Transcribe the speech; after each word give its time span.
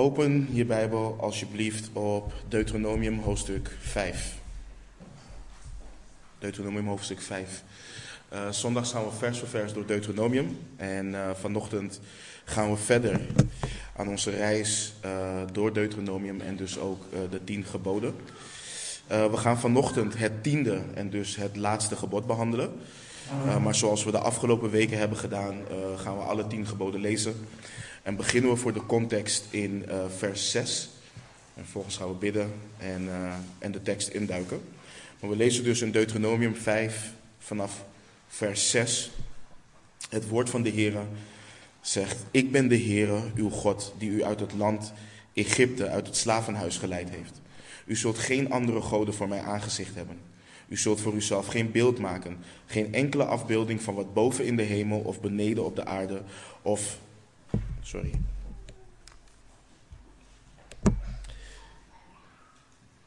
Open 0.00 0.48
je 0.52 0.64
Bijbel 0.64 1.16
alsjeblieft 1.20 1.90
op 1.92 2.32
Deuteronomium 2.48 3.18
hoofdstuk 3.18 3.76
5. 3.80 4.34
Deuteronomium 6.38 6.86
hoofdstuk 6.86 7.20
5. 7.20 7.62
Uh, 8.32 8.50
zondag 8.50 8.90
gaan 8.90 9.04
we 9.04 9.10
vers 9.18 9.38
voor 9.38 9.48
vers 9.48 9.72
door 9.72 9.86
Deuteronomium. 9.86 10.58
En 10.76 11.06
uh, 11.06 11.30
vanochtend 11.34 12.00
gaan 12.44 12.70
we 12.70 12.76
verder 12.76 13.20
aan 13.96 14.08
onze 14.08 14.30
reis 14.30 14.92
uh, 15.04 15.10
door 15.52 15.72
Deuteronomium 15.72 16.40
en 16.40 16.56
dus 16.56 16.78
ook 16.78 17.02
de 17.30 17.44
tien 17.44 17.64
geboden. 17.64 18.14
we 19.06 19.36
gaan 19.36 19.60
vanochtend 19.60 20.18
het 20.18 20.42
tiende 20.42 20.80
en 20.94 21.10
dus 21.10 21.36
het 21.36 21.56
laatste 21.56 21.96
gebod 21.96 22.26
behandelen. 22.26 22.72
maar 23.62 23.74
zoals 23.74 24.04
we 24.04 24.10
de 24.10 24.18
afgelopen 24.18 24.70
weken 24.70 24.98
hebben 24.98 25.18
gedaan, 25.18 25.54
gaan 25.96 26.16
we 26.16 26.22
alle 26.22 26.46
tien 26.46 26.66
geboden 26.66 27.00
lezen. 27.00 27.34
En 28.02 28.16
beginnen 28.16 28.50
we 28.50 28.56
voor 28.56 28.72
de 28.72 28.86
context 28.86 29.46
in 29.50 29.84
uh, 29.88 30.04
vers 30.16 30.50
6. 30.50 30.88
En 31.54 31.62
vervolgens 31.62 31.96
gaan 31.96 32.08
we 32.08 32.14
bidden 32.14 32.52
en, 32.78 33.02
uh, 33.04 33.34
en 33.58 33.72
de 33.72 33.82
tekst 33.82 34.08
induiken. 34.08 34.60
Maar 35.20 35.30
we 35.30 35.36
lezen 35.36 35.64
dus 35.64 35.82
in 35.82 35.90
Deuteronomium 35.90 36.54
5 36.54 37.12
vanaf 37.38 37.84
vers 38.28 38.70
6. 38.70 39.10
Het 40.08 40.28
woord 40.28 40.50
van 40.50 40.62
de 40.62 40.70
Heer 40.70 40.94
zegt: 41.80 42.16
Ik 42.30 42.52
ben 42.52 42.68
de 42.68 42.78
Heere, 42.78 43.20
uw 43.34 43.50
God, 43.50 43.94
die 43.98 44.10
u 44.10 44.24
uit 44.24 44.40
het 44.40 44.52
land 44.52 44.92
Egypte, 45.32 45.88
uit 45.88 46.06
het 46.06 46.16
slavenhuis 46.16 46.76
geleid 46.76 47.10
heeft. 47.10 47.40
U 47.84 47.96
zult 47.96 48.18
geen 48.18 48.50
andere 48.50 48.80
goden 48.80 49.14
voor 49.14 49.28
mij 49.28 49.40
aangezicht 49.40 49.94
hebben. 49.94 50.18
U 50.68 50.76
zult 50.76 51.00
voor 51.00 51.14
uzelf 51.14 51.46
geen 51.46 51.70
beeld 51.70 51.98
maken, 51.98 52.38
geen 52.66 52.94
enkele 52.94 53.24
afbeelding 53.24 53.82
van 53.82 53.94
wat 53.94 54.14
boven 54.14 54.44
in 54.44 54.56
de 54.56 54.62
hemel 54.62 54.98
of 54.98 55.20
beneden 55.20 55.64
op 55.64 55.76
de 55.76 55.84
aarde 55.84 56.22
of 56.62 56.98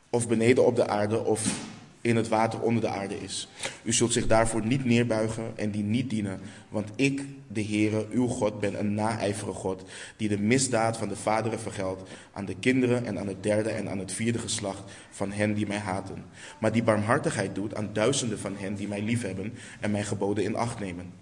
Of 0.09 0.27
beneden 0.27 0.65
op 0.65 0.75
de 0.75 0.87
aarde 0.87 1.23
of 1.23 1.71
in 2.01 2.15
het 2.15 2.27
water 2.27 2.61
onder 2.61 2.81
de 2.81 2.87
aarde 2.87 3.21
is. 3.21 3.47
U 3.83 3.93
zult 3.93 4.13
zich 4.13 4.27
daarvoor 4.27 4.65
niet 4.65 4.85
neerbuigen 4.85 5.57
en 5.57 5.71
die 5.71 5.83
niet 5.83 6.09
dienen, 6.09 6.39
want 6.69 6.89
ik, 6.95 7.25
de 7.47 7.63
Heere, 7.65 8.07
uw 8.11 8.27
God, 8.27 8.59
ben 8.59 8.79
een 8.79 8.93
naijverige 8.93 9.57
God, 9.57 9.83
die 10.17 10.29
de 10.29 10.39
misdaad 10.39 10.97
van 10.97 11.07
de 11.07 11.15
vaderen 11.15 11.59
vergeldt 11.59 12.09
aan 12.33 12.45
de 12.45 12.55
kinderen 12.55 13.05
en 13.05 13.19
aan 13.19 13.27
het 13.27 13.43
derde 13.43 13.69
en 13.69 13.89
aan 13.89 13.99
het 13.99 14.11
vierde 14.11 14.39
geslacht 14.39 14.83
van 15.11 15.31
hen 15.31 15.53
die 15.53 15.67
mij 15.67 15.77
haten, 15.77 16.25
maar 16.59 16.71
die 16.71 16.83
barmhartigheid 16.83 17.55
doet 17.55 17.75
aan 17.75 17.89
duizenden 17.93 18.39
van 18.39 18.55
hen 18.57 18.75
die 18.75 18.87
mij 18.87 19.01
liefhebben 19.01 19.53
en 19.79 19.91
mijn 19.91 20.05
geboden 20.05 20.43
in 20.43 20.55
acht 20.55 20.79
nemen. 20.79 21.13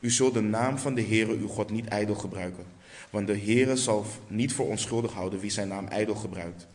U 0.00 0.10
zult 0.10 0.34
de 0.34 0.42
naam 0.42 0.78
van 0.78 0.94
de 0.94 1.02
Heere, 1.02 1.36
uw 1.36 1.48
God, 1.48 1.70
niet 1.70 1.86
ijdel 1.86 2.14
gebruiken. 2.14 2.64
Want 3.10 3.26
de 3.26 3.38
Heere 3.38 3.76
zal 3.76 4.06
niet 4.28 4.52
voor 4.52 4.68
onschuldig 4.68 5.12
houden 5.12 5.40
wie 5.40 5.50
zijn 5.50 5.68
naam 5.68 5.86
ijdel 5.86 6.14
gebruikt. 6.14 6.66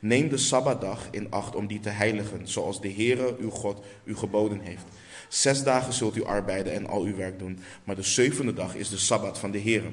Neem 0.00 0.28
de 0.28 0.36
Sabbatdag 0.36 1.08
in 1.10 1.30
acht 1.30 1.54
om 1.54 1.66
die 1.66 1.80
te 1.80 1.88
heiligen, 1.88 2.48
zoals 2.48 2.80
de 2.80 2.92
Heere 2.92 3.36
uw 3.38 3.50
God 3.50 3.84
u 4.04 4.16
geboden 4.16 4.60
heeft. 4.60 4.84
Zes 5.28 5.62
dagen 5.62 5.92
zult 5.92 6.16
u 6.16 6.24
arbeiden 6.24 6.72
en 6.72 6.86
al 6.86 7.02
uw 7.02 7.16
werk 7.16 7.38
doen, 7.38 7.58
maar 7.84 7.96
de 7.96 8.02
zevende 8.02 8.52
dag 8.52 8.74
is 8.74 8.88
de 8.88 8.98
Sabbat 8.98 9.38
van 9.38 9.50
de 9.50 9.60
Heere, 9.60 9.90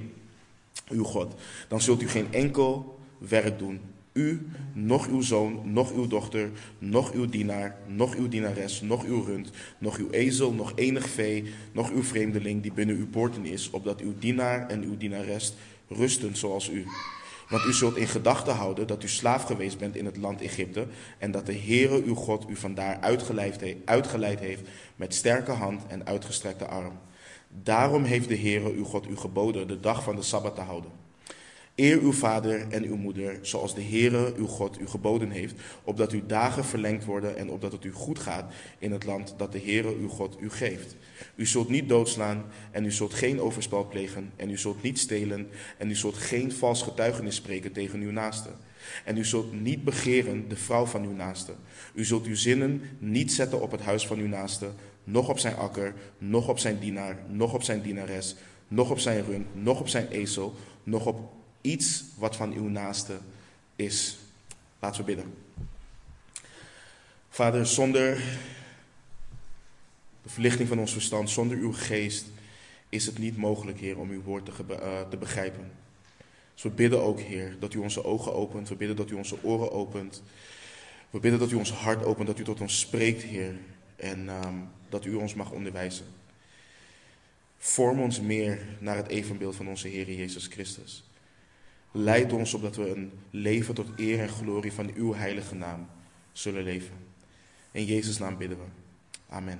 uw 0.90 1.03
God. 1.03 1.34
Dan 1.68 1.81
zult 1.81 2.02
u 2.02 2.08
geen 2.08 2.34
enkel 2.34 3.00
werk 3.18 3.59
doen, 3.59 3.81
u, 4.14 4.48
nog 4.73 5.08
uw 5.08 5.22
zoon, 5.22 5.62
nog 5.64 5.94
uw 5.94 6.08
dochter, 6.08 6.50
nog 6.80 7.12
uw 7.14 7.25
dienaar, 7.25 7.78
nog 7.88 8.16
uw 8.16 8.28
dienares, 8.28 8.81
nog 8.81 9.06
uw 9.06 9.23
rund, 9.23 9.52
nog 9.78 9.98
uw 9.98 10.09
ezel, 10.09 10.53
nog 10.53 10.72
enig 10.75 11.09
vee, 11.09 11.44
nog 11.72 11.92
uw 11.92 12.03
vreemdeling 12.03 12.62
die 12.62 12.73
binnen 12.73 12.95
uw 12.95 13.08
poorten 13.08 13.45
is, 13.45 13.70
opdat 13.70 14.02
uw 14.02 14.14
dienaar 14.20 14.68
en 14.68 14.84
uw 14.84 14.98
dienares 14.98 15.53
rusten 15.88 16.35
zoals 16.35 16.69
u. 16.69 16.85
Want 17.49 17.66
u 17.66 17.73
zult 17.73 17.95
in 17.95 18.07
gedachten 18.07 18.56
houden 18.56 18.88
dat 18.88 19.03
u 19.03 19.07
slaaf 19.07 19.44
geweest 19.44 19.78
bent 19.78 19.95
in 19.95 20.06
het 20.06 20.17
land 20.17 20.41
Egypte 20.41 20.88
en 21.17 21.31
dat 21.31 21.45
de 21.45 21.57
Heere 21.57 22.03
uw 22.03 22.16
God 22.16 22.50
u 22.50 22.56
vandaar 22.56 23.00
uitgeleid 23.85 24.39
heeft 24.39 24.62
met 24.95 25.13
sterke 25.13 25.51
hand 25.51 25.81
en 25.88 26.06
uitgestrekte 26.06 26.66
arm. 26.66 27.00
Daarom 27.50 28.03
heeft 28.03 28.28
de 28.28 28.38
Heere 28.38 28.72
uw 28.72 28.84
God 28.84 29.09
u 29.09 29.17
geboden 29.17 29.67
de 29.67 29.79
dag 29.79 30.03
van 30.03 30.16
de 30.16 30.22
Sabbat 30.22 30.56
te 30.56 30.62
houden. 30.62 30.91
Eer 31.77 31.99
uw 31.99 32.11
vader 32.11 32.67
en 32.69 32.83
uw 32.83 32.95
moeder, 32.95 33.39
zoals 33.41 33.75
de 33.75 33.81
Heere 33.81 34.33
uw 34.38 34.45
God 34.45 34.79
u 34.79 34.88
geboden 34.88 35.29
heeft, 35.29 35.55
opdat 35.83 36.11
uw 36.11 36.25
dagen 36.25 36.65
verlengd 36.65 37.05
worden 37.05 37.38
en 37.38 37.49
opdat 37.49 37.71
het 37.71 37.83
u 37.83 37.91
goed 37.91 38.19
gaat 38.19 38.53
in 38.79 38.91
het 38.91 39.05
land 39.05 39.33
dat 39.38 39.51
de 39.51 39.59
Heere 39.59 39.95
uw 39.95 40.07
God 40.07 40.38
u 40.39 40.49
geeft. 40.49 40.95
U 41.35 41.45
zult 41.45 41.69
niet 41.69 41.89
doodslaan 41.89 42.45
en 42.71 42.85
u 42.85 42.91
zult 42.91 43.13
geen 43.13 43.41
overspel 43.41 43.88
plegen 43.88 44.31
en 44.35 44.49
u 44.49 44.57
zult 44.57 44.81
niet 44.81 44.99
stelen 44.99 45.47
en 45.77 45.89
u 45.89 45.95
zult 45.95 46.17
geen 46.17 46.51
vals 46.51 46.83
getuigenis 46.83 47.35
spreken 47.35 47.71
tegen 47.71 48.01
uw 48.01 48.11
naaste. 48.11 48.49
En 49.05 49.17
u 49.17 49.25
zult 49.25 49.61
niet 49.61 49.83
begeren 49.83 50.49
de 50.49 50.55
vrouw 50.55 50.85
van 50.85 51.03
uw 51.03 51.13
naaste. 51.13 51.53
U 51.94 52.05
zult 52.05 52.25
uw 52.25 52.35
zinnen 52.35 52.81
niet 52.99 53.33
zetten 53.33 53.61
op 53.61 53.71
het 53.71 53.81
huis 53.81 54.07
van 54.07 54.19
uw 54.19 54.27
naaste, 54.27 54.69
noch 55.03 55.29
op 55.29 55.39
zijn 55.39 55.55
akker, 55.55 55.94
noch 56.17 56.47
op 56.47 56.59
zijn 56.59 56.79
dienaar, 56.79 57.17
noch 57.29 57.53
op 57.53 57.63
zijn 57.63 57.81
dienares, 57.81 58.35
noch 58.67 58.91
op 58.91 58.99
zijn 58.99 59.25
rund, 59.25 59.45
noch 59.63 59.79
op 59.79 59.88
zijn 59.88 60.07
ezel, 60.07 60.55
noch 60.83 61.05
op 61.05 61.37
iets 61.67 62.03
wat 62.16 62.35
van 62.35 62.53
uw 62.53 62.67
naaste 62.67 63.19
is. 63.75 64.17
Laten 64.79 65.00
we 65.00 65.05
bidden. 65.05 65.33
Vader, 67.29 67.66
zonder 67.66 68.16
de 70.23 70.29
verlichting 70.29 70.67
van 70.67 70.79
ons 70.79 70.91
verstand, 70.91 71.29
zonder 71.29 71.57
uw 71.57 71.73
geest, 71.73 72.25
is 72.89 73.06
het 73.06 73.17
niet 73.17 73.38
mogelijk, 73.38 73.79
Heer, 73.79 73.97
om 73.97 74.09
uw 74.09 74.22
woord 74.22 74.45
te, 74.45 74.51
uh, 74.69 75.09
te 75.09 75.17
begrijpen. 75.17 75.72
Dus 76.53 76.63
we 76.63 76.69
bidden 76.69 77.01
ook, 77.01 77.19
Heer, 77.19 77.56
dat 77.59 77.73
u 77.73 77.77
onze 77.77 78.03
ogen 78.03 78.33
opent. 78.33 78.69
We 78.69 78.75
bidden 78.75 78.95
dat 78.95 79.09
u 79.09 79.13
onze 79.13 79.44
oren 79.44 79.72
opent. 79.72 80.23
We 81.09 81.19
bidden 81.19 81.39
dat 81.39 81.51
u 81.51 81.56
ons 81.56 81.72
hart 81.72 82.03
opent, 82.03 82.27
dat 82.27 82.39
u 82.39 82.44
tot 82.44 82.61
ons 82.61 82.79
spreekt, 82.79 83.23
Heer. 83.23 83.56
En 83.95 84.29
um, 84.29 84.69
dat 84.89 85.06
u 85.06 85.13
ons 85.13 85.33
mag 85.33 85.51
onderwijzen. 85.51 86.06
Vorm 87.57 88.00
ons 88.00 88.22
meer 88.22 88.66
naar 88.79 88.95
het 88.95 89.07
evenbeeld 89.07 89.56
van 89.56 89.67
onze 89.67 89.88
Heer 89.88 90.11
Jezus 90.11 90.47
Christus. 90.47 91.06
Leid 91.97 92.34
ons 92.34 92.53
opdat 92.53 92.75
we 92.75 92.90
een 92.90 93.12
leven 93.30 93.74
tot 93.74 93.88
eer 93.96 94.19
en 94.19 94.30
glorie 94.30 94.74
van 94.74 94.91
uw 94.96 95.13
heilige 95.13 95.56
naam 95.56 95.88
zullen 96.31 96.63
leven. 96.63 96.94
In 97.72 97.85
Jezus' 97.85 98.18
naam 98.18 98.38
bidden 98.38 98.58
we. 98.58 98.63
Amen. 99.30 99.59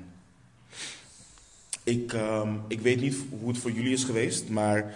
Ik, 1.84 2.14
um, 2.14 2.62
ik 2.68 2.80
weet 2.80 3.02
niet 3.02 3.18
hoe 3.40 3.48
het 3.48 3.58
voor 3.58 3.72
jullie 3.72 3.94
is 3.94 4.04
geweest, 4.04 4.50
maar 4.50 4.94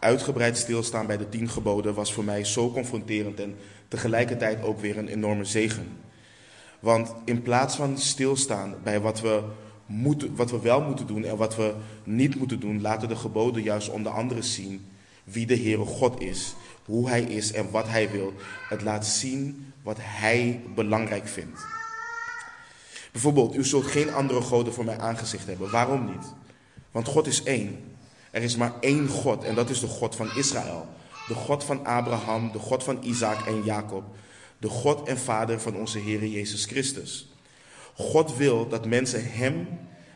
uitgebreid 0.00 0.56
stilstaan 0.56 1.06
bij 1.06 1.16
de 1.16 1.28
tien 1.28 1.48
geboden 1.48 1.94
was 1.94 2.12
voor 2.12 2.24
mij 2.24 2.44
zo 2.44 2.70
confronterend 2.72 3.40
en 3.40 3.56
tegelijkertijd 3.88 4.62
ook 4.62 4.80
weer 4.80 4.98
een 4.98 5.08
enorme 5.08 5.44
zegen. 5.44 5.88
Want 6.80 7.14
in 7.24 7.42
plaats 7.42 7.76
van 7.76 7.98
stilstaan 7.98 8.74
bij 8.82 9.00
wat 9.00 9.20
we, 9.20 9.42
moeten, 9.86 10.36
wat 10.36 10.50
we 10.50 10.60
wel 10.60 10.80
moeten 10.80 11.06
doen 11.06 11.24
en 11.24 11.36
wat 11.36 11.56
we 11.56 11.74
niet 12.04 12.34
moeten 12.34 12.60
doen, 12.60 12.80
laten 12.80 13.08
de 13.08 13.16
geboden 13.16 13.62
juist 13.62 13.90
onder 13.90 14.12
andere 14.12 14.42
zien 14.42 14.86
wie 15.24 15.46
de 15.46 15.56
Heere 15.56 15.84
God 15.84 16.20
is 16.20 16.54
hoe 16.84 17.08
hij 17.08 17.22
is 17.22 17.52
en 17.52 17.70
wat 17.70 17.88
hij 17.88 18.10
wil. 18.10 18.32
Het 18.68 18.82
laat 18.82 19.06
zien 19.06 19.72
wat 19.82 19.96
hij 20.00 20.60
belangrijk 20.74 21.28
vindt. 21.28 21.66
Bijvoorbeeld, 23.12 23.56
u 23.56 23.64
zult 23.64 23.86
geen 23.86 24.12
andere 24.12 24.40
goden 24.40 24.72
voor 24.72 24.84
mij 24.84 24.98
aangezicht 24.98 25.46
hebben. 25.46 25.70
Waarom 25.70 26.04
niet? 26.04 26.34
Want 26.90 27.08
God 27.08 27.26
is 27.26 27.42
één. 27.42 27.96
Er 28.30 28.42
is 28.42 28.56
maar 28.56 28.72
één 28.80 29.08
God 29.08 29.44
en 29.44 29.54
dat 29.54 29.70
is 29.70 29.80
de 29.80 29.86
God 29.86 30.16
van 30.16 30.36
Israël. 30.36 30.88
De 31.28 31.34
God 31.34 31.64
van 31.64 31.86
Abraham, 31.86 32.52
de 32.52 32.58
God 32.58 32.84
van 32.84 32.98
Isaac 33.02 33.46
en 33.46 33.62
Jacob. 33.62 34.04
De 34.58 34.68
God 34.68 35.08
en 35.08 35.18
Vader 35.18 35.60
van 35.60 35.76
onze 35.76 35.98
Heer 35.98 36.26
Jezus 36.26 36.64
Christus. 36.64 37.28
God 37.94 38.36
wil 38.36 38.68
dat 38.68 38.86
mensen 38.86 39.32
Hem 39.32 39.68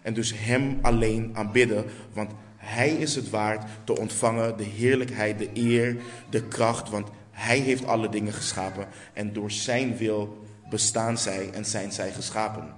en 0.03 0.15
dus 0.15 0.33
Hem 0.37 0.79
alleen 0.83 1.31
aanbidden, 1.33 1.85
want 2.13 2.31
hij 2.69 2.91
is 2.91 3.15
het 3.15 3.31
waard 3.31 3.71
te 3.85 3.99
ontvangen 3.99 4.57
de 4.57 4.65
heerlijkheid, 4.65 5.39
de 5.39 5.51
eer, 5.55 5.97
de 6.31 6.43
kracht, 6.43 6.89
want 6.91 7.09
Hij 7.31 7.59
heeft 7.59 7.87
alle 7.87 8.09
dingen 8.09 8.33
geschapen 8.33 8.89
en 9.13 9.33
door 9.33 9.51
Zijn 9.51 9.97
wil 9.97 10.47
bestaan 10.71 11.19
zij 11.19 11.51
en 11.51 11.65
zijn 11.65 11.93
zij 11.93 12.13
geschapen. 12.13 12.75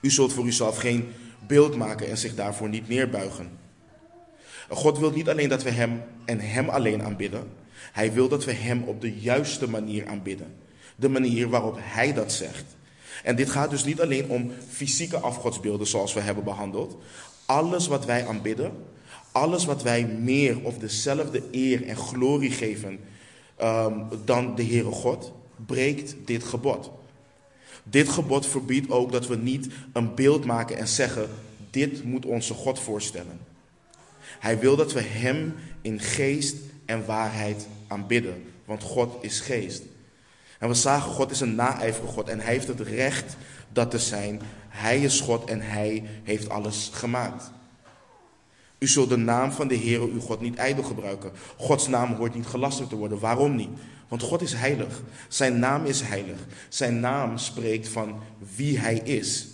U 0.00 0.10
zult 0.10 0.32
voor 0.32 0.46
uzelf 0.46 0.78
geen 0.78 1.12
beeld 1.46 1.76
maken 1.76 2.08
en 2.08 2.18
zich 2.18 2.34
daarvoor 2.34 2.68
niet 2.68 2.88
neerbuigen. 2.88 3.58
God 4.68 4.98
wil 4.98 5.10
niet 5.10 5.28
alleen 5.28 5.48
dat 5.48 5.62
we 5.62 5.70
Hem 5.70 6.02
en 6.24 6.40
Hem 6.40 6.68
alleen 6.68 7.02
aanbidden. 7.02 7.50
Hij 7.92 8.12
wil 8.12 8.28
dat 8.28 8.44
we 8.44 8.52
Hem 8.52 8.82
op 8.82 9.00
de 9.00 9.18
juiste 9.18 9.68
manier 9.68 10.06
aanbidden. 10.06 10.54
De 10.96 11.08
manier 11.08 11.48
waarop 11.48 11.76
Hij 11.80 12.12
dat 12.12 12.32
zegt. 12.32 12.64
En 13.22 13.36
dit 13.36 13.50
gaat 13.50 13.70
dus 13.70 13.84
niet 13.84 14.00
alleen 14.00 14.28
om 14.28 14.52
fysieke 14.68 15.18
afgodsbeelden 15.18 15.86
zoals 15.86 16.14
we 16.14 16.20
hebben 16.20 16.44
behandeld. 16.44 16.96
Alles 17.48 17.86
wat 17.86 18.04
wij 18.04 18.26
aanbidden, 18.26 18.72
alles 19.32 19.64
wat 19.64 19.82
wij 19.82 20.06
meer 20.06 20.64
of 20.64 20.78
dezelfde 20.78 21.42
eer 21.50 21.86
en 21.86 21.96
glorie 21.96 22.50
geven 22.50 22.98
um, 23.62 24.08
dan 24.24 24.54
de 24.54 24.64
Heere 24.64 24.90
God, 24.90 25.32
breekt 25.66 26.16
dit 26.24 26.44
gebod. 26.44 26.90
Dit 27.82 28.08
gebod 28.08 28.46
verbiedt 28.46 28.90
ook 28.90 29.12
dat 29.12 29.26
we 29.26 29.36
niet 29.36 29.68
een 29.92 30.14
beeld 30.14 30.44
maken 30.44 30.76
en 30.76 30.88
zeggen: 30.88 31.28
dit 31.70 32.04
moet 32.04 32.26
onze 32.26 32.54
God 32.54 32.80
voorstellen. 32.80 33.40
Hij 34.38 34.58
wil 34.58 34.76
dat 34.76 34.92
we 34.92 35.00
Hem 35.00 35.54
in 35.82 36.00
geest 36.00 36.56
en 36.86 37.06
waarheid 37.06 37.66
aanbidden. 37.86 38.44
want 38.64 38.82
God 38.82 39.16
is 39.20 39.40
geest. 39.40 39.82
En 40.58 40.68
we 40.68 40.74
zagen, 40.74 41.10
God 41.10 41.30
is 41.30 41.40
een 41.40 41.54
naijverige 41.54 42.12
God 42.12 42.28
en 42.28 42.40
hij 42.40 42.52
heeft 42.52 42.68
het 42.68 42.80
recht 42.80 43.36
dat 43.72 43.90
te 43.90 43.98
zijn. 43.98 44.40
Hij 44.78 45.00
is 45.00 45.20
God 45.20 45.44
en 45.44 45.60
hij 45.60 46.02
heeft 46.22 46.48
alles 46.48 46.90
gemaakt. 46.92 47.50
U 48.78 48.86
zult 48.86 49.08
de 49.08 49.16
naam 49.16 49.52
van 49.52 49.68
de 49.68 49.74
Heer 49.74 50.00
uw 50.00 50.20
God 50.20 50.40
niet 50.40 50.56
ijdel 50.56 50.84
gebruiken. 50.84 51.30
Gods 51.56 51.88
naam 51.88 52.14
hoort 52.14 52.34
niet 52.34 52.46
gelasterd 52.46 52.88
te 52.88 52.96
worden. 52.96 53.18
Waarom 53.18 53.56
niet? 53.56 53.68
Want 54.08 54.22
God 54.22 54.42
is 54.42 54.52
heilig. 54.52 55.02
Zijn 55.28 55.58
naam 55.58 55.84
is 55.84 56.00
heilig. 56.00 56.38
Zijn 56.68 57.00
naam 57.00 57.38
spreekt 57.38 57.88
van 57.88 58.20
wie 58.56 58.78
hij 58.78 58.98
is. 58.98 59.46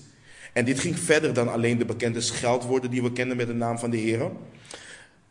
En 0.52 0.64
dit 0.64 0.80
ging 0.80 0.98
verder 0.98 1.34
dan 1.34 1.52
alleen 1.52 1.78
de 1.78 1.84
bekende 1.84 2.20
scheldwoorden 2.20 2.90
die 2.90 3.02
we 3.02 3.12
kennen 3.12 3.36
met 3.36 3.46
de 3.46 3.54
naam 3.54 3.78
van 3.78 3.90
de 3.90 3.96
Heer. 3.96 4.30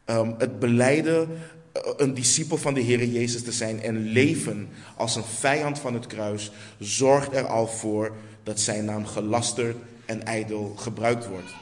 Um, 0.06 0.36
het 0.38 0.60
beleiden 0.60 1.30
eh, 1.72 1.82
een 1.98 2.14
discipel 2.14 2.58
van 2.58 2.74
de 2.74 2.82
Heer 2.82 3.06
Jezus 3.06 3.44
te 3.44 3.52
zijn 3.52 3.82
en 3.82 3.98
leven 3.98 4.70
als 4.98 5.16
een 5.16 5.24
vijand 5.24 5.80
van 5.80 5.94
het 5.94 6.08
kruis, 6.08 6.52
zorgt 6.80 7.36
er 7.36 7.46
al 7.46 7.68
voor 7.68 8.16
dat 8.44 8.60
zijn 8.60 8.86
naam 8.86 9.06
gelasterd 9.06 9.78
en 10.06 10.26
ijdel 10.26 10.74
gebruikt 10.78 11.28
wordt. 11.28 11.54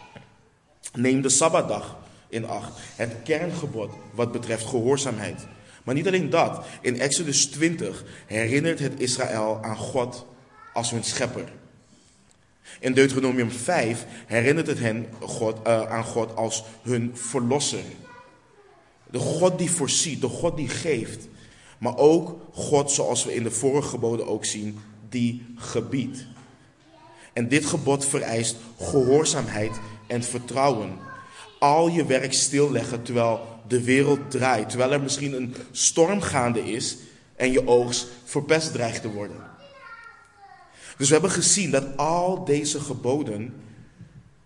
Neem 0.94 1.22
de 1.22 1.30
Sabbatdag 1.30 1.98
in 2.30 2.46
acht, 2.46 2.80
het 2.96 3.16
kerngebod 3.24 3.92
wat 4.14 4.32
betreft 4.32 4.66
gehoorzaamheid. 4.66 5.46
Maar 5.84 5.96
niet 5.96 6.08
alleen 6.08 6.30
dat, 6.30 6.66
in 6.82 7.00
Exodus 7.00 7.46
20 7.46 8.04
herinnert 8.26 8.80
het 8.80 9.00
Israël 9.00 9.60
aan 9.62 9.78
God 9.78 10.26
als 10.74 10.92
hun 10.92 11.04
schepper. 11.04 11.52
In 12.80 12.94
Deuteronomium 12.94 13.52
5 13.52 14.06
herinnert 14.26 14.68
het 14.68 14.80
hen 14.80 15.08
God, 15.20 15.58
uh, 15.68 15.92
aan 15.92 16.04
God 16.04 16.36
als 16.36 16.64
hun 16.82 17.12
verlosser. 17.14 17.84
De 19.10 19.20
God 19.20 19.58
die 19.58 19.72
voorziet, 19.72 20.22
de 20.22 20.28
God 20.28 20.58
die 20.58 20.70
geeft. 20.70 21.28
Maar 21.78 21.98
ook 21.98 22.40
God, 22.54 22.92
zoals 22.92 23.26
we 23.26 23.34
in 23.34 23.44
de 23.44 23.52
vorige 23.52 23.90
geboden 23.90 24.28
ook 24.28 24.46
zien, 24.46 24.80
die 25.10 25.46
gebiedt. 25.56 26.26
En 27.34 27.48
dit 27.48 27.66
gebod 27.66 28.06
vereist 28.06 28.56
gehoorzaamheid 28.80 29.80
en 30.08 30.24
vertrouwen. 30.24 30.98
Al 31.60 31.88
je 31.88 32.06
werk 32.06 32.34
stilleggen 32.34 33.04
terwijl 33.04 33.60
de 33.68 33.84
wereld 33.84 34.32
draait, 34.32 34.70
terwijl 34.70 34.92
er 34.92 35.02
misschien 35.02 35.34
een 35.34 35.56
storm 35.72 36.22
gaande 36.22 36.72
is 36.72 36.98
en 37.36 37.52
je 37.52 37.68
oogst 37.68 38.08
verpest 38.24 38.72
dreigt 38.72 39.02
te 39.02 39.12
worden. 39.12 39.50
Dus 40.98 41.08
we 41.08 41.14
hebben 41.14 41.32
gezien 41.32 41.72
dat 41.72 41.98
al 41.98 42.46
deze 42.46 42.80
geboden 42.80 43.54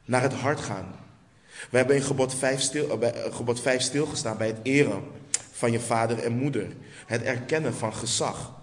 naar 0.06 0.22
het 0.22 0.34
hart 0.34 0.60
gaan. 0.60 0.96
We 1.70 1.78
hebben 1.78 1.96
in 1.96 2.02
gebod 2.02 2.36
5, 2.36 2.62
stil, 2.62 3.02
eh, 3.02 3.26
eh, 3.26 3.36
gebod 3.36 3.62
5 3.62 3.82
stilgestaan 3.82 4.38
bij 4.38 4.48
het 4.48 4.60
eren 4.64 5.04
van 5.52 5.72
je 5.72 5.80
vader 5.80 6.20
en 6.20 6.38
moeder. 6.38 6.68
Het 7.06 7.22
erkennen 7.22 7.74
van 7.74 7.94
gezag. 7.94 8.54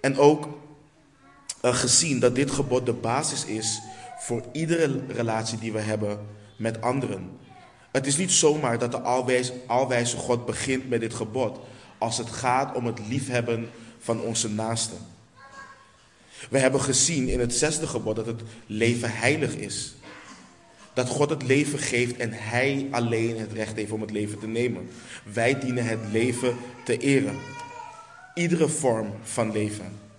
En 0.00 0.18
ook 0.18 0.48
uh, 1.62 1.74
gezien 1.74 2.20
dat 2.20 2.34
dit 2.34 2.50
gebod 2.50 2.86
de 2.86 2.92
basis 2.92 3.44
is 3.44 3.80
voor 4.18 4.42
iedere 4.52 5.00
relatie 5.08 5.58
die 5.58 5.72
we 5.72 5.80
hebben 5.80 6.26
met 6.56 6.80
anderen. 6.80 7.30
Het 7.90 8.06
is 8.06 8.16
niet 8.16 8.32
zomaar 8.32 8.78
dat 8.78 8.90
de 8.90 9.00
alwijze, 9.00 9.52
alwijze 9.66 10.16
God 10.16 10.46
begint 10.46 10.88
met 10.88 11.00
dit 11.00 11.14
gebod 11.14 11.58
als 11.98 12.18
het 12.18 12.30
gaat 12.30 12.76
om 12.76 12.86
het 12.86 13.00
liefhebben 13.08 13.68
van 13.98 14.20
onze 14.20 14.50
naasten. 14.50 14.98
We 16.50 16.58
hebben 16.58 16.80
gezien 16.80 17.28
in 17.28 17.40
het 17.40 17.54
zesde 17.54 17.86
gebod 17.86 18.16
dat 18.16 18.26
het 18.26 18.42
leven 18.66 19.12
heilig 19.12 19.54
is. 19.54 19.94
Dat 20.92 21.08
God 21.08 21.30
het 21.30 21.42
leven 21.42 21.78
geeft 21.78 22.16
en 22.16 22.32
Hij 22.32 22.88
alleen 22.90 23.38
het 23.38 23.52
recht 23.52 23.76
heeft 23.76 23.92
om 23.92 24.00
het 24.00 24.10
leven 24.10 24.38
te 24.38 24.46
nemen. 24.46 24.88
Wij 25.32 25.60
dienen 25.60 25.84
het 25.84 26.00
leven 26.12 26.56
te 26.84 26.98
eren. 26.98 27.38
Iedere 28.34 28.68
vorm 28.68 29.12
van 29.22 29.52
leven. 29.52 30.09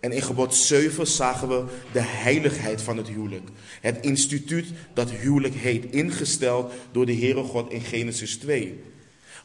En 0.00 0.12
in 0.12 0.22
gebod 0.22 0.54
7 0.54 1.06
zagen 1.06 1.48
we 1.48 1.64
de 1.92 2.00
heiligheid 2.00 2.82
van 2.82 2.96
het 2.96 3.08
huwelijk. 3.08 3.48
Het 3.80 3.98
instituut 4.00 4.72
dat 4.94 5.10
huwelijk 5.10 5.54
heet, 5.54 5.84
ingesteld 5.84 6.72
door 6.92 7.06
de 7.06 7.16
Heere 7.16 7.42
God 7.42 7.70
in 7.72 7.80
Genesis 7.80 8.36
2. 8.36 8.80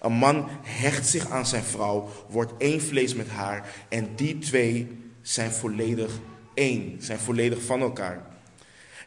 Een 0.01 0.13
man 0.13 0.47
hecht 0.61 1.07
zich 1.07 1.29
aan 1.29 1.45
zijn 1.45 1.63
vrouw, 1.63 2.09
wordt 2.29 2.53
één 2.57 2.81
vlees 2.81 3.13
met 3.13 3.27
haar 3.27 3.69
en 3.89 4.09
die 4.15 4.37
twee 4.37 4.87
zijn 5.21 5.51
volledig 5.51 6.11
één, 6.53 6.95
zijn 6.99 7.19
volledig 7.19 7.61
van 7.61 7.81
elkaar. 7.81 8.25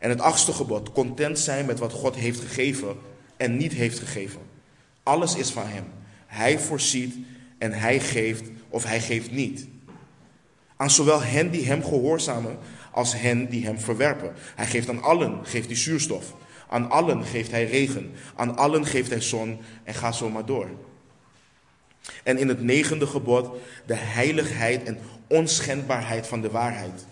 En 0.00 0.11
het 0.11 0.20
achtste 0.20 0.52
gebod, 0.52 0.93
content 0.93 1.38
zijn 1.38 1.67
met 1.67 1.79
wat 1.79 1.93
God 1.93 2.14
heeft 2.14 2.41
gegeven 2.41 2.96
en 3.37 3.56
niet 3.56 3.73
heeft 3.73 3.99
gegeven. 3.99 4.41
Alles 5.02 5.37
is 5.37 5.50
van 5.50 5.67
Hem. 5.67 5.85
Hij 6.26 6.58
voorziet 6.58 7.14
en 7.58 7.73
Hij 7.73 8.00
geeft 8.00 8.50
of 8.69 8.85
Hij 8.85 9.00
geeft 9.00 9.31
niet. 9.31 9.67
Aan 10.85 10.91
zowel 10.91 11.23
hen 11.23 11.51
die 11.51 11.67
Hem 11.67 11.85
gehoorzamen 11.85 12.59
als 12.91 13.17
hen 13.17 13.49
die 13.49 13.65
Hem 13.65 13.79
verwerpen. 13.79 14.33
Hij 14.55 14.67
geeft 14.67 14.89
aan 14.89 15.03
allen, 15.03 15.47
geeft 15.47 15.67
hij 15.67 15.77
zuurstof. 15.77 16.35
Aan 16.69 16.91
allen 16.91 17.25
geeft 17.25 17.51
Hij 17.51 17.65
regen. 17.67 18.13
Aan 18.35 18.57
allen 18.57 18.87
geeft 18.87 19.11
Hij 19.11 19.21
zon 19.21 19.61
en 19.85 19.95
ga 19.95 20.13
zo 20.13 20.31
maar 20.31 20.45
door. 20.45 20.69
En 22.23 22.39
in 22.39 22.49
het 22.49 22.63
negende 22.63 23.07
gebod 23.07 23.51
de 23.87 23.95
heiligheid 23.95 24.83
en 24.83 24.99
onschendbaarheid 25.27 26.27
van 26.27 26.41
de 26.41 26.51
waarheid. 26.51 27.07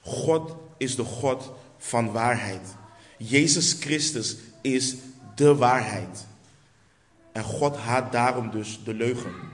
God 0.00 0.56
is 0.76 0.96
de 0.96 1.04
God 1.04 1.52
van 1.78 2.12
waarheid. 2.12 2.76
Jezus 3.16 3.76
Christus 3.80 4.36
is 4.60 4.94
de 5.34 5.54
waarheid. 5.54 6.26
En 7.32 7.44
God 7.44 7.76
haat 7.76 8.12
daarom 8.12 8.50
dus 8.50 8.80
de 8.84 8.94
leugen. 8.94 9.49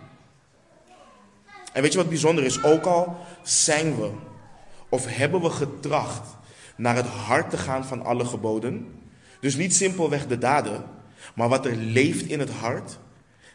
En 1.77 1.83
weet 1.83 1.93
je 1.93 1.99
wat 1.99 2.09
bijzonder 2.09 2.45
is? 2.45 2.63
Ook 2.63 2.85
al 2.85 3.17
zijn 3.43 3.97
we 3.97 4.11
of 4.89 5.07
hebben 5.07 5.41
we 5.41 5.51
getracht 5.51 6.37
naar 6.77 6.97
het 6.97 7.07
hart 7.07 7.51
te 7.51 7.57
gaan 7.57 7.85
van 7.85 8.03
alle 8.03 8.25
geboden, 8.25 9.01
dus 9.41 9.57
niet 9.57 9.75
simpelweg 9.75 10.27
de 10.27 10.39
daden, 10.39 10.85
maar 11.35 11.49
wat 11.49 11.67
er 11.67 11.77
leeft 11.77 12.27
in 12.27 12.39
het 12.39 12.51
hart, 12.51 12.99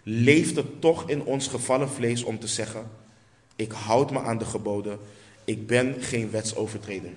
leeft 0.04 0.56
het 0.56 0.82
toch 0.82 1.10
in 1.10 1.24
ons 1.24 1.48
gevallen 1.48 1.90
vlees 1.90 2.24
om 2.24 2.40
te 2.40 2.48
zeggen: 2.48 2.90
Ik 3.56 3.72
houd 3.72 4.12
me 4.12 4.20
aan 4.20 4.38
de 4.38 4.46
geboden, 4.46 5.00
ik 5.46 5.68
ben 5.68 5.96
geen 6.00 6.32
wetsovertreder. 6.32 7.12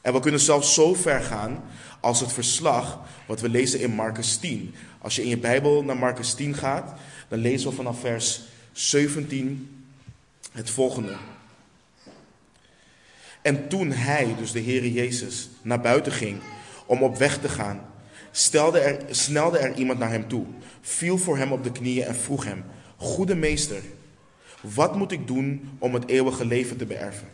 En 0.00 0.12
we 0.12 0.20
kunnen 0.20 0.40
zelfs 0.40 0.74
zo 0.74 0.94
ver 0.94 1.20
gaan 1.20 1.64
als 2.00 2.20
het 2.20 2.32
verslag 2.32 3.00
wat 3.26 3.40
we 3.40 3.48
lezen 3.48 3.80
in 3.80 3.90
Marcus 3.90 4.36
10. 4.36 4.74
Als 5.00 5.16
je 5.16 5.22
in 5.22 5.28
je 5.28 5.38
Bijbel 5.38 5.84
naar 5.84 5.96
Marcus 5.96 6.34
10 6.34 6.54
gaat, 6.54 6.94
dan 7.28 7.38
lezen 7.38 7.70
we 7.70 7.76
vanaf 7.76 8.00
vers 8.00 8.54
17 8.76 9.84
het 10.52 10.70
volgende. 10.70 11.16
En 13.42 13.68
toen 13.68 13.90
hij, 13.90 14.34
dus 14.38 14.52
de 14.52 14.62
Heere 14.62 14.92
Jezus, 14.92 15.48
naar 15.62 15.80
buiten 15.80 16.12
ging 16.12 16.38
om 16.86 17.02
op 17.02 17.16
weg 17.16 17.38
te 17.38 17.48
gaan, 17.48 17.80
stelde 18.30 18.78
er, 18.78 19.14
snelde 19.14 19.58
er 19.58 19.74
iemand 19.74 19.98
naar 19.98 20.10
hem 20.10 20.28
toe, 20.28 20.44
viel 20.80 21.18
voor 21.18 21.36
hem 21.36 21.52
op 21.52 21.64
de 21.64 21.72
knieën 21.72 22.04
en 22.04 22.14
vroeg 22.14 22.44
hem: 22.44 22.64
Goede 22.96 23.34
meester, 23.34 23.82
wat 24.60 24.96
moet 24.96 25.12
ik 25.12 25.26
doen 25.26 25.70
om 25.78 25.94
het 25.94 26.08
eeuwige 26.08 26.46
leven 26.46 26.76
te 26.76 26.86
beërven? 26.86 27.28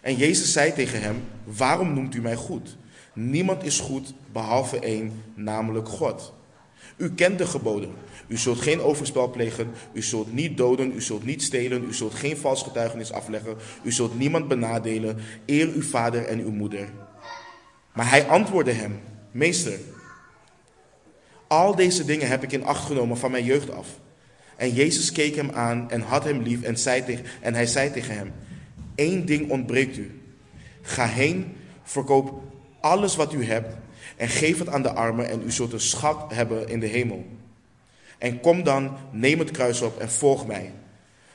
En 0.00 0.16
Jezus 0.16 0.52
zei 0.52 0.72
tegen 0.72 1.02
hem: 1.02 1.24
Waarom 1.44 1.94
noemt 1.94 2.14
u 2.14 2.20
mij 2.20 2.36
goed? 2.36 2.76
Niemand 3.12 3.64
is 3.64 3.80
goed 3.80 4.14
behalve 4.32 4.78
één, 4.78 5.22
namelijk 5.34 5.88
God. 5.88 6.32
U 6.96 7.14
kent 7.14 7.38
de 7.38 7.46
geboden. 7.46 7.94
U 8.28 8.36
zult 8.36 8.60
geen 8.60 8.80
overspel 8.80 9.30
plegen, 9.30 9.70
u 9.92 10.02
zult 10.02 10.32
niet 10.32 10.56
doden, 10.56 10.92
u 10.94 11.02
zult 11.02 11.24
niet 11.24 11.42
stelen, 11.42 11.84
u 11.84 11.94
zult 11.94 12.14
geen 12.14 12.36
vals 12.36 12.62
getuigenis 12.62 13.12
afleggen, 13.12 13.56
u 13.82 13.92
zult 13.92 14.18
niemand 14.18 14.48
benadelen, 14.48 15.18
eer 15.46 15.68
uw 15.68 15.82
vader 15.82 16.24
en 16.24 16.38
uw 16.40 16.50
moeder. 16.50 16.88
Maar 17.92 18.10
hij 18.10 18.26
antwoordde 18.26 18.72
hem: 18.72 19.00
Meester, 19.30 19.78
al 21.46 21.74
deze 21.74 22.04
dingen 22.04 22.28
heb 22.28 22.42
ik 22.42 22.52
in 22.52 22.64
acht 22.64 22.86
genomen 22.86 23.16
van 23.16 23.30
mijn 23.30 23.44
jeugd 23.44 23.70
af. 23.70 23.88
En 24.56 24.72
Jezus 24.72 25.12
keek 25.12 25.34
hem 25.34 25.50
aan 25.50 25.90
en 25.90 26.00
had 26.00 26.24
hem 26.24 26.42
lief 26.42 26.62
en, 26.62 26.78
zei 26.78 27.04
tegen, 27.04 27.24
en 27.40 27.54
hij 27.54 27.66
zei 27.66 27.90
tegen 27.90 28.16
hem: 28.16 28.32
Eén 28.94 29.24
ding 29.24 29.50
ontbreekt 29.50 29.96
u. 29.96 30.20
Ga 30.82 31.06
heen, 31.06 31.56
verkoop 31.82 32.42
alles 32.80 33.16
wat 33.16 33.32
u 33.32 33.44
hebt 33.44 33.76
en 34.16 34.28
geef 34.28 34.58
het 34.58 34.68
aan 34.68 34.82
de 34.82 34.92
armen 34.92 35.28
en 35.28 35.42
u 35.44 35.50
zult 35.50 35.72
een 35.72 35.80
schat 35.80 36.32
hebben 36.34 36.68
in 36.68 36.80
de 36.80 36.86
hemel. 36.86 37.26
En 38.24 38.40
kom 38.40 38.62
dan, 38.62 38.96
neem 39.10 39.38
het 39.38 39.50
kruis 39.50 39.80
op 39.80 39.98
en 39.98 40.10
volg 40.10 40.46
mij. 40.46 40.72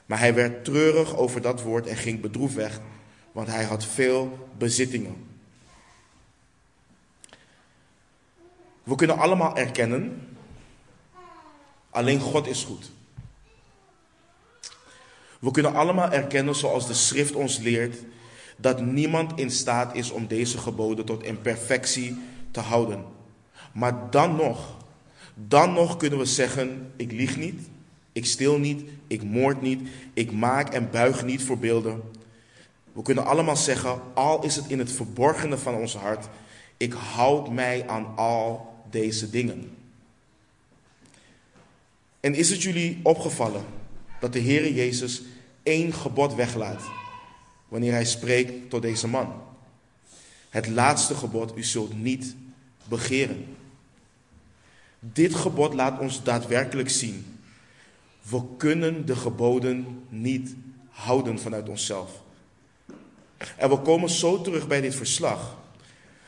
Maar 0.06 0.20
hij 0.20 0.34
werd 0.34 0.66
treurig 0.66 1.16
over 1.18 1.42
dat 1.42 1.62
woord 1.62 1.88
en 1.88 1.96
ging 1.96 2.22
bedroefd 2.22 2.56
weg, 2.56 2.80
want 3.32 3.48
hij 3.48 3.64
had 3.64 3.86
veel 3.86 4.50
bezittingen. 4.58 5.16
We 8.84 8.96
kunnen 8.96 9.18
allemaal 9.18 9.58
erkennen, 9.58 10.28
alleen 11.90 12.20
God 12.20 12.48
is 12.48 12.64
goed. 12.64 12.92
We 15.40 15.52
kunnen 15.52 15.74
allemaal 15.74 16.12
erkennen, 16.12 16.56
zoals 16.56 16.88
de 16.88 16.94
schrift 16.94 17.36
ons 17.36 17.58
leert, 17.58 17.98
dat 18.58 18.82
niemand 18.82 19.40
in 19.40 19.52
staat 19.52 19.96
is 19.96 20.12
om 20.12 20.28
deze 20.28 20.58
geboden 20.58 21.06
tot 21.06 21.24
in 21.24 21.42
perfectie 21.42 22.18
te 22.52 22.60
houden. 22.60 23.06
Maar 23.72 24.10
dan 24.10 24.36
nog, 24.36 24.78
dan 25.48 25.74
nog 25.74 25.98
kunnen 25.98 26.20
we 26.20 26.26
zeggen, 26.26 26.92
ik 26.96 27.12
lieg 27.12 27.38
niet, 27.38 27.60
Ik 28.12 28.26
stil 28.26 28.58
niet, 28.58 28.82
ik 29.08 29.24
moord 29.24 29.62
niet, 29.62 29.90
ik 30.14 30.32
maak 30.32 30.74
en 30.74 30.92
buig 30.92 31.26
niet 31.26 31.44
voor 31.44 31.58
beelden. 31.58 32.02
We 32.94 33.02
kunnen 33.02 33.26
allemaal 33.26 33.56
zeggen, 33.56 34.02
al 34.14 34.44
is 34.44 34.56
het 34.56 34.68
in 34.68 34.80
het 34.80 34.92
verborgene 34.92 35.58
van 35.58 35.76
ons 35.76 35.96
hart, 35.96 36.28
ik 36.78 36.94
houd 36.94 37.52
mij 37.52 37.88
aan 37.88 38.16
al 38.16 38.74
deze 38.90 39.30
dingen. 39.30 39.72
En 42.20 42.36
is 42.36 42.50
het 42.50 42.62
jullie 42.62 43.00
opgevallen 43.04 43.64
dat 44.20 44.34
de 44.34 44.42
Heere 44.42 44.74
Jezus 44.74 45.22
één 45.64 45.94
gebod 45.94 46.36
weglaat 46.36 46.82
wanneer 47.68 47.92
hij 47.92 48.06
spreekt 48.06 48.70
tot 48.70 48.82
deze 48.82 49.08
man? 49.08 49.42
Het 50.50 50.68
laatste 50.68 51.16
gebod, 51.16 51.58
u 51.58 51.64
zult 51.64 52.02
niet 52.02 52.36
begeren. 52.88 53.58
Dit 55.00 55.36
gebod 55.36 55.74
laat 55.74 56.00
ons 56.00 56.24
daadwerkelijk 56.24 56.90
zien. 56.90 57.40
We 58.22 58.42
kunnen 58.58 59.06
de 59.06 59.16
geboden 59.16 60.04
niet 60.10 60.56
houden 60.90 61.40
vanuit 61.40 61.70
onszelf. 61.70 62.22
En 63.58 63.70
we 63.70 63.78
komen 63.78 64.10
zo 64.10 64.42
terug 64.42 64.68
bij 64.68 64.82
dit 64.82 64.96
verslag. 64.96 65.58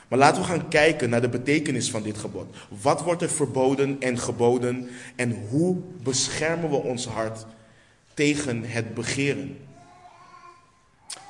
Maar 0.08 0.20
laten 0.20 0.42
we 0.42 0.48
gaan 0.48 0.68
kijken 0.68 1.10
naar 1.10 1.22
de 1.22 1.30
betekenis 1.30 1.92
van 1.92 2.04
dit 2.04 2.18
gebod. 2.18 2.56
Wat 2.82 3.04
wordt 3.04 3.22
er 3.22 3.30
verboden 3.30 4.02
en 4.02 4.20
geboden 4.20 4.90
en 5.16 5.48
hoe 5.50 5.78
beschermen 6.04 6.70
we 6.70 6.76
ons 6.76 7.06
hart 7.06 7.46
tegen 8.14 8.64
het 8.64 8.94
begeren? 8.94 9.58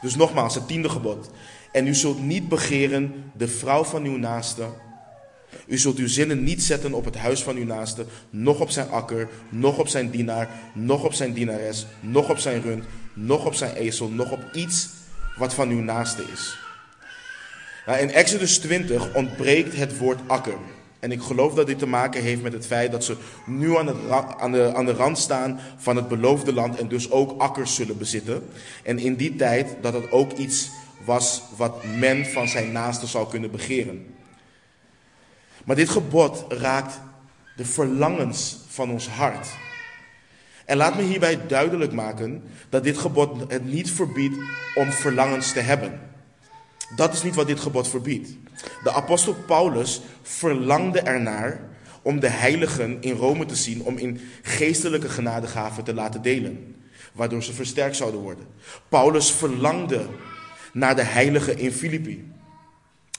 Dus 0.01 0.15
nogmaals, 0.15 0.55
het 0.55 0.67
tiende 0.67 0.89
gebod. 0.89 1.29
En 1.71 1.87
u 1.87 1.95
zult 1.95 2.21
niet 2.21 2.49
begeren 2.49 3.31
de 3.33 3.47
vrouw 3.47 3.83
van 3.83 4.03
uw 4.03 4.17
naaste. 4.17 4.67
U 5.67 5.77
zult 5.77 5.97
uw 5.97 6.07
zinnen 6.07 6.43
niet 6.43 6.63
zetten 6.63 6.93
op 6.93 7.05
het 7.05 7.17
huis 7.17 7.43
van 7.43 7.55
uw 7.55 7.65
naaste, 7.65 8.05
noch 8.29 8.59
op 8.59 8.69
zijn 8.69 8.89
akker, 8.89 9.29
noch 9.49 9.77
op 9.77 9.87
zijn 9.87 10.09
dienaar, 10.09 10.49
noch 10.73 11.03
op 11.03 11.13
zijn 11.13 11.33
dienares, 11.33 11.85
noch 11.99 12.29
op 12.29 12.37
zijn 12.37 12.61
rund, 12.61 12.83
noch 13.13 13.45
op 13.45 13.53
zijn 13.53 13.75
ezel, 13.75 14.09
noch 14.09 14.31
op 14.31 14.43
iets 14.53 14.89
wat 15.37 15.53
van 15.53 15.69
uw 15.69 15.81
naaste 15.81 16.23
is. 16.33 16.57
Nou, 17.85 17.99
in 17.99 18.11
Exodus 18.11 18.57
20 18.57 19.13
ontbreekt 19.13 19.75
het 19.75 19.97
woord 19.97 20.19
akker. 20.27 20.57
En 20.99 21.11
ik 21.11 21.21
geloof 21.21 21.53
dat 21.53 21.67
dit 21.67 21.79
te 21.79 21.85
maken 21.85 22.21
heeft 22.21 22.41
met 22.41 22.53
het 22.53 22.65
feit 22.65 22.91
dat 22.91 23.03
ze 23.03 23.15
nu 23.45 23.77
aan, 23.77 23.87
het, 23.87 23.97
aan, 24.37 24.51
de, 24.51 24.73
aan 24.73 24.85
de 24.85 24.93
rand 24.93 25.17
staan 25.17 25.59
van 25.77 25.95
het 25.95 26.07
beloofde 26.07 26.53
land 26.53 26.79
en 26.79 26.87
dus 26.87 27.11
ook 27.11 27.41
akkers 27.41 27.75
zullen 27.75 27.97
bezitten. 27.97 28.43
En 28.83 28.99
in 28.99 29.15
die 29.15 29.35
tijd 29.35 29.75
dat 29.81 29.93
het 29.93 30.11
ook 30.11 30.31
iets 30.31 30.69
was 31.05 31.41
wat 31.57 31.83
men 31.97 32.25
van 32.25 32.47
zijn 32.47 32.71
naaste 32.71 33.07
zou 33.07 33.29
kunnen 33.29 33.51
begeren. 33.51 34.05
Maar 35.65 35.75
dit 35.75 35.89
gebod 35.89 36.45
raakt 36.49 36.99
de 37.55 37.65
verlangens 37.65 38.57
van 38.67 38.91
ons 38.91 39.07
hart. 39.07 39.47
En 40.65 40.77
laat 40.77 40.95
me 40.95 41.01
hierbij 41.01 41.47
duidelijk 41.47 41.91
maken 41.91 42.43
dat 42.69 42.83
dit 42.83 42.97
gebod 42.97 43.51
het 43.51 43.65
niet 43.65 43.91
verbiedt 43.91 44.37
om 44.75 44.91
verlangens 44.91 45.53
te 45.53 45.59
hebben. 45.59 45.99
Dat 46.95 47.13
is 47.13 47.23
niet 47.23 47.35
wat 47.35 47.47
dit 47.47 47.59
gebod 47.59 47.87
verbiedt. 47.87 48.29
De 48.83 48.91
apostel 48.91 49.35
Paulus 49.45 50.01
verlangde 50.21 50.99
ernaar 50.99 51.69
om 52.01 52.19
de 52.19 52.27
heiligen 52.27 53.01
in 53.01 53.15
Rome 53.15 53.45
te 53.45 53.55
zien, 53.55 53.83
om 53.83 53.97
in 53.97 54.21
geestelijke 54.41 55.09
genadegaven 55.09 55.83
te 55.83 55.93
laten 55.93 56.21
delen, 56.21 56.75
waardoor 57.13 57.43
ze 57.43 57.53
versterkt 57.53 57.95
zouden 57.95 58.19
worden. 58.19 58.45
Paulus 58.89 59.31
verlangde 59.31 60.05
naar 60.73 60.95
de 60.95 61.03
heiligen 61.03 61.57
in 61.57 61.71
Filippi. 61.71 62.31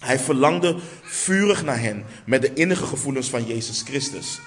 Hij 0.03 0.19
verlangde 0.19 0.77
vurig 1.03 1.65
naar 1.65 1.81
hen 1.81 2.05
met 2.25 2.43
de 2.43 2.53
innige 2.53 2.87
gevoelens 2.87 3.31
van 3.31 3.47
Jezus 3.47 3.83
Christus. 3.83 4.41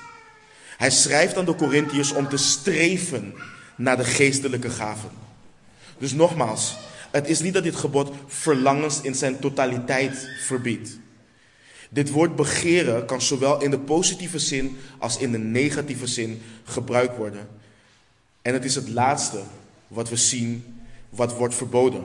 Hij 0.77 0.91
schrijft 0.91 1.37
aan 1.37 1.45
de 1.45 1.55
Corinthiërs 1.55 2.11
om 2.11 2.29
te 2.29 2.37
streven 2.37 3.33
naar 3.75 3.97
de 3.97 4.03
geestelijke 4.03 4.69
gaven. 4.69 5.09
Dus 5.97 6.13
nogmaals, 6.13 6.77
het 7.11 7.27
is 7.27 7.39
niet 7.39 7.53
dat 7.53 7.63
dit 7.63 7.75
gebod 7.75 8.11
verlangens 8.27 9.01
in 9.01 9.15
zijn 9.15 9.39
totaliteit 9.39 10.29
verbiedt. 10.45 10.97
Dit 11.89 12.11
woord 12.11 12.35
begeren 12.35 13.05
kan 13.05 13.21
zowel 13.21 13.61
in 13.61 13.71
de 13.71 13.79
positieve 13.79 14.39
zin 14.39 14.77
als 14.99 15.17
in 15.17 15.31
de 15.31 15.37
negatieve 15.37 16.07
zin 16.07 16.41
gebruikt 16.63 17.17
worden. 17.17 17.47
En 18.41 18.53
het 18.53 18.65
is 18.65 18.75
het 18.75 18.89
laatste 18.89 19.41
wat 19.87 20.09
we 20.09 20.15
zien 20.15 20.81
wat 21.09 21.35
wordt 21.37 21.55
verboden. 21.55 22.03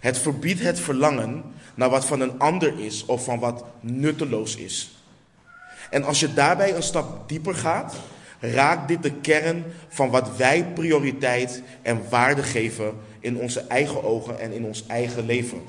Het 0.00 0.18
verbiedt 0.18 0.60
het 0.60 0.80
verlangen 0.80 1.42
naar 1.74 1.90
wat 1.90 2.04
van 2.04 2.20
een 2.20 2.38
ander 2.38 2.78
is 2.78 3.04
of 3.04 3.24
van 3.24 3.38
wat 3.38 3.64
nutteloos 3.80 4.56
is. 4.56 4.90
En 5.90 6.04
als 6.04 6.20
je 6.20 6.34
daarbij 6.34 6.74
een 6.74 6.82
stap 6.82 7.28
dieper 7.28 7.54
gaat, 7.54 7.94
raakt 8.40 8.88
dit 8.88 9.02
de 9.02 9.12
kern 9.12 9.64
van 9.88 10.10
wat 10.10 10.36
wij 10.36 10.64
prioriteit 10.74 11.62
en 11.82 12.02
waarde 12.10 12.42
geven 12.42 12.94
in 13.20 13.36
onze 13.36 13.60
eigen 13.60 14.04
ogen 14.04 14.40
en 14.40 14.52
in 14.52 14.64
ons 14.64 14.86
eigen 14.86 15.26
leven. 15.26 15.62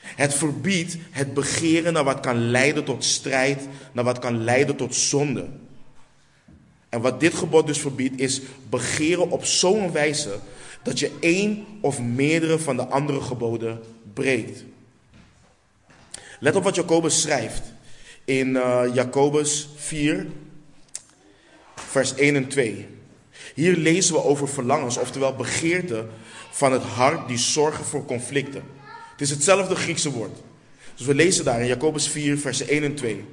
Het 0.00 0.34
verbiedt 0.34 0.96
het 1.10 1.34
begeren 1.34 1.92
naar 1.92 2.04
wat 2.04 2.20
kan 2.20 2.50
leiden 2.50 2.84
tot 2.84 3.04
strijd, 3.04 3.68
naar 3.92 4.04
wat 4.04 4.18
kan 4.18 4.44
leiden 4.44 4.76
tot 4.76 4.94
zonde. 4.94 5.48
En 6.88 7.00
wat 7.00 7.20
dit 7.20 7.34
gebod 7.34 7.66
dus 7.66 7.78
verbiedt, 7.78 8.20
is 8.20 8.40
begeren 8.68 9.30
op 9.30 9.44
zo'n 9.44 9.92
wijze 9.92 10.38
dat 10.82 10.98
je 10.98 11.10
één 11.20 11.66
of 11.80 12.00
meerdere 12.00 12.58
van 12.58 12.76
de 12.76 12.86
andere 12.86 13.20
geboden 13.20 13.80
breekt. 14.14 14.64
Let 16.40 16.56
op 16.56 16.62
wat 16.62 16.74
Jacobus 16.74 17.20
schrijft 17.20 17.62
in 18.24 18.48
uh, 18.48 18.82
Jacobus 18.92 19.68
4, 19.76 20.26
vers 21.74 22.14
1 22.14 22.36
en 22.36 22.48
2. 22.48 22.86
Hier 23.54 23.76
lezen 23.76 24.14
we 24.14 24.22
over 24.22 24.48
verlangens, 24.48 24.96
oftewel 24.96 25.34
begeerten 25.34 26.10
van 26.50 26.72
het 26.72 26.82
hart 26.82 27.28
die 27.28 27.38
zorgen 27.38 27.84
voor 27.84 28.04
conflicten. 28.04 28.62
Het 29.10 29.20
is 29.20 29.30
hetzelfde 29.30 29.74
Griekse 29.74 30.10
woord. 30.10 30.38
Dus 30.96 31.06
we 31.06 31.14
lezen 31.14 31.44
daar 31.44 31.60
in 31.60 31.66
Jacobus 31.66 32.08
4, 32.08 32.38
vers 32.38 32.60
1 32.60 32.82
en 32.82 32.94
2. 32.94 33.24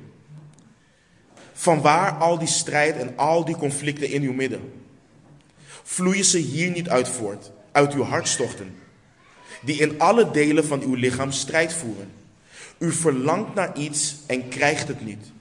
Vanwaar 1.54 2.12
al 2.12 2.40
die 2.40 2.48
strijd 2.48 2.96
en 2.96 3.18
al 3.18 3.46
die 3.46 3.58
conflicten 3.58 4.10
in 4.10 4.22
uw 4.22 4.34
midden? 4.34 4.85
Vloeien 5.88 6.26
ze 6.26 6.38
hier 6.38 6.72
niet 6.72 6.90
uit 6.90 7.10
voort, 7.10 7.52
uit 7.72 7.94
uw 7.94 8.04
hartstochten, 8.04 8.76
die 9.62 9.80
in 9.80 10.00
alle 10.00 10.32
delen 10.32 10.66
van 10.66 10.82
uw 10.82 10.94
lichaam 10.94 11.32
strijd 11.32 11.74
voeren? 11.74 12.12
U 12.78 12.92
verlangt 12.92 13.54
naar 13.54 13.78
iets 13.78 14.16
en 14.28 14.48
krijgt 14.48 14.88
het 14.88 15.06
niet. 15.06 15.32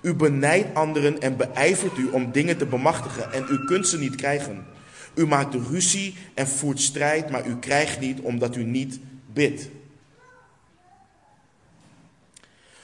U 0.00 0.14
benijdt 0.14 0.74
anderen 0.74 1.20
en 1.20 1.36
beijvert 1.36 1.98
u 1.98 2.06
om 2.06 2.32
dingen 2.32 2.56
te 2.56 2.66
bemachtigen 2.66 3.32
en 3.32 3.46
u 3.50 3.64
kunt 3.64 3.88
ze 3.88 3.98
niet 3.98 4.14
krijgen. 4.14 4.66
U 5.14 5.26
maakt 5.26 5.54
ruzie 5.54 6.14
en 6.34 6.48
voert 6.48 6.80
strijd, 6.80 7.30
maar 7.30 7.46
u 7.46 7.58
krijgt 7.58 8.00
niet 8.00 8.20
omdat 8.20 8.56
u 8.56 8.64
niet 8.64 8.98
bidt. 9.32 9.68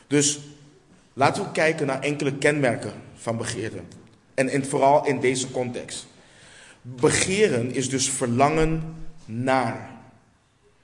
Dus 0.07 0.41
laten 1.13 1.43
we 1.43 1.53
kijken 1.53 1.87
naar 1.87 2.01
enkele 2.01 2.35
kenmerken 2.35 2.93
van 3.15 3.37
begeerte. 3.37 3.81
En, 4.35 4.49
en 4.49 4.67
vooral 4.67 5.07
in 5.07 5.21
deze 5.21 5.51
context. 5.51 6.11
Begeren 6.83 7.75
is 7.75 7.89
dus 7.89 8.11
verlangen 8.11 8.95
naar. 9.25 9.91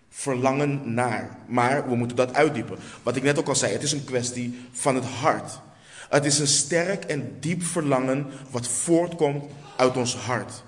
Verlangen 0.08 0.94
naar. 0.94 1.38
Maar 1.46 1.88
we 1.88 1.94
moeten 1.94 2.16
dat 2.16 2.34
uitdiepen. 2.34 2.78
Wat 3.02 3.16
ik 3.16 3.22
net 3.22 3.38
ook 3.38 3.48
al 3.48 3.56
zei, 3.56 3.72
het 3.72 3.82
is 3.82 3.92
een 3.92 4.04
kwestie 4.04 4.58
van 4.72 4.94
het 4.94 5.04
hart. 5.04 5.60
Het 6.08 6.24
is 6.24 6.38
een 6.38 6.46
sterk 6.46 7.04
en 7.04 7.36
diep 7.40 7.62
verlangen 7.62 8.26
wat 8.50 8.68
voortkomt 8.68 9.44
uit 9.76 9.96
ons 9.96 10.16
hart. 10.16 10.62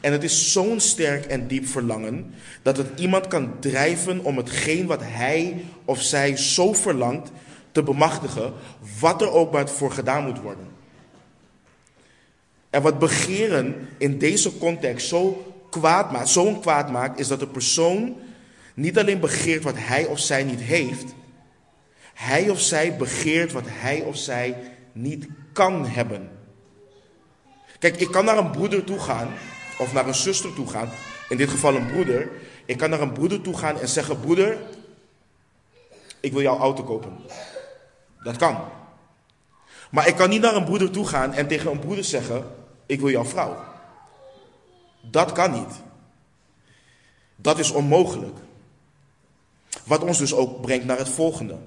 En 0.00 0.12
het 0.12 0.24
is 0.24 0.52
zo'n 0.52 0.80
sterk 0.80 1.24
en 1.24 1.46
diep 1.46 1.66
verlangen 1.66 2.34
dat 2.62 2.76
het 2.76 3.00
iemand 3.00 3.26
kan 3.28 3.60
drijven 3.60 4.24
om 4.24 4.36
hetgeen 4.36 4.86
wat 4.86 5.00
hij 5.02 5.64
of 5.84 6.02
zij 6.02 6.36
zo 6.36 6.72
verlangt 6.72 7.30
te 7.72 7.82
bemachtigen, 7.82 8.52
wat 9.00 9.22
er 9.22 9.30
ook 9.30 9.52
maar 9.52 9.68
voor 9.68 9.92
gedaan 9.92 10.24
moet 10.24 10.40
worden. 10.40 10.75
En 12.76 12.82
wat 12.82 12.98
begeren 12.98 13.88
in 13.98 14.18
deze 14.18 14.58
context 14.58 15.08
zo 15.08 15.54
kwaad 15.70 16.12
maakt, 16.12 16.28
zo'n 16.28 16.60
kwaad 16.60 16.90
maakt, 16.90 17.18
is 17.18 17.28
dat 17.28 17.40
de 17.40 17.46
persoon 17.46 18.16
niet 18.74 18.98
alleen 18.98 19.20
begeert 19.20 19.62
wat 19.62 19.74
hij 19.76 20.06
of 20.06 20.18
zij 20.18 20.44
niet 20.44 20.60
heeft, 20.60 21.14
hij 22.14 22.50
of 22.50 22.60
zij 22.60 22.96
begeert 22.96 23.52
wat 23.52 23.64
hij 23.66 24.00
of 24.00 24.16
zij 24.16 24.56
niet 24.92 25.26
kan 25.52 25.86
hebben. 25.86 26.30
Kijk, 27.78 27.96
ik 27.96 28.10
kan 28.10 28.24
naar 28.24 28.38
een 28.38 28.50
broeder 28.50 28.84
toe 28.84 28.98
gaan, 28.98 29.28
of 29.78 29.92
naar 29.92 30.06
een 30.06 30.14
zuster 30.14 30.54
toe 30.54 30.68
gaan, 30.68 30.90
in 31.28 31.36
dit 31.36 31.50
geval 31.50 31.74
een 31.74 31.86
broeder. 31.86 32.28
Ik 32.64 32.76
kan 32.76 32.90
naar 32.90 33.00
een 33.00 33.12
broeder 33.12 33.40
toe 33.40 33.56
gaan 33.56 33.80
en 33.80 33.88
zeggen: 33.88 34.20
Broeder, 34.20 34.58
ik 36.20 36.32
wil 36.32 36.42
jouw 36.42 36.58
auto 36.58 36.82
kopen. 36.82 37.18
Dat 38.22 38.36
kan. 38.36 38.58
Maar 39.90 40.08
ik 40.08 40.16
kan 40.16 40.28
niet 40.28 40.40
naar 40.40 40.54
een 40.54 40.64
broeder 40.64 40.90
toe 40.90 41.06
gaan 41.06 41.32
en 41.32 41.46
tegen 41.46 41.70
een 41.70 41.78
broeder 41.78 42.04
zeggen: 42.04 42.64
Ik 42.86 43.00
wil 43.00 43.10
jouw 43.10 43.24
vrouw. 43.24 43.64
Dat 45.00 45.32
kan 45.32 45.52
niet. 45.52 45.74
Dat 47.36 47.58
is 47.58 47.70
onmogelijk. 47.70 48.36
Wat 49.84 50.02
ons 50.02 50.18
dus 50.18 50.34
ook 50.34 50.60
brengt 50.60 50.84
naar 50.84 50.98
het 50.98 51.08
volgende. 51.08 51.58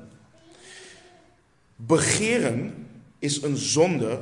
Begeren 1.76 2.88
is 3.20 3.42
een 3.42 3.58
zonde 3.58 4.22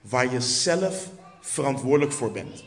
waar 0.00 0.32
je 0.32 0.40
zelf 0.40 1.10
verantwoordelijk 1.40 2.12
voor 2.12 2.32
bent. 2.32 2.64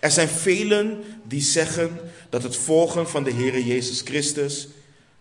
Er 0.00 0.10
zijn 0.10 0.28
velen 0.28 1.04
die 1.24 1.40
zeggen 1.40 1.98
dat 2.28 2.42
het 2.42 2.56
volgen 2.56 3.08
van 3.08 3.24
de 3.24 3.30
Heer 3.30 3.60
Jezus 3.60 4.00
Christus 4.00 4.68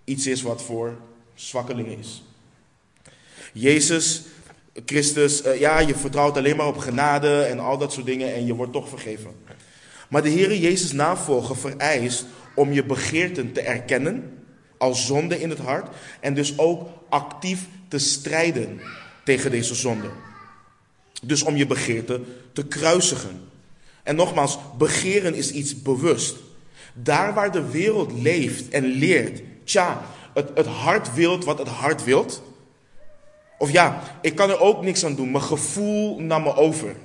iets 0.04 0.28
is 0.28 0.42
wat 0.42 0.62
voor 0.62 0.98
zwakkelingen 1.36 1.98
is. 1.98 2.24
Jezus 3.54 4.22
Christus, 4.86 5.46
uh, 5.46 5.60
ja, 5.60 5.80
je 5.80 5.96
vertrouwt 5.96 6.38
alleen 6.38 6.56
maar 6.56 6.68
op 6.68 6.78
genade 6.78 7.42
en 7.42 7.60
al 7.60 7.78
dat 7.78 7.94
soort 7.94 8.06
dingen 8.06 8.34
en 8.34 8.46
je 8.46 8.56
wordt 8.56 8.74
toch 8.74 8.90
vergeven. 8.90 9.32
Maar 10.10 10.22
de 10.22 10.30
Heer 10.30 10.56
Jezus 10.56 10.92
navolgen 10.92 11.58
vereist 11.58 12.26
om 12.56 12.72
je 12.72 12.84
begeerten 12.84 13.52
te 13.52 13.62
erkennen 13.62 14.44
als 14.78 15.06
zonde 15.06 15.42
in 15.42 15.50
het 15.50 15.60
hart 15.60 15.96
en 16.20 16.34
dus 16.34 16.58
ook 16.58 16.90
actief 17.10 17.60
te 17.88 17.98
strijden 17.98 18.82
tegen 19.24 19.52
deze 19.52 19.76
zonde. 19.76 20.10
Dus 21.22 21.44
om 21.44 21.56
je 21.56 21.66
begeerte 21.66 22.22
te 22.54 22.66
kruisigen. 22.66 23.42
En 24.04 24.16
nogmaals, 24.16 24.60
begeren 24.78 25.34
is 25.34 25.52
iets 25.52 25.82
bewust. 25.82 26.36
Daar 26.94 27.34
waar 27.34 27.52
de 27.52 27.70
wereld 27.70 28.12
leeft 28.22 28.70
en 28.70 28.86
leert, 28.86 29.42
tja, 29.64 30.02
het, 30.34 30.50
het 30.54 30.66
hart 30.66 31.14
wilt 31.14 31.46
wat 31.46 31.58
het 31.58 31.68
hart 31.68 32.04
wilt. 32.04 32.42
Of 33.60 33.72
ja, 33.72 34.04
ik 34.22 34.36
kan 34.36 34.50
er 34.50 34.60
ook 34.60 34.82
niks 34.82 35.06
aan 35.06 35.16
doen, 35.16 35.32
mijn 35.32 35.44
gevoel 35.44 36.20
nam 36.20 36.44
me 36.44 36.56
over. 36.56 36.96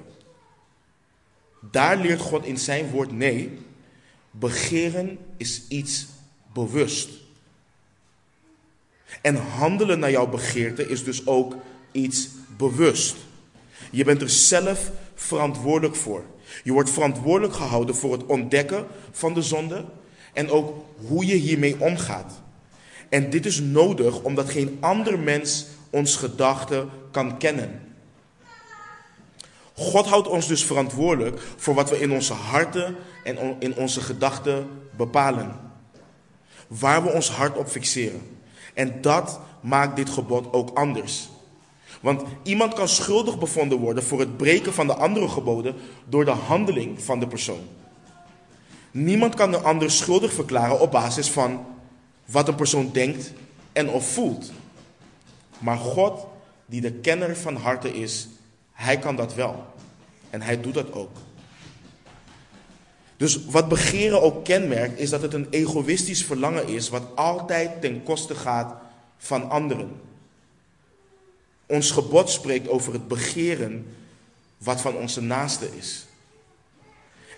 Daar 1.61 1.97
leert 1.97 2.21
God 2.21 2.45
in 2.45 2.59
zijn 2.59 2.91
woord 2.91 3.13
nee. 3.13 3.59
Begeren 4.31 5.19
is 5.37 5.63
iets 5.69 6.07
bewust. 6.53 7.09
En 9.23 9.37
handelen 9.37 9.99
naar 9.99 10.11
jouw 10.11 10.27
begeerte 10.27 10.89
is 10.89 11.05
dus 11.05 11.27
ook 11.27 11.57
iets 11.93 12.29
bewust. 12.57 13.17
Je 13.91 14.05
bent 14.05 14.23
er 14.23 14.31
zelf 14.31 14.91
verantwoordelijk 15.15 15.97
voor. 15.97 16.25
Je 16.65 16.73
wordt 16.73 16.91
verantwoordelijk 16.91 17.55
gehouden 17.55 17.95
voor 17.95 18.13
het 18.13 18.27
ontdekken 18.27 18.87
van 19.11 19.35
de 19.35 19.43
zonde 19.43 19.85
en 20.33 20.51
ook 20.51 20.85
hoe 21.07 21.27
je 21.27 21.35
hiermee 21.35 21.81
omgaat. 21.81 22.43
En 23.09 23.31
dit 23.31 23.47
is 23.47 23.61
nodig 23.61 24.23
omdat 24.23 24.51
geen 24.51 24.77
ander 24.81 25.19
mens 25.19 25.67
ons 25.95 26.17
gedachten 26.17 26.91
kan 27.11 27.39
kennen. 27.39 27.81
God 29.75 30.07
houdt 30.07 30.29
ons 30.29 30.47
dus 30.47 30.65
verantwoordelijk 30.65 31.41
voor 31.57 31.75
wat 31.75 31.91
we 31.91 32.01
in 32.01 32.13
onze 32.13 32.33
harten 32.33 32.97
en 33.25 33.57
in 33.59 33.77
onze 33.77 34.01
gedachten 34.01 34.69
bepalen. 34.97 35.57
Waar 36.67 37.03
we 37.03 37.11
ons 37.11 37.31
hart 37.31 37.57
op 37.57 37.69
fixeren. 37.69 38.23
En 38.75 39.01
dat 39.01 39.41
maakt 39.61 39.97
dit 39.97 40.11
gebod 40.11 40.53
ook 40.53 40.77
anders. 40.79 41.29
Want 42.01 42.23
iemand 42.43 42.75
kan 42.75 42.89
schuldig 42.89 43.39
bevonden 43.39 43.79
worden 43.79 44.05
voor 44.05 44.21
het 44.21 44.37
breken 44.37 44.73
van 44.73 44.87
de 44.87 44.95
andere 44.95 45.29
geboden 45.29 45.75
door 46.09 46.25
de 46.25 46.31
handeling 46.31 47.03
van 47.03 47.21
de 47.21 47.27
persoon. 47.27 47.69
Niemand 48.91 49.35
kan 49.35 49.55
een 49.55 49.65
ander 49.65 49.91
schuldig 49.91 50.33
verklaren 50.33 50.81
op 50.81 50.91
basis 50.91 51.31
van 51.31 51.67
wat 52.25 52.49
een 52.49 52.55
persoon 52.55 52.91
denkt 52.93 53.33
en 53.73 53.89
of 53.91 54.09
voelt. 54.09 54.53
Maar 55.65 55.77
God, 55.77 56.27
die 56.67 56.81
de 56.81 56.93
kenner 56.93 57.37
van 57.37 57.57
harten 57.57 57.95
is, 57.95 58.29
hij 58.73 58.99
kan 58.99 59.17
dat 59.17 59.35
wel. 59.35 59.67
En 60.31 60.43
hij 60.43 60.61
doet 60.61 60.75
dat 60.75 60.93
ook. 60.93 61.17
Dus 63.17 63.45
wat 63.45 63.69
begeren 63.69 64.23
ook 64.23 64.45
kenmerkt, 64.45 64.99
is 64.99 65.11
dat 65.11 65.23
het 65.23 65.35
een 65.35 65.47
egoïstisch 65.51 66.25
verlangen 66.25 66.69
is, 66.69 66.89
wat 66.89 67.03
altijd 67.15 67.81
ten 67.81 68.03
koste 68.03 68.35
gaat 68.35 68.75
van 69.17 69.51
anderen. 69.51 70.01
Ons 71.67 71.91
gebod 71.91 72.31
spreekt 72.31 72.69
over 72.69 72.93
het 72.93 73.09
begeren 73.09 73.87
wat 74.59 74.81
van 74.81 74.97
onze 74.97 75.21
naaste 75.21 75.77
is. 75.77 76.07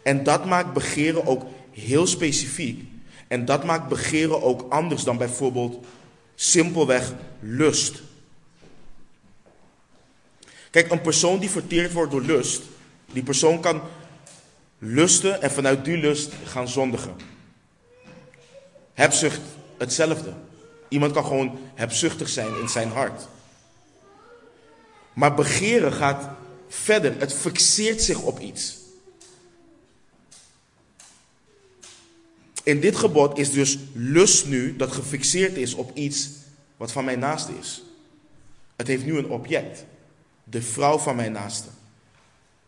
En 0.03 0.23
dat 0.23 0.45
maakt 0.45 0.73
begeren 0.73 1.27
ook 1.27 1.43
heel 1.71 2.07
specifiek. 2.07 2.89
En 3.29 3.45
dat 3.45 3.65
maakt 3.65 3.89
begeren 3.89 4.43
ook 4.43 4.73
anders 4.73 5.05
dan 5.05 5.17
bijvoorbeeld 5.17 5.87
simpelweg 6.35 7.13
lust. 7.41 8.03
Kijk, 10.77 10.91
een 10.91 11.01
persoon 11.01 11.39
die 11.39 11.51
verteerd 11.51 11.93
wordt 11.93 12.11
door 12.11 12.23
lust, 12.23 12.63
die 13.13 13.23
persoon 13.23 13.61
kan 13.61 13.83
lusten 14.79 15.43
en 15.43 15.51
vanuit 15.51 15.85
die 15.85 15.97
lust 15.97 16.33
gaan 16.45 16.69
zondigen. 16.69 17.17
Hebzucht, 18.95 19.41
hetzelfde. 19.79 20.33
Iemand 20.89 21.13
kan 21.13 21.25
gewoon 21.25 21.59
hebzuchtig 21.75 22.29
zijn 22.29 22.61
in 22.61 22.69
zijn 22.69 22.89
hart. 22.89 23.29
Maar 25.13 25.35
begeren 25.35 25.93
gaat 25.93 26.31
verder. 26.69 27.19
Het 27.19 27.33
fixeert 27.33 28.03
zich 28.03 28.23
op 28.23 28.41
iets. 28.41 28.77
In 32.63 32.81
dit 32.81 32.97
gebod 32.97 33.39
is 33.39 33.51
dus 33.51 33.79
lust 33.93 34.47
nu 34.47 34.77
dat 34.77 34.93
gefixeerd 34.93 35.57
is 35.57 35.75
op 35.75 35.97
iets 35.97 36.31
wat 36.77 36.93
van 36.93 37.05
mijn 37.05 37.19
naaste 37.19 37.53
is. 37.61 37.83
Het 38.77 38.87
heeft 38.87 39.05
nu 39.05 39.19
een 39.19 39.31
object. 39.31 39.85
De 40.49 40.63
vrouw 40.63 40.99
van 40.99 41.17
mijn 41.17 41.33
naaste. 41.33 41.69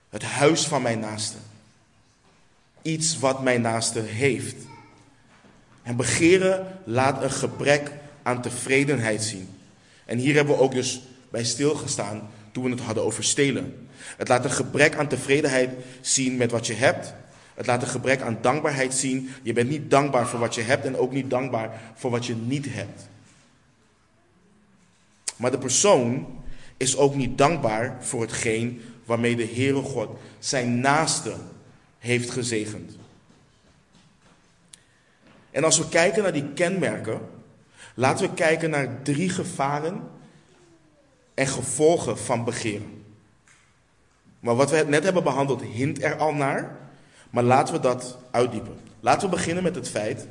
Het 0.09 0.23
huis 0.23 0.67
van 0.67 0.83
mijn 0.83 1.01
naaste. 1.01 1.37
Iets 2.83 3.19
wat 3.19 3.43
mijn 3.43 3.61
naaste 3.61 4.01
heeft. 4.01 4.57
En 5.83 5.97
begeren 5.97 6.79
laat 6.85 7.23
een 7.23 7.31
gebrek 7.31 7.93
aan 8.23 8.43
tevredenheid 8.43 9.23
zien. 9.23 9.49
En 10.05 10.19
hier 10.19 10.35
hebben 10.35 10.55
we 10.57 10.62
ook 10.62 10.73
dus 10.73 11.03
bij 11.31 11.45
stilgestaan 11.45 12.29
toen 12.53 12.64
we 12.64 12.71
het 12.71 12.81
hadden 12.81 13.05
over 13.05 13.25
stelen. 13.25 13.88
Het 14.17 14.29
laat 14.29 14.45
een 14.45 14.51
gebrek 14.51 14.97
aan 14.97 15.09
tevredenheid 15.09 15.71
zien 16.01 16.37
met 16.37 16.51
wat 16.51 16.67
je 16.67 16.75
hebt. 16.75 17.14
Het 17.55 17.67
laat 17.67 17.83
een 17.83 17.88
gebrek 17.88 18.21
aan 18.21 18.38
dankbaarheid 18.41 18.95
zien. 18.95 19.31
Je 19.43 19.53
bent 19.53 19.69
niet 19.69 19.91
dankbaar 19.91 20.29
voor 20.29 20.38
wat 20.38 20.55
je 20.55 20.62
hebt 20.62 20.85
en 20.85 20.97
ook 20.97 21.12
niet 21.12 21.31
dankbaar 21.31 21.81
voor 21.95 22.11
wat 22.11 22.27
je 22.27 22.35
niet 22.35 22.67
hebt. 22.69 23.09
Maar 25.37 25.51
de 25.51 25.59
persoon 25.59 26.27
is 26.79 26.97
ook 26.97 27.14
niet 27.14 27.38
dankbaar 27.38 27.97
voor 28.01 28.21
hetgeen 28.21 28.83
waarmee 29.05 29.37
de 29.37 29.49
Heere 29.55 29.83
God 29.83 30.19
zijn 30.38 30.81
naaste 30.81 31.35
heeft 31.99 32.31
gezegend. 32.31 32.97
En 35.51 35.64
als 35.64 35.79
we 35.79 35.88
kijken 35.88 36.23
naar 36.23 36.33
die 36.33 36.53
kenmerken, 36.53 37.21
laten 37.95 38.29
we 38.29 38.35
kijken 38.35 38.71
naar 38.71 39.03
drie 39.03 39.29
gevaren 39.29 40.03
en 41.35 41.47
gevolgen 41.47 42.19
van 42.19 42.45
begeren. 42.45 43.05
Maar 44.41 44.55
wat 44.55 44.71
we 44.71 44.85
net 44.88 45.05
hebben 45.05 45.25
behandeld 45.25 45.62
hint 45.62 46.03
er 46.03 46.17
al 46.17 46.35
naar, 46.35 46.77
maar 47.31 47.45
laten 47.45 47.75
we 47.75 47.81
dat 47.81 48.19
uitdiepen. 48.31 48.77
Laten 49.01 49.31
we 49.31 49.37
beginnen 49.37 49.62
met 49.62 49.75
het 49.75 49.88
feit 49.88 50.27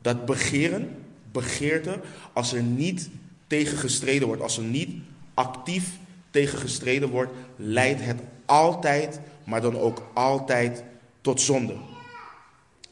dat 0.00 0.24
begeren, 0.24 1.04
begeerte, 1.32 2.00
als 2.32 2.52
er 2.52 2.62
niet 2.62 3.10
tegen 3.46 3.78
gestreden 3.78 4.26
wordt, 4.26 4.42
als 4.42 4.56
er 4.56 4.64
niet 4.64 5.02
actief 5.40 5.88
tegen 6.30 6.58
gestreden 6.58 7.08
wordt, 7.08 7.32
leidt 7.56 8.00
het 8.04 8.20
altijd, 8.44 9.20
maar 9.44 9.60
dan 9.60 9.78
ook 9.78 10.02
altijd 10.12 10.84
tot 11.20 11.40
zonde. 11.40 11.76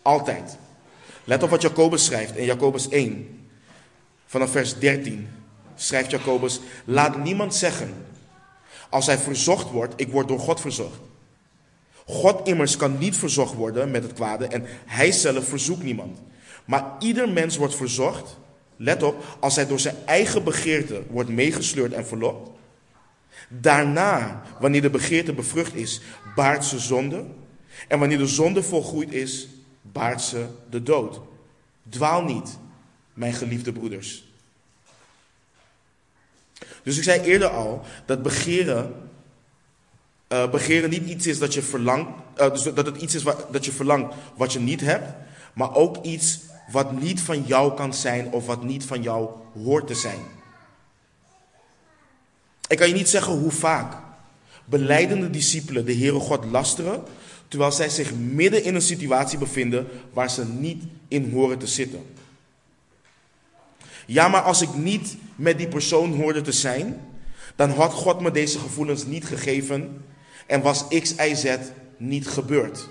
Altijd. 0.02 0.58
Let 1.24 1.42
op 1.42 1.50
wat 1.50 1.62
Jacobus 1.62 2.04
schrijft 2.04 2.36
in 2.36 2.44
Jacobus 2.44 2.88
1, 2.88 3.46
vanaf 4.26 4.50
vers 4.50 4.78
13 4.78 5.28
schrijft 5.74 6.10
Jacobus, 6.10 6.60
laat 6.84 7.16
niemand 7.24 7.54
zeggen, 7.54 7.94
als 8.90 9.06
hij 9.06 9.18
verzocht 9.18 9.70
wordt, 9.70 9.94
ik 9.96 10.08
word 10.08 10.28
door 10.28 10.38
God 10.38 10.60
verzocht. 10.60 11.00
God 12.06 12.48
immers 12.48 12.76
kan 12.76 12.98
niet 12.98 13.16
verzocht 13.16 13.54
worden 13.54 13.90
met 13.90 14.02
het 14.02 14.12
kwade 14.12 14.46
en 14.46 14.64
hij 14.86 15.12
zelf 15.12 15.48
verzoekt 15.48 15.82
niemand. 15.82 16.18
Maar 16.64 16.84
ieder 16.98 17.28
mens 17.28 17.56
wordt 17.56 17.74
verzocht, 17.74 18.36
let 18.78 19.02
op, 19.02 19.36
als 19.40 19.56
hij 19.56 19.66
door 19.66 19.80
zijn 19.80 19.96
eigen 20.04 20.44
begeerte 20.44 21.02
wordt 21.10 21.28
meegesleurd 21.28 21.92
en 21.92 22.06
verlokt. 22.06 22.50
Daarna, 23.48 24.42
wanneer 24.60 24.82
de 24.82 24.90
begeerte 24.90 25.32
bevrucht 25.32 25.74
is, 25.74 26.00
baart 26.34 26.64
ze 26.64 26.78
zonde. 26.78 27.24
En 27.88 27.98
wanneer 27.98 28.18
de 28.18 28.26
zonde 28.26 28.62
volgroeid 28.62 29.12
is, 29.12 29.48
baart 29.82 30.20
ze 30.20 30.46
de 30.70 30.82
dood. 30.82 31.20
Dwaal 31.88 32.22
niet, 32.22 32.58
mijn 33.12 33.32
geliefde 33.32 33.72
broeders. 33.72 34.26
Dus 36.82 36.96
ik 36.96 37.02
zei 37.02 37.20
eerder 37.20 37.48
al 37.48 37.84
dat 38.06 38.22
begeren, 38.22 38.94
uh, 40.28 40.86
niet 40.88 41.08
iets 41.08 41.26
is 41.26 41.38
dat 41.38 41.54
je 41.54 41.62
verlangt, 41.62 42.10
uh, 42.36 42.50
dus 42.50 42.62
dat 42.62 42.86
het 42.86 42.96
iets 42.96 43.14
is 43.14 43.22
wat, 43.22 43.46
dat 43.50 43.64
je 43.64 43.72
verlangt 43.72 44.14
wat 44.36 44.52
je 44.52 44.60
niet 44.60 44.80
hebt, 44.80 45.14
maar 45.52 45.74
ook 45.74 46.04
iets 46.04 46.40
wat 46.70 47.00
niet 47.00 47.20
van 47.20 47.42
jou 47.42 47.74
kan 47.74 47.94
zijn 47.94 48.32
of 48.32 48.46
wat 48.46 48.62
niet 48.62 48.84
van 48.84 49.02
jou 49.02 49.28
hoort 49.62 49.86
te 49.86 49.94
zijn. 49.94 50.20
Ik 52.68 52.78
kan 52.78 52.88
je 52.88 52.94
niet 52.94 53.08
zeggen 53.08 53.32
hoe 53.32 53.50
vaak 53.50 53.96
beleidende 54.64 55.30
discipelen 55.30 55.84
de 55.84 55.94
Heere 55.94 56.18
God 56.18 56.44
lasteren, 56.44 57.02
terwijl 57.48 57.72
zij 57.72 57.88
zich 57.88 58.14
midden 58.14 58.64
in 58.64 58.74
een 58.74 58.82
situatie 58.82 59.38
bevinden 59.38 59.88
waar 60.12 60.30
ze 60.30 60.44
niet 60.44 60.82
in 61.08 61.30
horen 61.32 61.58
te 61.58 61.66
zitten. 61.66 62.04
Ja, 64.06 64.28
maar 64.28 64.42
als 64.42 64.62
ik 64.62 64.74
niet 64.74 65.16
met 65.36 65.58
die 65.58 65.68
persoon 65.68 66.14
hoorde 66.14 66.40
te 66.40 66.52
zijn, 66.52 67.00
dan 67.56 67.70
had 67.70 67.92
God 67.92 68.20
me 68.20 68.30
deze 68.30 68.58
gevoelens 68.58 69.06
niet 69.06 69.24
gegeven 69.24 70.04
en 70.46 70.62
was 70.62 70.88
X, 70.88 71.14
Y, 71.14 71.34
Z 71.34 71.56
niet 71.96 72.28
gebeurd. 72.28 72.88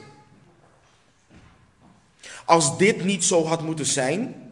Als 2.48 2.78
dit 2.78 3.04
niet 3.04 3.24
zo 3.24 3.46
had 3.46 3.62
moeten 3.62 3.86
zijn, 3.86 4.52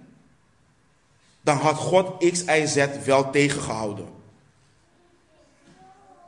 dan 1.41 1.57
had 1.57 1.75
God 1.75 2.31
X, 2.31 2.43
Y, 2.43 2.65
Z 2.65 2.87
wel 3.05 3.31
tegengehouden. 3.31 4.07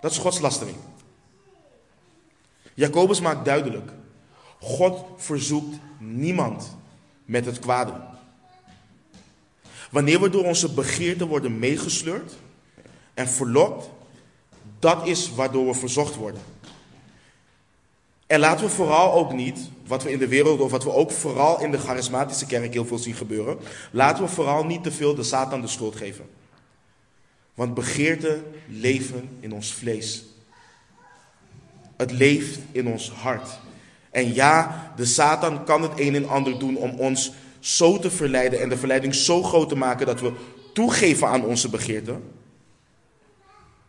Dat 0.02 0.12
is 0.12 0.18
Gods 0.18 0.40
lastering. 0.40 0.78
Jacobus 2.74 3.22
maakt 3.22 3.46
duidelijk: 3.46 3.92
God 4.60 5.06
verzoekt 5.18 5.78
niemand 5.98 6.76
met 7.26 7.46
het 7.46 7.60
kwade. 7.60 7.94
Wanneer 9.92 10.22
we 10.22 10.30
door 10.30 10.44
onze 10.44 10.74
begeerten 10.74 11.28
worden 11.28 11.60
meegesleurd 11.60 12.36
en 13.14 13.28
verlokt, 13.28 13.90
dat 14.80 15.08
is 15.08 15.34
waardoor 15.34 15.66
we 15.66 15.74
verzocht 15.74 16.16
worden. 16.16 16.42
En 18.28 18.40
laten 18.40 18.66
we 18.66 18.72
vooral 18.72 19.14
ook 19.14 19.34
niet, 19.34 19.70
wat 19.86 20.04
we 20.04 20.12
in 20.12 20.20
de 20.20 20.28
wereld 20.28 20.60
of 20.60 20.72
wat 20.72 20.84
we 20.84 20.92
ook 20.92 21.12
vooral 21.12 21.62
in 21.62 21.72
de 21.72 21.78
charismatische 21.78 22.46
kerk 22.46 22.74
heel 22.74 22.86
veel 22.86 22.98
zien 22.98 23.14
gebeuren, 23.14 23.58
laten 23.92 24.24
we 24.24 24.30
vooral 24.30 24.66
niet 24.66 24.84
te 24.84 24.92
veel 24.92 25.16
de 25.16 25.24
Satan 25.24 25.62
de 25.62 25.68
schuld 25.68 25.96
geven. 25.96 26.26
Want 27.54 27.74
begeerten 27.74 28.44
leven 28.68 29.30
in 29.40 29.54
ons 29.54 29.74
vlees. 29.74 30.26
Het 31.98 32.12
leeft 32.12 32.60
in 32.72 32.88
ons 32.88 33.12
hart. 33.12 33.60
En 34.12 34.34
ja, 34.34 34.92
de 34.96 35.06
Satan 35.06 35.64
kan 35.64 35.82
het 35.82 35.92
een 35.96 36.16
en 36.16 36.30
ander 36.30 36.60
doen 36.60 36.78
om 36.78 37.00
ons 37.00 37.32
zo 37.60 38.00
te 38.00 38.12
verleiden 38.12 38.62
en 38.62 38.70
de 38.70 38.78
verleiding 38.78 39.16
zo 39.16 39.44
groot 39.44 39.70
te 39.70 39.76
maken 39.76 40.06
dat 40.06 40.22
we 40.22 40.34
toegeven 40.74 41.28
aan 41.28 41.44
onze 41.44 41.70
begeerten. 41.70 42.24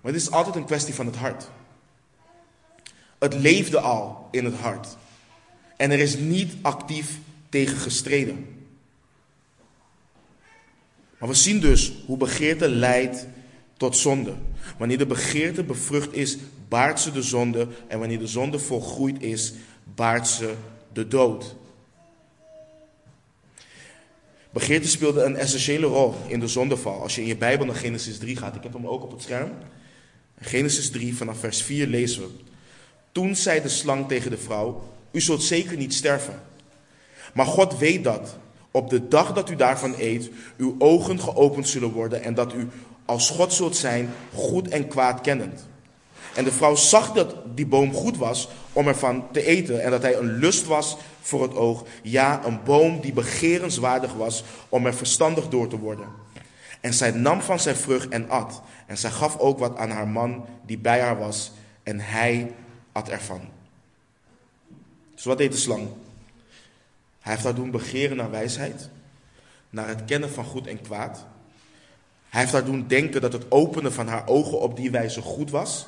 Maar 0.01 0.12
het 0.12 0.20
is 0.20 0.31
altijd 0.31 0.57
een 0.57 0.64
kwestie 0.64 0.94
van 0.94 1.07
het 1.07 1.16
hart. 1.16 1.51
Het 3.18 3.35
leefde 3.35 3.81
al 3.81 4.28
in 4.31 4.44
het 4.44 4.54
hart. 4.54 4.96
En 5.76 5.90
er 5.90 5.98
is 5.98 6.16
niet 6.16 6.52
actief 6.62 7.18
tegen 7.48 7.76
gestreden. 7.76 8.46
Maar 11.18 11.28
we 11.28 11.35
zien 11.35 11.61
dus 11.61 11.92
hoe 12.07 12.16
begeerte 12.16 12.68
leidt 12.68 13.26
tot 13.76 13.96
zonde. 13.96 14.35
Wanneer 14.78 14.98
de 14.98 15.07
begeerte 15.07 15.64
bevrucht 15.64 16.12
is, 16.14 16.37
baart 16.68 17.00
ze 17.00 17.12
de 17.12 17.22
zonde. 17.22 17.68
En 17.87 17.98
wanneer 17.98 18.18
de 18.18 18.26
zonde 18.26 18.59
volgroeid 18.59 19.22
is, 19.22 19.52
baart 19.94 20.28
ze 20.28 20.54
de 20.92 21.09
dood. 21.09 21.57
Begeerte 24.50 24.88
speelde 24.88 25.22
een 25.22 25.37
essentiële 25.37 25.87
rol 25.87 26.14
in 26.26 26.40
de 26.40 26.48
zondeval. 26.48 27.02
Als 27.02 27.14
je 27.14 27.20
in 27.20 27.26
je 27.26 27.37
Bijbel 27.37 27.66
naar 27.66 27.74
Genesis 27.74 28.18
3 28.18 28.37
gaat, 28.37 28.57
ik 28.57 28.62
heb 28.62 28.72
hem 28.72 28.87
ook 28.87 29.02
op 29.02 29.11
het 29.11 29.22
scherm. 29.22 29.50
Genesis 30.40 30.90
3, 30.90 31.16
vanaf 31.16 31.38
vers 31.38 31.62
4 31.62 31.87
lezen 31.87 32.22
we. 32.22 32.28
Toen 33.18 33.37
zei 33.37 33.62
de 33.62 33.68
slang 33.68 34.09
tegen 34.09 34.31
de 34.31 34.38
vrouw: 34.38 34.83
U 35.11 35.20
zult 35.20 35.42
zeker 35.42 35.76
niet 35.76 35.94
sterven. 35.94 36.42
Maar 37.35 37.46
God 37.46 37.78
weet 37.78 38.04
dat 38.04 38.37
op 38.70 38.90
de 38.90 39.09
dag 39.09 39.33
dat 39.33 39.50
u 39.50 39.57
daarvan 39.57 39.94
eet, 39.98 40.31
uw 40.57 40.74
ogen 40.78 41.20
geopend 41.20 41.68
zullen 41.68 41.92
worden 41.92 42.22
en 42.22 42.35
dat 42.35 42.54
u 42.54 42.68
als 43.04 43.31
God 43.31 43.52
zult 43.52 43.76
zijn, 43.76 44.11
goed 44.35 44.68
en 44.68 44.88
kwaad 44.88 45.20
kennend. 45.20 45.66
En 46.35 46.44
de 46.44 46.52
vrouw 46.52 46.74
zag 46.74 47.12
dat 47.12 47.35
die 47.54 47.66
boom 47.66 47.92
goed 47.92 48.16
was 48.16 48.48
om 48.72 48.87
ervan 48.87 49.24
te 49.33 49.44
eten 49.44 49.83
en 49.83 49.90
dat 49.90 50.02
hij 50.02 50.16
een 50.16 50.38
lust 50.38 50.66
was 50.66 50.96
voor 51.20 51.42
het 51.42 51.54
oog. 51.54 51.85
Ja, 52.02 52.40
een 52.44 52.61
boom 52.64 53.00
die 53.00 53.12
begerenswaardig 53.12 54.14
was 54.14 54.44
om 54.68 54.87
er 54.87 54.94
verstandig 54.94 55.48
door 55.48 55.68
te 55.68 55.78
worden. 55.78 56.09
En 56.81 56.94
zij 56.94 57.11
nam 57.11 57.40
van 57.40 57.61
zijn 57.61 57.76
vrucht 57.76 58.09
en 58.09 58.31
at. 58.31 58.62
En 58.87 58.98
zij 58.98 59.11
gaf 59.11 59.38
ook 59.38 59.59
wat 59.59 59.76
aan 59.76 59.90
haar 59.90 60.09
man 60.09 60.46
die 60.66 60.78
bij 60.78 61.00
haar 61.00 61.18
was 61.18 61.52
en 61.83 62.00
hij 62.00 62.52
at 62.98 63.08
ervan. 63.08 63.40
Dus 65.14 65.24
wat 65.24 65.38
deed 65.38 65.52
de 65.52 65.58
slang? 65.58 65.88
Hij 67.20 67.32
heeft 67.32 67.44
haar 67.44 67.54
doen 67.54 67.70
begeren 67.70 68.16
naar 68.16 68.30
wijsheid, 68.30 68.88
naar 69.70 69.88
het 69.88 70.04
kennen 70.04 70.30
van 70.30 70.44
goed 70.44 70.66
en 70.66 70.80
kwaad. 70.80 71.24
Hij 72.28 72.40
heeft 72.40 72.52
haar 72.52 72.64
doen 72.64 72.87
denken 72.87 73.20
dat 73.20 73.32
het 73.32 73.50
openen 73.50 73.92
van 73.92 74.08
haar 74.08 74.28
ogen 74.28 74.61
op 74.61 74.76
die 74.76 74.90
wijze 74.90 75.22
goed 75.22 75.50
was. 75.50 75.87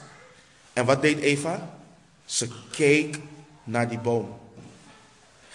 En 0.73 0.85
wat 0.85 1.03
deed 1.03 1.19
Eva? 1.19 1.79
Ze 2.25 2.49
keek 2.71 3.19
naar 3.65 3.89
die 3.89 3.99
boom. 3.99 4.39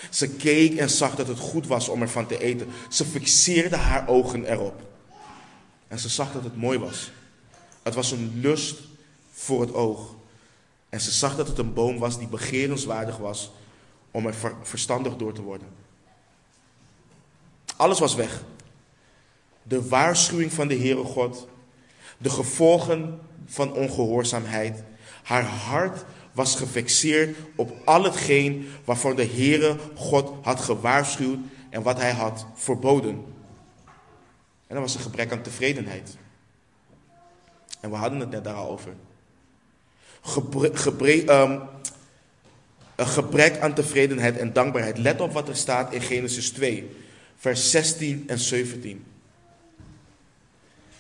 Ze 0.10 0.30
keek 0.30 0.76
en 0.76 0.90
zag 0.90 1.16
dat 1.16 1.28
het 1.28 1.40
goed 1.40 1.68
was 1.68 1.90
om 1.90 2.02
ervan 2.02 2.28
te 2.28 2.40
eten. 2.40 2.68
Ze 2.90 3.06
fixeerde 3.06 3.76
haar 3.76 4.08
ogen 4.08 4.46
erop. 4.46 4.82
En 5.88 6.00
ze 6.00 6.10
zag 6.10 6.32
dat 6.32 6.44
het 6.44 6.56
mooi 6.56 6.78
was. 6.78 7.12
Het 7.84 7.94
was 7.94 8.12
een 8.12 8.40
lust 8.42 8.80
voor 9.32 9.62
het 9.62 9.74
oog. 9.74 10.15
En 10.90 11.02
ze 11.02 11.12
zag 11.12 11.36
dat 11.36 11.48
het 11.48 11.58
een 11.58 11.74
boom 11.74 11.98
was 11.98 12.18
die 12.18 12.28
begerenswaardig 12.28 13.18
was 13.18 13.52
om 14.12 14.26
er 14.26 14.36
verstandig 14.62 15.16
door 15.16 15.34
te 15.34 15.42
worden. 15.42 15.68
Alles 17.76 18.00
was 18.00 18.16
weg. 18.16 18.44
De 19.64 19.88
waarschuwing 19.88 20.54
van 20.54 20.68
de 20.68 20.78
Heere 20.78 21.04
God, 21.04 21.48
de 22.18 22.30
gevolgen 22.30 23.20
van 23.46 23.74
ongehoorzaamheid. 23.74 24.84
Haar 25.24 25.44
hart 25.44 26.06
was 26.32 26.56
gefixeerd 26.56 27.38
op 27.56 27.74
al 27.86 28.04
hetgeen 28.04 28.70
waarvan 28.84 29.16
de 29.16 29.26
Heere 29.26 29.78
God 29.96 30.34
had 30.42 30.60
gewaarschuwd 30.60 31.40
en 31.70 31.82
wat 31.82 31.98
hij 31.98 32.12
had 32.12 32.46
verboden. 32.54 33.34
En 34.68 34.76
dat 34.76 34.80
was 34.80 34.96
een 34.96 35.02
gebrek 35.02 35.32
aan 35.32 35.42
tevredenheid. 35.42 36.18
En 37.80 37.90
we 37.90 37.96
hadden 37.96 38.20
het 38.20 38.30
net 38.30 38.44
daar 38.44 38.56
al 38.56 38.70
over. 38.70 38.94
Um, 41.30 41.62
een 42.96 43.08
gebrek 43.08 43.60
aan 43.60 43.74
tevredenheid 43.74 44.38
en 44.38 44.54
dankbaarheid. 44.54 44.98
Let 44.98 45.22
op 45.22 45.34
wat 45.34 45.48
er 45.48 45.56
staat 45.56 45.94
in 45.94 46.02
Genesis 46.02 46.50
2, 46.50 46.96
vers 47.36 47.72
16 47.72 48.24
en 48.28 48.40
17. 48.40 49.06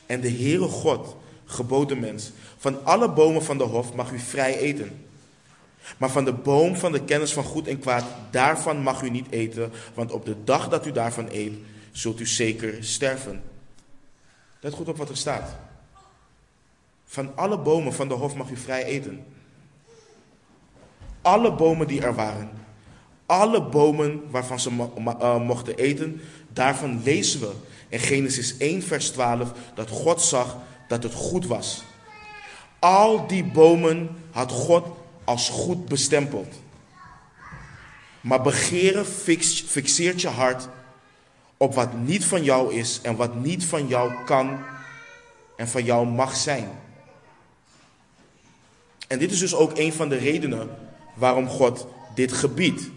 En 0.06 0.22
de 0.22 0.30
Heere 0.30 0.68
God 0.68 1.16
gebood 1.46 1.90
de 1.90 1.96
mens: 1.96 2.32
Van 2.58 2.86
alle 2.86 3.12
bomen 3.12 3.44
van 3.44 3.58
de 3.58 3.64
hof 3.64 3.94
mag 3.94 4.12
u 4.12 4.20
vrij 4.20 4.58
eten. 4.58 5.06
Maar 5.98 6.12
van 6.12 6.26
de 6.26 6.34
boom 6.34 6.76
van 6.76 6.92
de 6.92 7.04
kennis 7.04 7.34
van 7.34 7.44
goed 7.44 7.68
en 7.68 7.80
kwaad, 7.80 8.06
daarvan 8.32 8.78
mag 8.78 9.02
u 9.02 9.10
niet 9.10 9.32
eten, 9.32 9.72
want 9.94 10.12
op 10.12 10.26
de 10.26 10.36
dag 10.44 10.70
dat 10.70 10.86
u 10.86 10.92
daarvan 10.92 11.28
eet, 11.32 11.54
zult 11.92 12.20
u 12.20 12.26
zeker 12.26 12.84
sterven. 12.84 13.44
Let 14.60 14.74
goed 14.74 14.88
op 14.88 14.98
wat 14.98 15.10
er 15.10 15.18
staat. 15.18 15.56
Van 17.16 17.32
alle 17.36 17.58
bomen 17.58 17.94
van 17.94 18.08
de 18.08 18.14
hof 18.14 18.36
mag 18.36 18.50
u 18.50 18.58
vrij 18.58 18.84
eten. 18.84 19.26
Alle 21.22 21.54
bomen 21.54 21.88
die 21.88 22.02
er 22.02 22.16
waren. 22.16 22.50
Alle 23.26 23.64
bomen 23.64 24.30
waarvan 24.30 24.60
ze 24.60 24.90
uh, 24.98 25.40
mochten 25.40 25.76
eten. 25.76 26.22
Daarvan 26.54 27.02
lezen 27.04 27.40
we 27.40 27.52
in 27.90 28.00
Genesis 28.00 28.58
1, 28.58 28.82
vers 28.82 29.10
12 29.10 29.52
dat 29.76 29.90
God 29.90 30.22
zag 30.22 30.58
dat 30.88 31.04
het 31.04 31.14
goed 31.14 31.46
was. 31.46 31.84
Al 32.80 33.28
die 33.28 33.44
bomen 33.44 34.10
had 34.32 34.52
God 34.52 34.86
als 35.24 35.50
goed 35.50 35.86
bestempeld. 35.86 36.54
Maar 38.22 38.42
begeren 38.42 39.06
fixeert 39.66 40.22
je 40.22 40.28
hart 40.28 40.68
op 41.58 41.74
wat 41.74 41.94
niet 41.94 42.26
van 42.26 42.44
jou 42.44 42.74
is 42.74 43.00
en 43.02 43.16
wat 43.16 43.36
niet 43.36 43.66
van 43.66 43.88
jou 43.88 44.24
kan 44.26 44.60
en 45.58 45.68
van 45.68 45.84
jou 45.84 46.08
mag 46.08 46.36
zijn. 46.36 46.84
En 49.08 49.20
dit 49.20 49.32
is 49.32 49.40
dus 49.40 49.56
ook 49.56 49.78
een 49.78 49.94
van 49.94 50.10
de 50.10 50.18
redenen 50.18 50.70
waarom 51.16 51.48
God 51.48 51.88
dit 52.16 52.32
gebiedt. 52.32 52.90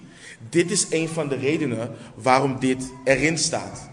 Dit 0.49 0.71
is 0.71 0.87
een 0.91 1.09
van 1.09 1.29
de 1.29 1.37
redenen 1.37 1.97
waarom 2.15 2.59
dit 2.59 2.93
erin 3.05 3.39
staat. 3.39 3.91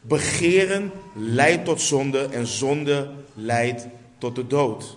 Begeren 0.00 0.92
leidt 1.14 1.64
tot 1.64 1.80
zonde 1.80 2.26
en 2.26 2.46
zonde 2.46 3.10
leidt 3.34 3.86
tot 4.18 4.34
de 4.34 4.46
dood. 4.46 4.96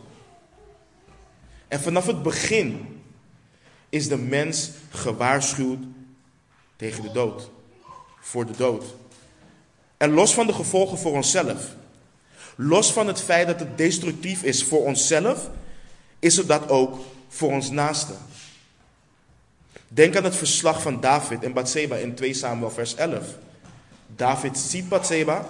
En 1.68 1.80
vanaf 1.80 2.06
het 2.06 2.24
begin 2.24 3.02
is 3.90 4.08
de 4.08 4.18
mens 4.18 4.72
gewaarschuwd 4.90 5.80
tegen 6.76 7.04
de 7.04 7.12
dood, 7.12 7.50
voor 8.20 8.46
de 8.46 8.54
dood. 8.58 8.84
En 9.98 10.12
los 10.12 10.34
van 10.34 10.48
de 10.48 10.54
gevolgen 10.54 10.98
voor 10.98 11.12
onszelf, 11.12 11.76
los 12.56 12.92
van 12.92 13.08
het 13.08 13.22
feit 13.22 13.48
dat 13.48 13.60
het 13.60 13.78
destructief 13.78 14.44
is 14.44 14.64
voor 14.64 14.84
onszelf, 14.84 15.50
is 16.20 16.38
het 16.38 16.48
dat 16.48 16.70
ook 16.70 17.00
voor 17.28 17.52
ons 17.52 17.70
naaste. 17.70 18.14
Denk 19.88 20.16
aan 20.16 20.24
het 20.24 20.36
verslag 20.36 20.82
van 20.82 21.00
David 21.00 21.44
en 21.44 21.54
Bathseba 21.54 21.96
in 21.96 22.16
2 22.16 22.34
Samuel 22.34 22.72
vers 22.72 22.96
11. 22.96 23.36
David 24.08 24.58
ziet 24.58 24.90
Bathseba, 24.90 25.48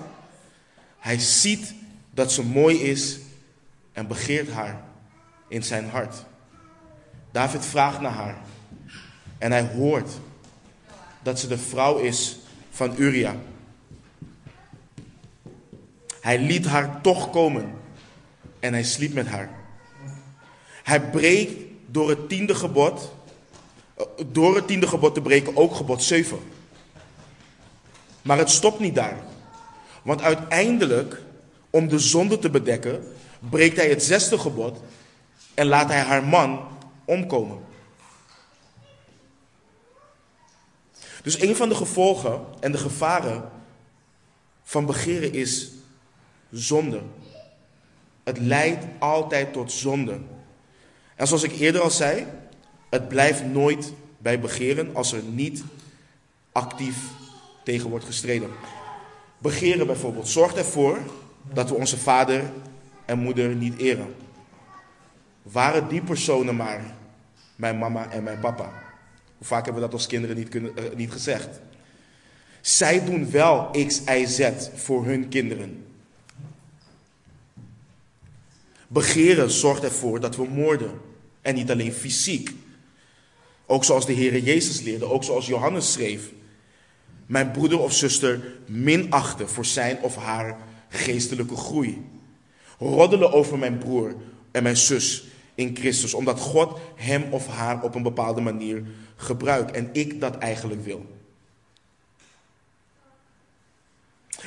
hij 0.97 1.19
ziet 1.19 1.73
dat 2.11 2.31
ze 2.31 2.43
mooi 2.43 2.81
is 2.81 3.19
en 3.93 4.07
begeert 4.07 4.51
haar 4.51 4.81
in 5.47 5.63
zijn 5.63 5.89
hart. 5.89 6.15
David 7.31 7.65
vraagt 7.65 7.99
naar 7.99 8.11
haar 8.11 8.37
en 9.37 9.51
hij 9.51 9.67
hoort 9.75 10.09
dat 11.21 11.39
ze 11.39 11.47
de 11.47 11.57
vrouw 11.57 11.97
is 11.97 12.39
van 12.71 12.93
Uria. 12.97 13.35
Hij 16.21 16.39
liet 16.39 16.65
haar 16.65 17.01
toch 17.01 17.29
komen 17.29 17.73
en 18.59 18.73
hij 18.73 18.83
sliep 18.83 19.13
met 19.13 19.27
haar. 19.27 19.58
Hij 20.89 21.09
breekt 21.09 21.53
door 21.85 22.09
het 22.09 22.29
tiende 22.29 22.55
gebod, 22.55 23.11
eh, 23.93 24.05
door 24.31 24.55
het 24.55 24.67
tiende 24.67 24.87
gebod 24.87 25.13
te 25.13 25.21
breken, 25.21 25.57
ook 25.57 25.75
gebod 25.75 26.03
7. 26.03 26.39
Maar 28.21 28.37
het 28.37 28.49
stopt 28.49 28.79
niet 28.79 28.95
daar. 28.95 29.17
Want 30.01 30.21
uiteindelijk, 30.21 31.21
om 31.69 31.87
de 31.87 31.99
zonde 31.99 32.39
te 32.39 32.49
bedekken, 32.49 33.03
breekt 33.49 33.75
hij 33.75 33.89
het 33.89 34.03
zesde 34.03 34.37
gebod 34.37 34.79
en 35.53 35.67
laat 35.67 35.89
hij 35.89 35.99
haar 35.99 36.23
man 36.23 36.67
omkomen. 37.05 37.59
Dus 41.23 41.41
een 41.41 41.55
van 41.55 41.69
de 41.69 41.75
gevolgen 41.75 42.45
en 42.59 42.71
de 42.71 42.77
gevaren 42.77 43.51
van 44.63 44.85
begeren 44.85 45.33
is 45.33 45.71
zonde. 46.51 47.01
Het 48.23 48.39
leidt 48.39 48.85
altijd 48.99 49.53
tot 49.53 49.71
zonde. 49.71 50.19
En 51.19 51.27
zoals 51.27 51.43
ik 51.43 51.51
eerder 51.51 51.81
al 51.81 51.89
zei, 51.89 52.25
het 52.89 53.07
blijft 53.07 53.45
nooit 53.45 53.93
bij 54.17 54.39
begeren 54.39 54.95
als 54.95 55.11
er 55.11 55.23
niet 55.23 55.63
actief 56.51 56.97
tegen 57.63 57.89
wordt 57.89 58.05
gestreden. 58.05 58.49
Begeren 59.37 59.85
bijvoorbeeld 59.85 60.27
zorgt 60.27 60.57
ervoor 60.57 60.99
dat 61.53 61.69
we 61.69 61.75
onze 61.75 61.97
vader 61.97 62.43
en 63.05 63.19
moeder 63.19 63.55
niet 63.55 63.77
eren. 63.77 64.15
Waren 65.41 65.87
die 65.87 66.01
personen 66.01 66.55
maar 66.55 66.95
mijn 67.55 67.77
mama 67.77 68.09
en 68.11 68.23
mijn 68.23 68.39
papa? 68.39 68.71
Hoe 69.37 69.47
vaak 69.47 69.65
hebben 69.65 69.81
we 69.81 69.87
dat 69.87 69.97
als 69.97 70.07
kinderen 70.07 70.35
niet, 70.35 70.49
kunnen, 70.49 70.71
uh, 70.79 70.95
niet 70.95 71.11
gezegd? 71.11 71.59
Zij 72.61 73.05
doen 73.05 73.31
wel 73.31 73.69
X, 73.87 74.01
Y, 74.05 74.25
Z 74.25 74.51
voor 74.75 75.05
hun 75.05 75.27
kinderen. 75.27 75.85
Begeren 78.87 79.51
zorgt 79.51 79.83
ervoor 79.83 80.19
dat 80.19 80.35
we 80.35 80.47
moorden. 80.47 81.07
En 81.49 81.55
niet 81.55 81.71
alleen 81.71 81.93
fysiek. 81.93 82.51
Ook 83.65 83.83
zoals 83.83 84.05
de 84.05 84.13
Heer 84.13 84.39
Jezus 84.39 84.81
leerde, 84.81 85.05
ook 85.05 85.23
zoals 85.23 85.45
Johannes 85.45 85.91
schreef. 85.91 86.31
Mijn 87.25 87.51
broeder 87.51 87.79
of 87.79 87.93
zuster 87.93 88.57
minachten 88.67 89.49
voor 89.49 89.65
zijn 89.65 90.01
of 90.01 90.15
haar 90.15 90.57
geestelijke 90.89 91.55
groei. 91.55 92.05
Roddelen 92.79 93.33
over 93.33 93.57
mijn 93.57 93.77
broer 93.77 94.15
en 94.51 94.63
mijn 94.63 94.77
zus 94.77 95.23
in 95.55 95.75
Christus, 95.75 96.13
omdat 96.13 96.39
God 96.39 96.79
hem 96.95 97.23
of 97.31 97.47
haar 97.47 97.83
op 97.83 97.95
een 97.95 98.03
bepaalde 98.03 98.41
manier 98.41 98.83
gebruikt 99.15 99.71
en 99.71 99.89
ik 99.91 100.19
dat 100.19 100.37
eigenlijk 100.37 100.83
wil. 100.83 101.05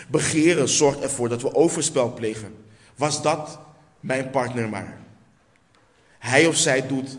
Begeren 0.09 0.69
zorgt 0.69 1.01
ervoor 1.01 1.29
dat 1.29 1.43
we 1.43 1.55
overspel 1.55 2.13
plegen. 2.13 2.55
Was 2.97 3.23
dat 3.23 3.61
mijn 4.01 4.31
partner 4.31 4.69
maar? 4.69 5.01
Hij 6.23 6.47
of 6.47 6.57
zij 6.57 6.87
doet 6.87 7.19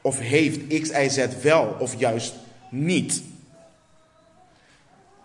of 0.00 0.18
heeft 0.18 0.80
X, 0.80 0.88
Y, 0.88 1.08
Z 1.08 1.26
wel 1.42 1.76
of 1.78 1.98
juist 1.98 2.34
niet. 2.70 3.22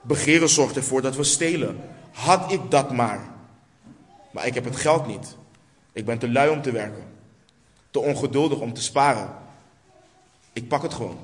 Begeren 0.02 0.50
zorgt 0.50 0.76
ervoor 0.76 1.02
dat 1.02 1.16
we 1.16 1.24
stelen. 1.24 1.82
Had 2.12 2.52
ik 2.52 2.72
dat 2.72 2.92
maar. 2.92 3.30
Maar 4.32 4.46
ik 4.46 4.54
heb 4.54 4.64
het 4.64 4.76
geld 4.76 5.08
niet. 5.08 5.36
Ik 5.94 6.06
ben 6.06 6.18
te 6.18 6.32
lui 6.32 6.50
om 6.50 6.62
te 6.62 6.72
werken. 6.72 7.04
Te 7.92 8.00
ongeduldig 8.00 8.60
om 8.60 8.74
te 8.74 8.82
sparen. 8.82 9.36
Ik 10.54 10.68
pak 10.68 10.82
het 10.82 10.94
gewoon. 10.94 11.20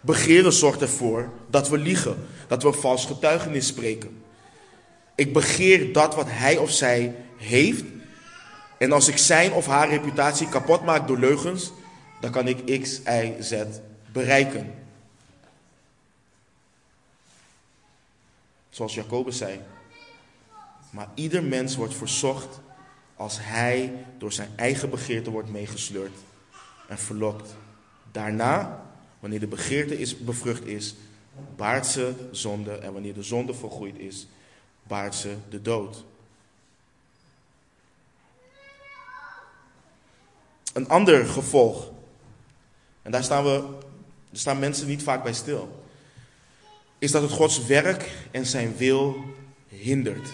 Begeren 0.00 0.52
zorgt 0.52 0.80
ervoor 0.80 1.32
dat 1.50 1.68
we 1.68 1.78
liegen, 1.78 2.26
dat 2.46 2.62
we 2.62 2.72
vals 2.72 3.06
getuigenis 3.06 3.66
spreken. 3.66 4.22
Ik 5.14 5.32
begeer 5.32 5.92
dat 5.92 6.14
wat 6.14 6.26
hij 6.28 6.56
of 6.56 6.70
zij 6.70 7.14
heeft. 7.36 7.84
En 8.82 8.92
als 8.92 9.08
ik 9.08 9.18
zijn 9.18 9.52
of 9.52 9.66
haar 9.66 9.88
reputatie 9.88 10.48
kapot 10.48 10.84
maak 10.84 11.06
door 11.06 11.18
leugens, 11.18 11.72
dan 12.20 12.30
kan 12.30 12.48
ik 12.48 12.82
X, 12.82 13.00
Y, 13.00 13.34
Z 13.40 13.64
bereiken. 14.12 14.74
Zoals 18.70 18.94
Jacobus 18.94 19.36
zei. 19.36 19.60
Maar 20.90 21.08
ieder 21.14 21.42
mens 21.42 21.76
wordt 21.76 21.94
verzocht 21.94 22.60
als 23.16 23.38
hij 23.40 23.92
door 24.18 24.32
zijn 24.32 24.50
eigen 24.56 24.90
begeerte 24.90 25.30
wordt 25.30 25.50
meegesleurd 25.50 26.18
en 26.88 26.98
verlokt. 26.98 27.54
Daarna 28.12 28.82
Wanneer 29.22 29.40
de 29.40 29.46
begeerte 29.46 29.98
is, 29.98 30.18
bevrucht 30.18 30.66
is, 30.66 30.94
baart 31.56 31.86
ze 31.86 32.12
zonde. 32.30 32.72
En 32.72 32.92
wanneer 32.92 33.14
de 33.14 33.22
zonde 33.22 33.54
volgroeid 33.54 33.98
is, 33.98 34.26
baart 34.82 35.14
ze 35.14 35.36
de 35.48 35.62
dood. 35.62 36.04
Een 40.72 40.88
ander 40.88 41.26
gevolg, 41.26 41.90
en 43.02 43.10
daar 43.10 43.24
staan, 43.24 43.44
we, 43.44 43.60
daar 44.30 44.40
staan 44.40 44.58
mensen 44.58 44.86
niet 44.86 45.02
vaak 45.02 45.22
bij 45.22 45.32
stil, 45.32 45.84
is 46.98 47.10
dat 47.10 47.22
het 47.22 47.30
Gods 47.30 47.66
werk 47.66 48.10
en 48.30 48.46
zijn 48.46 48.76
wil 48.76 49.24
hindert. 49.68 50.28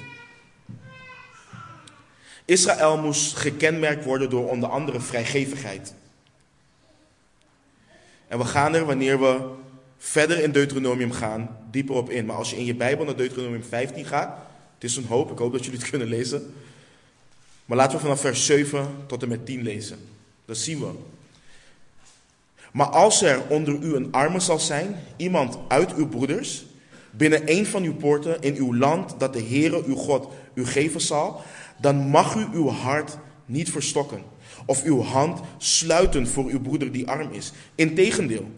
Israël 2.45 2.99
moest 2.99 3.37
gekenmerkt 3.37 4.05
worden 4.05 4.31
door 4.31 4.49
onder 4.49 4.69
andere 4.69 5.01
vrijgevigheid. 5.01 5.95
En 8.29 8.39
we 8.39 8.45
gaan 8.45 8.75
er 8.75 8.85
wanneer 8.85 9.21
we 9.21 9.51
verder 9.99 10.43
in 10.43 10.53
Deuteronomium 10.53 11.13
gaan, 11.13 11.59
dieper 11.71 11.95
op 11.95 12.11
in. 12.11 12.27
Maar 12.27 12.37
als 12.37 12.51
je 12.51 12.57
in 12.57 12.65
je 12.65 12.75
Bijbel 12.75 13.05
naar 13.05 13.17
Deuteronomium 13.17 13.63
15 13.63 14.05
gaat, 14.05 14.39
het 14.75 14.85
is 14.85 14.97
een 14.97 15.07
hoop, 15.07 15.31
ik 15.31 15.39
hoop 15.39 15.53
dat 15.53 15.65
jullie 15.65 15.81
het 15.81 15.91
kunnen 15.91 16.09
lezen. 16.09 16.55
Maar 17.65 17.77
laten 17.77 17.97
we 17.97 18.03
vanaf 18.03 18.21
vers 18.21 18.47
7 18.47 18.97
tot 19.07 19.23
en 19.23 19.29
met 19.29 19.47
10 19.47 19.63
lezen. 19.63 20.18
Dat 20.49 20.57
zien 20.57 20.81
we. 20.81 20.91
Maar 22.73 22.87
als 22.87 23.23
er 23.23 23.43
onder 23.49 23.75
u 23.83 23.95
een 23.95 24.13
arme 24.13 24.41
zal 24.41 24.59
zijn, 24.59 24.97
iemand 25.17 25.59
uit 25.69 25.95
uw 25.95 26.09
broeders, 26.09 26.65
binnen 27.11 27.43
een 27.45 27.67
van 27.67 27.83
uw 27.83 27.95
poorten 27.95 28.41
in 28.41 28.57
uw 28.57 28.75
land 28.75 29.15
dat 29.19 29.33
de 29.33 29.43
Heere 29.43 29.85
uw 29.85 29.95
God 29.95 30.29
u 30.55 30.67
geven 30.67 31.01
zal, 31.01 31.43
dan 31.81 31.97
mag 31.97 32.35
u 32.35 32.47
uw 32.53 32.69
hart 32.69 33.19
niet 33.47 33.71
verstokken 33.71 34.23
of 34.67 34.83
uw 34.83 35.03
hand 35.03 35.41
sluiten 35.59 36.29
voor 36.29 36.45
uw 36.45 36.61
broeder 36.61 36.93
die 36.93 37.09
arm 37.09 37.33
is. 37.33 37.53
Integendeel, 37.75 38.51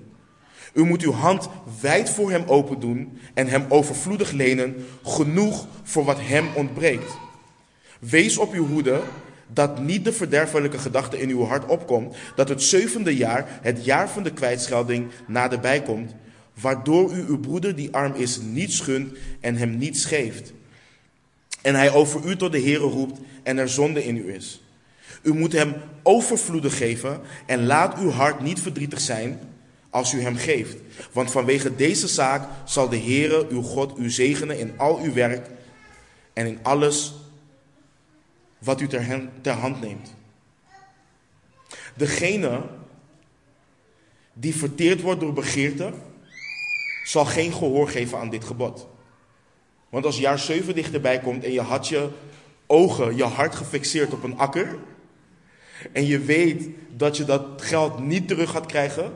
u 0.72 0.84
moet 0.84 1.02
uw 1.02 1.12
hand 1.12 1.48
wijd 1.80 2.10
voor 2.10 2.30
hem 2.30 2.44
open 2.46 2.80
doen 2.80 3.18
en 3.34 3.46
hem 3.46 3.64
overvloedig 3.68 4.30
lenen, 4.30 4.86
genoeg 5.02 5.66
voor 5.82 6.04
wat 6.04 6.18
hem 6.20 6.48
ontbreekt. 6.54 7.12
Wees 7.98 8.38
op 8.38 8.52
uw 8.52 8.66
hoede 8.66 9.02
dat 9.52 9.80
niet 9.80 10.04
de 10.04 10.12
verderfelijke 10.12 10.78
gedachte 10.78 11.20
in 11.20 11.28
uw 11.28 11.44
hart 11.44 11.66
opkomt, 11.66 12.16
dat 12.36 12.48
het 12.48 12.62
zevende 12.62 13.16
jaar, 13.16 13.58
het 13.62 13.84
jaar 13.84 14.08
van 14.08 14.22
de 14.22 14.32
kwijtschelding, 14.32 15.10
naderbij 15.26 15.82
komt, 15.82 16.14
waardoor 16.60 17.12
u 17.12 17.24
uw 17.28 17.40
broeder 17.40 17.76
die 17.76 17.94
arm 17.94 18.14
is 18.14 18.40
niet 18.40 18.72
schunt 18.72 19.18
en 19.40 19.56
hem 19.56 19.78
niet 19.78 20.04
geeft. 20.04 20.52
En 21.62 21.74
hij 21.74 21.92
over 21.92 22.24
u 22.24 22.36
tot 22.36 22.52
de 22.52 22.60
Heere 22.60 22.84
roept 22.84 23.20
en 23.42 23.58
er 23.58 23.68
zonde 23.68 24.04
in 24.04 24.16
u 24.16 24.34
is. 24.34 24.62
U 25.22 25.34
moet 25.34 25.52
hem 25.52 25.74
overvloedig 26.02 26.76
geven 26.76 27.20
en 27.46 27.66
laat 27.66 27.98
uw 27.98 28.10
hart 28.10 28.40
niet 28.40 28.60
verdrietig 28.60 29.00
zijn 29.00 29.40
als 29.90 30.12
u 30.12 30.20
hem 30.20 30.36
geeft. 30.36 30.76
Want 31.12 31.30
vanwege 31.30 31.76
deze 31.76 32.08
zaak 32.08 32.48
zal 32.64 32.88
de 32.88 32.98
Heere 32.98 33.46
uw 33.50 33.62
God 33.62 33.98
u 33.98 34.10
zegenen 34.10 34.58
in 34.58 34.72
al 34.76 35.00
uw 35.02 35.12
werk 35.12 35.46
en 36.32 36.46
in 36.46 36.58
alles 36.62 37.14
wat 38.60 38.80
u 38.80 38.86
ter, 38.86 39.28
ter 39.40 39.52
hand 39.52 39.80
neemt. 39.80 40.14
Degene 41.96 42.62
die 44.32 44.54
verteerd 44.54 45.00
wordt 45.00 45.20
door 45.20 45.32
begeerte, 45.32 45.92
zal 47.04 47.24
geen 47.24 47.52
gehoor 47.52 47.88
geven 47.88 48.18
aan 48.18 48.30
dit 48.30 48.44
gebod. 48.44 48.86
Want 49.88 50.04
als 50.04 50.18
jaar 50.18 50.38
7 50.38 50.74
dichterbij 50.74 51.20
komt 51.20 51.44
en 51.44 51.52
je 51.52 51.60
had 51.60 51.88
je 51.88 52.08
ogen, 52.66 53.16
je 53.16 53.24
hart 53.24 53.54
gefixeerd 53.54 54.12
op 54.12 54.22
een 54.22 54.38
akker, 54.38 54.78
en 55.92 56.06
je 56.06 56.18
weet 56.18 56.68
dat 56.96 57.16
je 57.16 57.24
dat 57.24 57.62
geld 57.62 57.98
niet 57.98 58.28
terug 58.28 58.50
gaat 58.50 58.66
krijgen, 58.66 59.12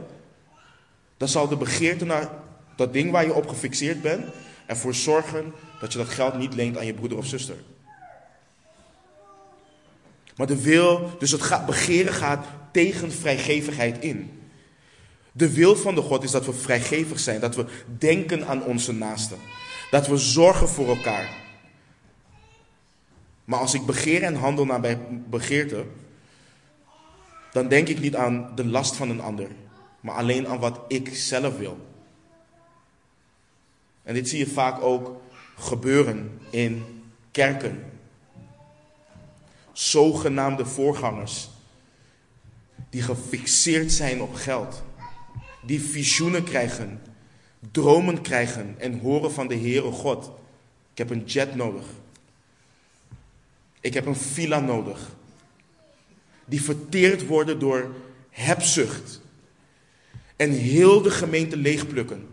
dan 1.17 1.29
zal 1.29 1.49
de 1.49 1.57
begeerte 1.57 2.05
naar 2.05 2.31
dat 2.77 2.93
ding 2.93 3.11
waar 3.11 3.25
je 3.25 3.35
op 3.35 3.49
gefixeerd 3.49 4.03
bent 4.03 4.25
ervoor 4.67 4.95
zorgen 4.95 5.53
dat 5.81 5.93
je 5.93 5.99
dat 5.99 6.09
geld 6.09 6.39
niet 6.39 6.55
leent 6.55 6.79
aan 6.79 6.87
je 6.87 6.95
broeder 6.95 7.19
of 7.19 7.27
zuster. 7.27 7.57
Maar 10.37 10.47
de 10.47 10.62
wil, 10.62 11.11
dus 11.18 11.31
het 11.31 11.66
begeren 11.66 12.12
gaat 12.12 12.47
tegen 12.73 13.12
vrijgevigheid 13.12 13.99
in. 13.99 14.42
De 15.33 15.55
wil 15.55 15.77
van 15.77 15.94
de 15.94 16.01
God 16.01 16.23
is 16.23 16.31
dat 16.31 16.47
we 16.47 16.53
vrijgevig 16.53 17.20
zijn, 17.20 17.40
dat 17.40 17.55
we 17.57 17.66
denken 17.99 18.47
aan 18.47 18.64
onze 18.64 18.92
naasten, 18.92 19.38
dat 19.90 20.07
we 20.07 20.16
zorgen 20.16 20.68
voor 20.68 20.88
elkaar. 20.88 21.29
Maar 23.44 23.59
als 23.59 23.75
ik 23.75 23.87
begeer 23.87 24.23
en 24.23 24.35
handel 24.35 24.64
naar 24.64 24.99
begeerte, 25.29 25.85
dan 27.53 27.68
denk 27.68 27.88
ik 27.88 28.01
niet 28.01 28.16
aan 28.16 28.53
de 28.55 28.66
last 28.66 28.97
van 28.97 29.11
een 29.11 29.20
ander, 29.20 29.49
maar 30.01 30.14
alleen 30.14 30.49
aan 30.49 30.59
wat 30.59 30.81
ik 30.88 31.14
zelf 31.14 31.59
wil. 31.59 31.79
En 34.03 34.14
dit 34.14 34.29
zie 34.29 34.38
je 34.38 34.47
vaak 34.47 34.83
ook 34.83 35.20
gebeuren 35.59 36.38
in 36.51 36.85
kerken. 37.31 37.94
Zogenaamde 39.75 40.67
voorgangers 40.67 41.49
die 42.91 43.03
gefixeerd 43.03 43.93
zijn 43.93 44.23
op 44.23 44.35
geld, 44.35 44.83
die 45.63 45.81
visioenen 45.81 46.45
krijgen, 46.45 47.01
dromen 47.71 48.21
krijgen 48.21 48.75
en 48.79 48.99
horen 48.99 49.33
van 49.33 49.49
de 49.49 49.55
Heere 49.55 49.91
God. 49.91 50.31
Ik 50.93 50.99
heb 50.99 51.11
een 51.11 51.25
jet 51.25 51.55
nodig. 51.55 51.85
Ik 53.81 53.95
heb 53.95 54.07
een 54.07 54.17
villa 54.17 54.61
nodig. 54.61 55.11
Die 56.45 56.63
verteerd 56.63 57.27
worden 57.27 57.59
door 57.59 57.95
hebzucht. 58.31 59.21
En 60.37 60.51
heel 60.51 61.03
de 61.03 61.11
gemeente 61.11 61.57
leegplukken. 61.57 62.29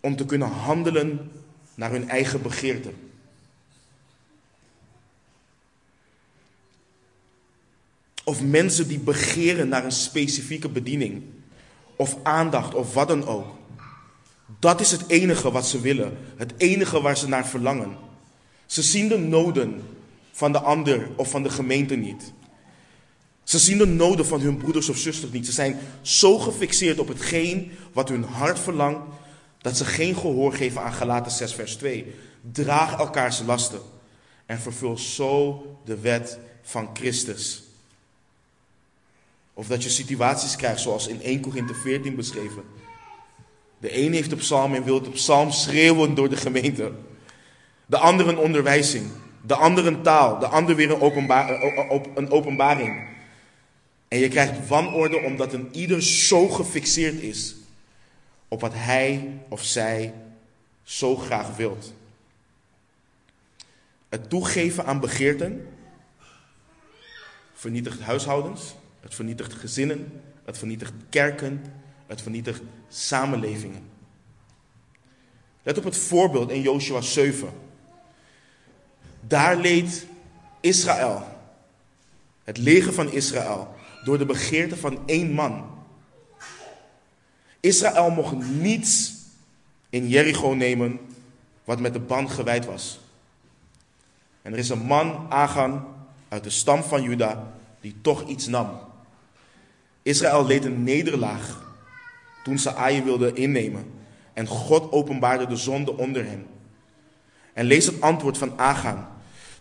Om 0.00 0.16
te 0.16 0.26
kunnen 0.26 0.48
handelen 0.48 1.30
naar 1.74 1.90
hun 1.90 2.08
eigen 2.08 2.42
begeerte. 2.42 2.90
Of 8.32 8.42
mensen 8.42 8.88
die 8.88 8.98
begeren 8.98 9.68
naar 9.68 9.84
een 9.84 9.92
specifieke 9.92 10.68
bediening. 10.68 11.22
Of 11.96 12.16
aandacht 12.22 12.74
of 12.74 12.94
wat 12.94 13.08
dan 13.08 13.26
ook. 13.26 13.46
Dat 14.58 14.80
is 14.80 14.90
het 14.90 15.04
enige 15.06 15.50
wat 15.50 15.66
ze 15.66 15.80
willen. 15.80 16.18
Het 16.36 16.52
enige 16.56 17.00
waar 17.00 17.16
ze 17.16 17.28
naar 17.28 17.46
verlangen. 17.46 17.96
Ze 18.66 18.82
zien 18.82 19.08
de 19.08 19.18
noden 19.18 19.82
van 20.30 20.52
de 20.52 20.60
ander 20.60 21.08
of 21.16 21.30
van 21.30 21.42
de 21.42 21.50
gemeente 21.50 21.94
niet. 21.94 22.32
Ze 23.42 23.58
zien 23.58 23.78
de 23.78 23.86
noden 23.86 24.26
van 24.26 24.40
hun 24.40 24.56
broeders 24.56 24.88
of 24.88 24.96
zusters 24.96 25.32
niet. 25.32 25.46
Ze 25.46 25.52
zijn 25.52 25.78
zo 26.02 26.38
gefixeerd 26.38 26.98
op 26.98 27.08
hetgeen 27.08 27.70
wat 27.92 28.08
hun 28.08 28.24
hart 28.24 28.58
verlangt, 28.58 29.00
dat 29.58 29.76
ze 29.76 29.84
geen 29.84 30.16
gehoor 30.16 30.52
geven 30.52 30.82
aan 30.82 30.92
Galaten 30.92 31.32
6 31.32 31.54
vers 31.54 31.76
2. 31.76 32.14
Draag 32.52 32.98
elkaars 32.98 33.42
lasten 33.46 33.80
en 34.46 34.58
vervul 34.58 34.98
zo 34.98 35.62
de 35.84 35.98
wet 35.98 36.38
van 36.62 36.90
Christus. 36.92 37.70
Of 39.54 39.66
dat 39.66 39.82
je 39.82 39.88
situaties 39.88 40.56
krijgt 40.56 40.80
zoals 40.80 41.06
in 41.06 41.22
1 41.22 41.40
Korinthe 41.40 41.74
14 41.74 42.16
beschreven. 42.16 42.62
De 43.78 43.98
een 43.98 44.12
heeft 44.12 44.30
de 44.30 44.36
psalm 44.36 44.74
en 44.74 44.84
wil 44.84 44.94
het 44.94 45.12
psalm 45.12 45.50
schreeuwen 45.50 46.14
door 46.14 46.28
de 46.28 46.36
gemeente. 46.36 46.92
De 47.86 47.98
ander 47.98 48.28
een 48.28 48.38
onderwijzing. 48.38 49.06
De 49.46 49.54
ander 49.54 49.86
een 49.86 50.02
taal. 50.02 50.38
De 50.38 50.46
ander 50.46 50.76
weer 50.76 50.90
een, 50.90 51.00
openbaar, 51.00 51.62
een 52.14 52.30
openbaring. 52.30 53.08
En 54.08 54.18
je 54.18 54.28
krijgt 54.28 54.68
wanorde 54.68 55.20
omdat 55.20 55.52
een 55.52 55.68
ieder 55.72 56.02
zo 56.02 56.48
gefixeerd 56.48 57.20
is 57.20 57.54
op 58.48 58.60
wat 58.60 58.72
hij 58.74 59.40
of 59.48 59.64
zij 59.64 60.14
zo 60.82 61.16
graag 61.16 61.56
wilt. 61.56 61.92
Het 64.08 64.28
toegeven 64.28 64.86
aan 64.86 65.00
begeerten 65.00 65.68
vernietigt 67.52 68.00
huishoudens, 68.00 68.74
het 69.02 69.14
vernietigt 69.14 69.52
gezinnen, 69.52 70.22
het 70.44 70.58
vernietigt 70.58 70.92
kerken, 71.08 71.64
het 72.06 72.22
vernietigt 72.22 72.62
samenlevingen. 72.88 73.90
Let 75.62 75.78
op 75.78 75.84
het 75.84 75.96
voorbeeld 75.96 76.50
in 76.50 76.62
Joshua 76.62 77.00
7. 77.00 77.48
Daar 79.20 79.56
leed 79.56 80.06
Israël, 80.60 81.22
het 82.44 82.58
leger 82.58 82.92
van 82.92 83.12
Israël, 83.12 83.74
door 84.04 84.18
de 84.18 84.26
begeerte 84.26 84.76
van 84.76 84.98
één 85.06 85.32
man. 85.32 85.70
Israël 87.60 88.10
mocht 88.10 88.32
niets 88.48 89.14
in 89.90 90.08
Jericho 90.08 90.54
nemen 90.54 91.00
wat 91.64 91.80
met 91.80 91.92
de 91.92 92.00
band 92.00 92.30
gewijd 92.30 92.64
was. 92.64 93.00
En 94.42 94.52
er 94.52 94.58
is 94.58 94.68
een 94.68 94.86
man, 94.86 95.26
Agan, 95.28 95.86
uit 96.28 96.44
de 96.44 96.50
stam 96.50 96.82
van 96.82 97.02
Juda, 97.02 97.52
die 97.80 97.94
toch 98.00 98.26
iets 98.26 98.46
nam. 98.46 98.90
Israël 100.02 100.46
leed 100.46 100.64
een 100.64 100.82
nederlaag 100.84 101.74
toen 102.44 102.58
ze 102.58 102.74
Ai 102.74 103.02
wilden 103.02 103.36
innemen. 103.36 103.84
En 104.32 104.46
God 104.46 104.92
openbaarde 104.92 105.46
de 105.46 105.56
zonde 105.56 105.96
onder 105.96 106.24
hen. 106.24 106.46
En 107.52 107.64
lees 107.64 107.86
het 107.86 108.00
antwoord 108.00 108.38
van 108.38 108.58
Agan 108.58 109.06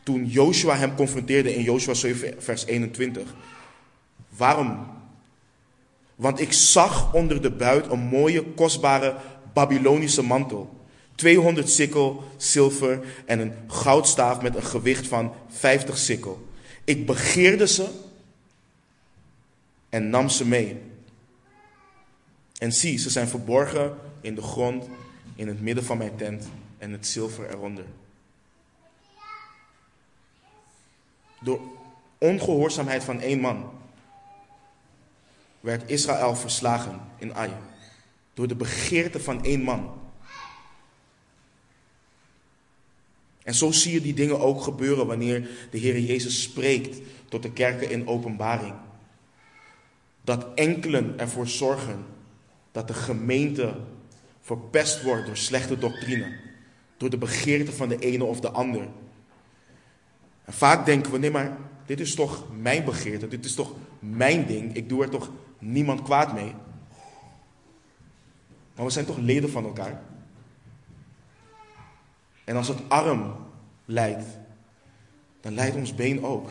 toen 0.03 0.25
Joshua 0.25 0.75
hem 0.75 0.95
confronteerde 0.95 1.55
in 1.55 1.63
Joshua 1.63 1.93
7 1.93 2.35
vers 2.37 2.65
21. 2.65 3.33
Waarom? 4.29 4.87
Want 6.15 6.39
ik 6.39 6.53
zag 6.53 7.13
onder 7.13 7.41
de 7.41 7.51
buit 7.51 7.91
een 7.91 7.99
mooie, 7.99 8.43
kostbare 8.43 9.15
Babylonische 9.53 10.23
mantel. 10.23 10.79
200 11.15 11.69
sikkel 11.69 12.23
zilver 12.37 12.99
en 13.25 13.39
een 13.39 13.53
goudstaaf 13.67 14.41
met 14.41 14.55
een 14.55 14.63
gewicht 14.63 15.07
van 15.07 15.33
50 15.49 15.97
sikkel. 15.97 16.47
Ik 16.83 17.05
begeerde 17.05 17.67
ze 17.67 17.87
en 19.91 20.09
nam 20.09 20.29
ze 20.29 20.47
mee. 20.47 20.81
En 22.57 22.73
zie, 22.73 22.97
ze 22.97 23.09
zijn 23.09 23.27
verborgen 23.27 23.97
in 24.21 24.35
de 24.35 24.41
grond, 24.41 24.87
in 25.35 25.47
het 25.47 25.61
midden 25.61 25.83
van 25.83 25.97
mijn 25.97 26.15
tent 26.15 26.47
en 26.77 26.91
het 26.91 27.07
zilver 27.07 27.49
eronder. 27.49 27.85
Door 31.41 31.61
ongehoorzaamheid 32.17 33.03
van 33.03 33.19
één 33.19 33.39
man 33.39 33.71
werd 35.59 35.89
Israël 35.89 36.35
verslagen 36.35 37.01
in 37.17 37.33
Ai. 37.33 37.51
Door 38.33 38.47
de 38.47 38.55
begeerte 38.55 39.19
van 39.19 39.43
één 39.43 39.61
man. 39.61 39.99
En 43.43 43.53
zo 43.53 43.71
zie 43.71 43.93
je 43.93 44.01
die 44.01 44.13
dingen 44.13 44.39
ook 44.39 44.61
gebeuren 44.61 45.07
wanneer 45.07 45.49
de 45.71 45.77
Heer 45.77 45.99
Jezus 45.99 46.41
spreekt 46.41 46.97
tot 47.29 47.43
de 47.43 47.51
kerken 47.51 47.89
in 47.89 48.07
openbaring. 48.07 48.73
Dat 50.21 50.47
enkelen 50.55 51.19
ervoor 51.19 51.47
zorgen 51.47 52.05
dat 52.71 52.87
de 52.87 52.93
gemeente 52.93 53.75
verpest 54.41 55.03
wordt 55.03 55.25
door 55.25 55.37
slechte 55.37 55.77
doctrine. 55.77 56.35
Door 56.97 57.09
de 57.09 57.17
begeerte 57.17 57.71
van 57.71 57.89
de 57.89 57.99
ene 57.99 58.23
of 58.23 58.39
de 58.39 58.49
ander. 58.49 58.87
En 60.45 60.53
vaak 60.53 60.85
denken 60.85 61.11
we, 61.11 61.17
nee 61.17 61.31
maar 61.31 61.57
dit 61.85 61.99
is 61.99 62.15
toch 62.15 62.43
mijn 62.61 62.85
begeerte, 62.85 63.27
dit 63.27 63.45
is 63.45 63.55
toch 63.55 63.73
mijn 63.99 64.45
ding, 64.45 64.75
ik 64.75 64.89
doe 64.89 65.03
er 65.03 65.09
toch 65.09 65.29
niemand 65.59 66.01
kwaad 66.01 66.33
mee. 66.33 66.53
Maar 68.75 68.85
we 68.85 68.91
zijn 68.91 69.05
toch 69.05 69.17
leden 69.17 69.49
van 69.49 69.65
elkaar. 69.65 70.01
En 72.43 72.55
als 72.55 72.67
het 72.67 72.89
arm 72.89 73.35
leidt, 73.85 74.25
dan 75.41 75.53
leidt 75.53 75.75
ons 75.75 75.95
been 75.95 76.23
ook. 76.23 76.49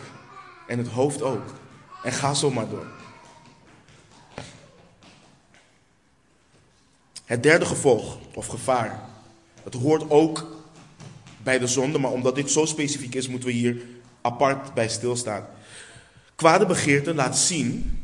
En 0.66 0.78
het 0.78 0.88
hoofd 0.88 1.22
ook. 1.22 1.54
En 2.02 2.12
ga 2.12 2.35
zo 2.35 2.50
maar 2.50 2.68
door. 2.68 2.87
Het 7.31 7.43
derde 7.43 7.64
gevolg 7.64 8.19
of 8.35 8.47
gevaar. 8.47 9.01
Het 9.62 9.75
hoort 9.75 10.11
ook 10.11 10.64
bij 11.43 11.59
de 11.59 11.66
zonde, 11.66 11.99
maar 11.99 12.11
omdat 12.11 12.35
dit 12.35 12.51
zo 12.51 12.64
specifiek 12.64 13.14
is, 13.14 13.29
moeten 13.29 13.49
we 13.49 13.55
hier 13.55 13.83
apart 14.21 14.75
bij 14.75 14.88
stilstaan. 14.88 15.47
Kwade 16.35 16.66
begeerte 16.66 17.14
laat 17.14 17.38
zien 17.38 18.01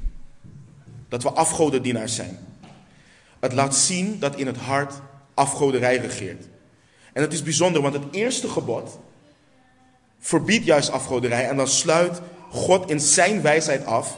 dat 1.08 1.22
we 1.22 1.30
afgodendienaars 1.30 2.14
zijn. 2.14 2.38
Het 3.40 3.52
laat 3.52 3.76
zien 3.76 4.18
dat 4.18 4.36
in 4.36 4.46
het 4.46 4.56
hart 4.56 4.94
afgoderij 5.34 5.96
regeert. 5.96 6.44
En 7.12 7.22
het 7.22 7.32
is 7.32 7.42
bijzonder, 7.42 7.82
want 7.82 7.94
het 7.94 8.04
eerste 8.10 8.48
gebod 8.48 8.98
verbiedt 10.18 10.64
juist 10.64 10.90
afgoderij 10.90 11.48
en 11.48 11.56
dan 11.56 11.68
sluit 11.68 12.20
God 12.50 12.90
in 12.90 13.00
zijn 13.00 13.42
wijsheid 13.42 13.84
af 13.84 14.16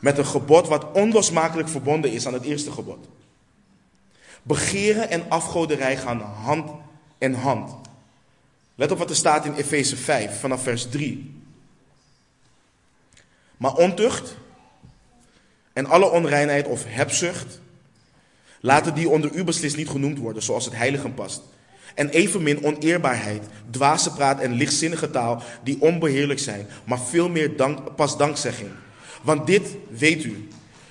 met 0.00 0.18
een 0.18 0.26
gebod 0.26 0.68
wat 0.68 0.92
onlosmakelijk 0.92 1.68
verbonden 1.68 2.12
is 2.12 2.26
aan 2.26 2.32
het 2.32 2.44
eerste 2.44 2.72
gebod. 2.72 3.08
Begeren 4.48 5.10
en 5.10 5.30
afgoderij 5.30 5.96
gaan 5.96 6.20
hand 6.20 6.70
in 7.18 7.32
hand. 7.32 7.74
Let 8.74 8.90
op 8.90 8.98
wat 8.98 9.10
er 9.10 9.16
staat 9.16 9.44
in 9.44 9.54
Efeze 9.54 9.96
5 9.96 10.40
vanaf 10.40 10.62
vers 10.62 10.88
3. 10.88 11.42
Maar 13.56 13.74
ontucht 13.74 14.36
en 15.72 15.86
alle 15.86 16.10
onreinheid 16.10 16.66
of 16.66 16.84
hebzucht, 16.86 17.60
laten 18.60 18.94
die 18.94 19.08
onder 19.08 19.32
u 19.32 19.44
beslist 19.44 19.76
niet 19.76 19.88
genoemd 19.88 20.18
worden, 20.18 20.42
zoals 20.42 20.64
het 20.64 20.76
heiligen 20.76 21.14
past. 21.14 21.42
En 21.94 22.08
evenmin 22.08 22.64
oneerbaarheid, 22.64 23.42
dwaze 23.70 24.12
praat 24.12 24.40
en 24.40 24.52
lichtzinnige 24.52 25.10
taal, 25.10 25.42
die 25.62 25.80
onbeheerlijk 25.80 26.40
zijn, 26.40 26.66
maar 26.84 27.00
veel 27.00 27.28
meer 27.28 27.50
pas 27.96 28.16
dankzegging. 28.16 28.70
Want 29.22 29.46
dit 29.46 29.76
weet 29.90 30.24
u, 30.24 30.47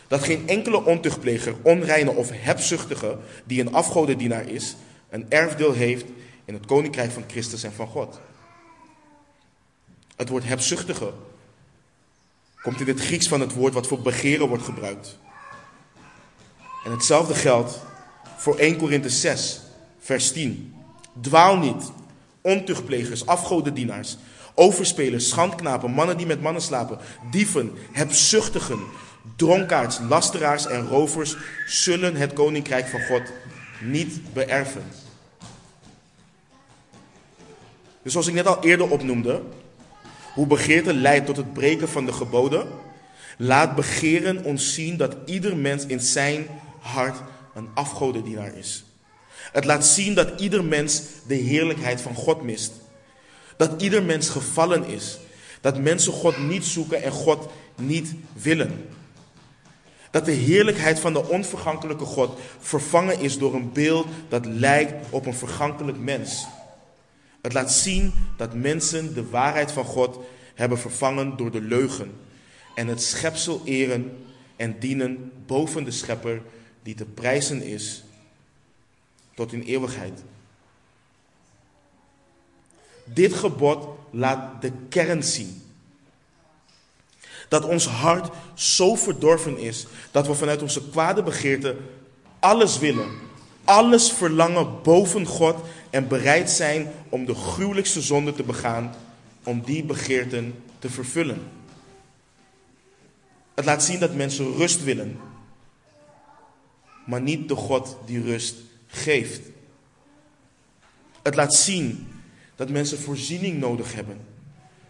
dat 0.08 0.24
geen 0.24 0.48
enkele 0.48 0.86
ontuchtpleger, 0.86 1.56
onreine 1.62 2.12
of 2.12 2.30
hebzuchtige, 2.34 3.18
die 3.46 3.62
een 3.62 3.74
afgodendienaar 3.74 4.50
is, 4.50 4.76
een 5.10 5.26
erfdeel 5.30 5.74
heeft 5.74 6.06
in 6.46 6.54
het 6.54 6.66
koninkrijk 6.66 7.12
van 7.12 7.24
Christus 7.28 7.64
en 7.64 7.74
van 7.74 7.88
God. 7.88 8.20
Het 10.16 10.30
woord 10.30 10.44
hebzuchtige 10.44 11.14
komt 12.62 12.80
in 12.80 12.88
het 12.88 13.00
Grieks 13.00 13.28
van 13.28 13.40
het 13.40 13.54
woord 13.54 13.74
wat 13.74 13.88
voor 13.88 14.00
begeren 14.00 14.48
wordt 14.48 14.64
gebruikt. 14.64 15.18
En 16.84 16.92
hetzelfde 16.92 17.36
geldt 17.36 17.80
voor 18.38 18.58
1 18.58 18.78
Korinthe 18.78 19.10
6, 19.10 19.62
vers 20.00 20.32
10. 20.32 20.76
Dwaal 21.22 21.58
niet, 21.58 21.92
ontuchtplegers, 22.42 23.26
afgodendienaars, 23.26 24.18
overspelers, 24.54 25.30
schandknapen, 25.30 25.92
mannen 25.92 26.18
die 26.18 26.26
met 26.26 26.42
mannen 26.42 26.62
slapen, 26.62 27.00
dieven, 27.32 27.74
hebzuchtigen, 27.92 28.80
dronkaards, 29.36 30.00
lasteraars 30.10 30.68
en 30.68 30.88
rovers 30.88 31.36
zullen 31.66 32.16
het 32.16 32.34
koninkrijk 32.34 32.88
van 32.88 33.02
God 33.02 33.22
niet 33.82 34.34
beërven. 34.34 34.84
Dus 38.02 38.12
zoals 38.12 38.28
ik 38.28 38.34
net 38.34 38.48
al 38.48 38.64
eerder 38.64 38.90
opnoemde, 38.90 39.42
hoe 40.34 40.48
begeerte 40.48 40.94
leidt 40.94 41.26
tot 41.26 41.38
het 41.38 41.54
breken 41.54 41.90
van 41.90 42.06
de 42.06 42.14
geboden, 42.14 42.68
laat 43.38 43.76
begeren 43.76 44.44
ons 44.44 44.74
zien 44.74 44.98
dat 44.98 45.16
ieder 45.26 45.58
mens 45.58 45.86
in 45.86 46.00
zijn 46.00 46.48
hart 46.80 47.18
een 47.54 47.70
afgodendienaar 47.74 48.56
is. 48.56 48.86
Het 49.52 49.66
laat 49.66 49.86
zien 49.86 50.14
dat 50.14 50.42
ieder 50.42 50.64
mens 50.64 51.02
de 51.28 51.36
heerlijkheid 51.36 52.02
van 52.02 52.16
God 52.16 52.42
mist. 52.42 52.72
Dat 53.58 53.82
ieder 53.82 54.04
mens 54.04 54.30
gevallen 54.30 54.86
is. 54.86 55.18
Dat 55.62 55.80
mensen 55.80 56.14
God 56.14 56.38
niet 56.38 56.66
zoeken 56.66 57.04
en 57.04 57.12
God 57.12 57.50
niet 57.76 58.14
willen. 58.34 58.90
Dat 60.12 60.26
de 60.26 60.32
heerlijkheid 60.32 61.00
van 61.00 61.14
de 61.14 61.28
onvergankelijke 61.28 62.06
God 62.06 62.40
vervangen 62.60 63.20
is 63.20 63.38
door 63.38 63.56
een 63.56 63.72
beeld 63.72 64.08
dat 64.30 64.46
lijkt 64.46 64.94
op 65.10 65.26
een 65.26 65.34
vergankelijk 65.34 66.00
mens. 66.00 66.46
Het 67.42 67.54
laat 67.54 67.72
zien 67.72 68.14
dat 68.38 68.54
mensen 68.54 69.14
de 69.14 69.30
waarheid 69.30 69.72
van 69.72 69.86
God 69.86 70.20
hebben 70.56 70.80
vervangen 70.80 71.38
door 71.38 71.52
de 71.52 71.62
leugen 71.62 72.12
en 72.76 72.88
het 72.88 73.02
schepsel 73.02 73.62
eren 73.66 74.26
en 74.56 74.80
dienen 74.80 75.32
boven 75.46 75.84
de 75.84 75.92
schepper 75.92 76.42
die 76.84 76.96
te 76.96 77.06
prijzen 77.06 77.62
is 77.62 78.04
tot 79.34 79.54
in 79.54 79.62
eeuwigheid. 79.62 80.24
Dit 83.04 83.34
gebod 83.34 83.88
laat 84.12 84.62
de 84.62 84.72
kern 84.90 85.24
zien. 85.24 85.62
Dat 87.48 87.66
ons 87.66 87.88
hart 87.88 88.30
zo 88.54 88.96
verdorven 88.96 89.58
is 89.58 89.88
dat 90.12 90.28
we 90.28 90.34
vanuit 90.34 90.62
onze 90.62 90.90
kwade 90.90 91.24
begeerte 91.24 91.76
alles 92.40 92.80
willen, 92.80 93.10
alles 93.64 94.12
verlangen 94.12 94.82
boven 94.84 95.26
God 95.26 95.56
en 95.90 96.08
bereid 96.08 96.50
zijn 96.50 96.92
om 97.10 97.26
de 97.26 97.36
gruwelijkste 97.36 98.02
zonde 98.02 98.34
te 98.34 98.44
begaan 98.44 98.96
om 99.44 99.62
die 99.62 99.84
begeerten 99.84 100.64
te 100.80 100.90
vervullen. 100.90 101.42
Het 103.54 103.66
laat 103.66 103.84
zien 103.84 104.00
dat 104.00 104.14
mensen 104.14 104.54
rust 104.54 104.84
willen, 104.84 105.20
maar 107.06 107.22
niet 107.22 107.48
de 107.48 107.56
God 107.56 107.98
die 108.06 108.22
rust 108.22 108.56
geeft. 108.88 109.42
Het 111.22 111.36
laat 111.36 111.56
zien 111.56 112.08
dat 112.56 112.70
mensen 112.70 113.00
voorziening 113.00 113.60
nodig 113.60 113.94
hebben, 113.94 114.18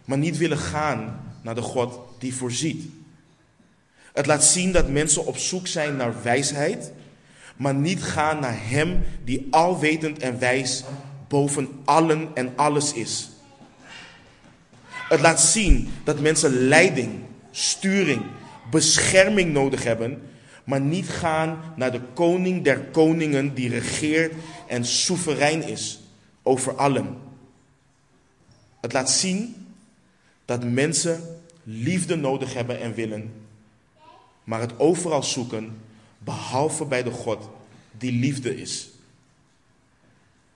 maar 0.05 0.18
niet 0.18 0.38
willen 0.38 0.58
gaan 0.58 1.27
naar 1.42 1.56
de 1.56 1.62
God 1.62 2.00
die 2.20 2.36
voorziet. 2.36 2.90
Het 4.14 4.26
laat 4.26 4.44
zien 4.44 4.72
dat 4.72 4.90
mensen 4.90 5.26
op 5.26 5.38
zoek 5.38 5.68
zijn 5.68 5.96
naar 5.96 6.24
wijsheid, 6.24 6.92
maar 7.56 7.74
niet 7.74 8.04
gaan 8.04 8.40
naar 8.40 8.58
Hem 8.60 9.04
die 9.24 9.48
alwetend 9.50 10.20
en 10.20 10.40
wijs 10.40 10.84
boven 11.28 11.70
allen 11.86 12.30
en 12.34 12.54
alles 12.56 12.94
is. 12.94 13.30
Het 14.88 15.20
laat 15.20 15.42
zien 15.42 15.90
dat 16.04 16.20
mensen 16.20 16.68
leiding, 16.68 17.12
sturing, 17.52 18.22
bescherming 18.72 19.54
nodig 19.54 19.84
hebben, 19.84 20.22
maar 20.64 20.82
niet 20.82 21.10
gaan 21.10 21.60
naar 21.76 21.92
de 21.92 22.02
koning 22.14 22.64
der 22.64 22.80
koningen 22.80 23.54
die 23.54 23.70
regeert 23.70 24.34
en 24.68 24.86
soeverein 24.86 25.64
is 25.64 26.00
over 26.44 26.76
allen. 26.76 27.18
Het 28.82 28.94
laat 28.94 29.12
zien 29.12 29.66
dat 30.48 30.64
mensen 30.64 31.41
liefde 31.64 32.16
nodig 32.16 32.54
hebben 32.54 32.80
en 32.80 32.93
willen, 32.93 33.34
maar 34.43 34.60
het 34.60 34.80
overal 34.80 35.24
zoeken, 35.24 35.82
behalve 36.18 36.86
bij 36.86 37.04
de 37.04 37.12
God 37.12 37.50
die 37.91 38.12
liefde 38.12 38.58
is. 38.58 38.89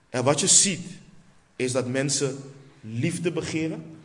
En 0.08 0.24
wat 0.24 0.40
je 0.40 0.46
ziet, 0.46 0.86
is 1.56 1.72
dat 1.72 1.86
mensen 1.86 2.38
liefde 2.80 3.32
begeren, 3.32 3.96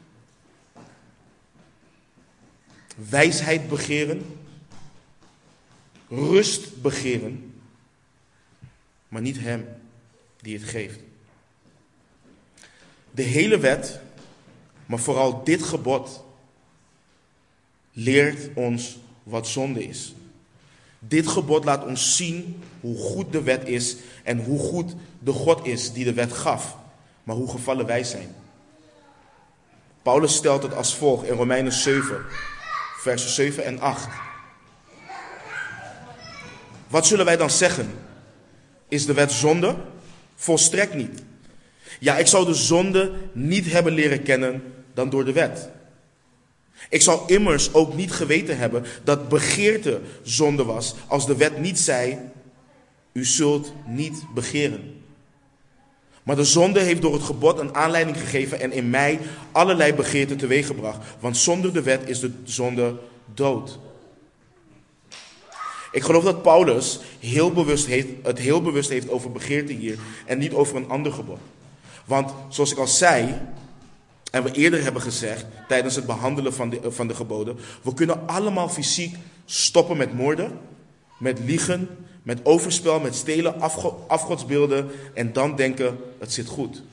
wijsheid 3.09 3.69
begeren, 3.69 4.39
rust 6.09 6.81
begeren, 6.81 7.61
maar 9.07 9.21
niet 9.21 9.39
Hem 9.39 9.67
die 10.41 10.57
het 10.57 10.69
geeft. 10.69 10.99
De 13.11 13.21
hele 13.23 13.59
wet, 13.59 13.99
maar 14.87 14.99
vooral 14.99 15.43
dit 15.43 15.63
gebod, 15.63 16.23
leert 17.91 18.49
ons 18.53 18.97
wat 19.23 19.47
zonde 19.47 19.87
is. 19.87 20.15
Dit 20.99 21.27
gebod 21.27 21.65
laat 21.65 21.85
ons 21.85 22.15
zien 22.15 22.63
hoe 22.81 22.97
goed 22.97 23.31
de 23.31 23.41
wet 23.41 23.67
is 23.67 23.95
en 24.23 24.43
hoe 24.43 24.59
goed 24.59 24.93
de 25.19 25.31
God 25.31 25.65
is 25.65 25.93
die 25.93 26.03
de 26.03 26.13
wet 26.13 26.33
gaf, 26.33 26.77
maar 27.23 27.35
hoe 27.35 27.49
gevallen 27.49 27.85
wij 27.85 28.03
zijn. 28.03 28.35
Paulus 30.01 30.35
stelt 30.35 30.63
het 30.63 30.75
als 30.75 30.95
volgt 30.95 31.27
in 31.27 31.35
Romeinen 31.35 31.73
7, 31.73 32.25
versen 32.97 33.29
7 33.29 33.65
en 33.65 33.79
8. 33.79 34.07
Wat 36.87 37.07
zullen 37.07 37.25
wij 37.25 37.37
dan 37.37 37.49
zeggen? 37.49 37.93
Is 38.87 39.05
de 39.05 39.13
wet 39.13 39.31
zonde? 39.31 39.75
Volstrekt 40.35 40.93
niet. 40.93 41.23
Ja, 41.99 42.17
ik 42.17 42.27
zou 42.27 42.45
de 42.45 42.53
zonde 42.53 43.13
niet 43.33 43.71
hebben 43.71 43.93
leren 43.93 44.23
kennen 44.23 44.76
dan 44.97 45.09
door 45.09 45.25
de 45.25 45.31
wet. 45.31 45.69
Ik 46.89 47.01
zou 47.01 47.21
immers 47.25 47.73
ook 47.73 47.93
niet 47.93 48.11
geweten 48.11 48.57
hebben 48.57 48.85
dat 49.03 49.29
begeerte 49.29 50.01
zonde 50.23 50.63
was 50.63 50.95
als 51.07 51.25
de 51.25 51.35
wet 51.35 51.59
niet 51.59 51.79
zei, 51.79 52.17
u 53.11 53.25
zult 53.25 53.73
niet 53.85 54.23
begeren. 54.33 55.01
Maar 56.23 56.35
de 56.35 56.43
zonde 56.43 56.79
heeft 56.79 57.01
door 57.01 57.13
het 57.13 57.23
gebod 57.23 57.59
een 57.59 57.75
aanleiding 57.75 58.17
gegeven 58.17 58.59
en 58.59 58.71
in 58.71 58.89
mij 58.89 59.19
allerlei 59.51 59.93
begeerten 59.93 60.37
teweeggebracht. 60.37 60.97
Want 61.19 61.37
zonder 61.37 61.73
de 61.73 61.81
wet 61.81 62.09
is 62.09 62.19
de 62.19 62.31
zonde 62.43 62.95
dood. 63.33 63.79
Ik 65.91 66.03
geloof 66.03 66.23
dat 66.23 66.41
Paulus 66.41 66.99
heel 67.19 67.51
bewust 67.51 67.85
heeft, 67.85 68.07
het 68.23 68.39
heel 68.39 68.61
bewust 68.61 68.89
heeft 68.89 69.09
over 69.09 69.31
begeerte 69.31 69.73
hier 69.73 69.97
en 70.25 70.37
niet 70.37 70.53
over 70.53 70.75
een 70.75 70.89
ander 70.89 71.11
gebod. 71.11 71.39
Want 72.05 72.31
zoals 72.49 72.71
ik 72.71 72.77
al 72.77 72.87
zei, 72.87 73.35
en 74.31 74.43
we 74.43 74.51
eerder 74.51 74.83
hebben 74.83 75.01
gezegd 75.01 75.45
tijdens 75.67 75.95
het 75.95 76.05
behandelen 76.05 76.53
van 76.53 76.69
de, 76.69 76.91
van 76.91 77.07
de 77.07 77.15
geboden, 77.15 77.57
we 77.83 77.93
kunnen 77.93 78.27
allemaal 78.27 78.69
fysiek 78.69 79.15
stoppen 79.45 79.97
met 79.97 80.13
moorden, 80.13 80.59
met 81.19 81.39
liegen, 81.39 81.89
met 82.23 82.45
overspel, 82.45 82.99
met 82.99 83.15
stelen, 83.15 83.61
afgodsbeelden 84.07 84.91
en 85.13 85.33
dan 85.33 85.55
denken 85.55 85.97
het 86.19 86.33
zit 86.33 86.47
goed. 86.47 86.83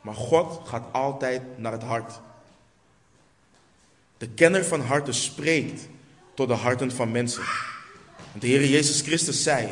Maar 0.00 0.14
God 0.14 0.68
gaat 0.68 0.84
altijd 0.92 1.42
naar 1.56 1.72
het 1.72 1.82
hart. 1.82 2.20
De 4.18 4.28
kenner 4.28 4.64
van 4.64 4.80
harten 4.80 5.14
spreekt 5.14 5.88
tot 6.34 6.48
de 6.48 6.54
harten 6.54 6.92
van 6.92 7.10
mensen. 7.10 7.42
De 8.38 8.46
Heer 8.46 8.66
Jezus 8.66 9.00
Christus 9.00 9.42
zei, 9.42 9.68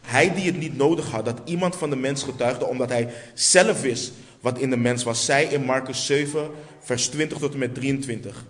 hij 0.00 0.34
die 0.34 0.46
het 0.46 0.56
niet 0.56 0.76
nodig 0.76 1.10
had 1.10 1.24
dat 1.24 1.40
iemand 1.44 1.76
van 1.76 1.90
de 1.90 1.96
mens 1.96 2.22
getuigde, 2.22 2.66
omdat 2.66 2.88
hij 2.88 3.14
zelf 3.34 3.80
wist 3.80 4.12
wat 4.40 4.58
in 4.58 4.70
de 4.70 4.76
mens 4.76 5.02
was, 5.02 5.24
zei 5.24 5.46
in 5.46 5.64
Marcus 5.64 6.06
7, 6.06 6.50
vers 6.80 7.08
20 7.08 7.38
tot 7.38 7.52
en 7.52 7.58
met 7.58 7.74
23. 7.74 8.44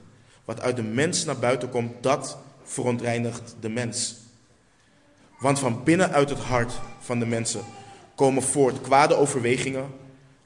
Wat 0.44 0.60
uit 0.60 0.76
de 0.76 0.82
mens 0.82 1.24
naar 1.24 1.38
buiten 1.38 1.68
komt, 1.68 2.02
dat 2.02 2.38
verontreinigt 2.62 3.54
de 3.60 3.68
mens. 3.68 4.16
Want 5.38 5.58
van 5.58 5.84
binnenuit 5.84 6.28
het 6.28 6.38
hart 6.38 6.72
van 7.00 7.18
de 7.18 7.26
mensen 7.26 7.60
komen 8.14 8.42
voort 8.42 8.80
kwade 8.80 9.14
overwegingen, 9.14 9.86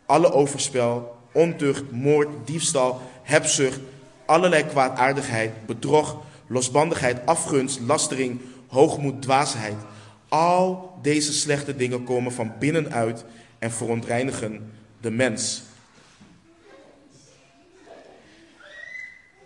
alle 0.06 0.32
overspel, 0.32 1.16
ontucht, 1.32 1.90
moord, 1.90 2.28
diefstal, 2.44 3.00
hebzucht, 3.22 3.78
allerlei 4.26 4.64
kwaadaardigheid, 4.64 5.66
bedrog, 5.66 6.22
losbandigheid, 6.46 7.26
afgunst, 7.26 7.80
lastering, 7.80 8.40
hoogmoed, 8.66 9.22
dwaasheid. 9.22 9.76
Al 10.28 10.92
deze 11.02 11.32
slechte 11.32 11.76
dingen 11.76 12.04
komen 12.04 12.32
van 12.32 12.52
binnenuit 12.58 13.24
en 13.58 13.70
verontreinigen 13.70 14.72
de 15.04 15.10
mens. 15.10 15.62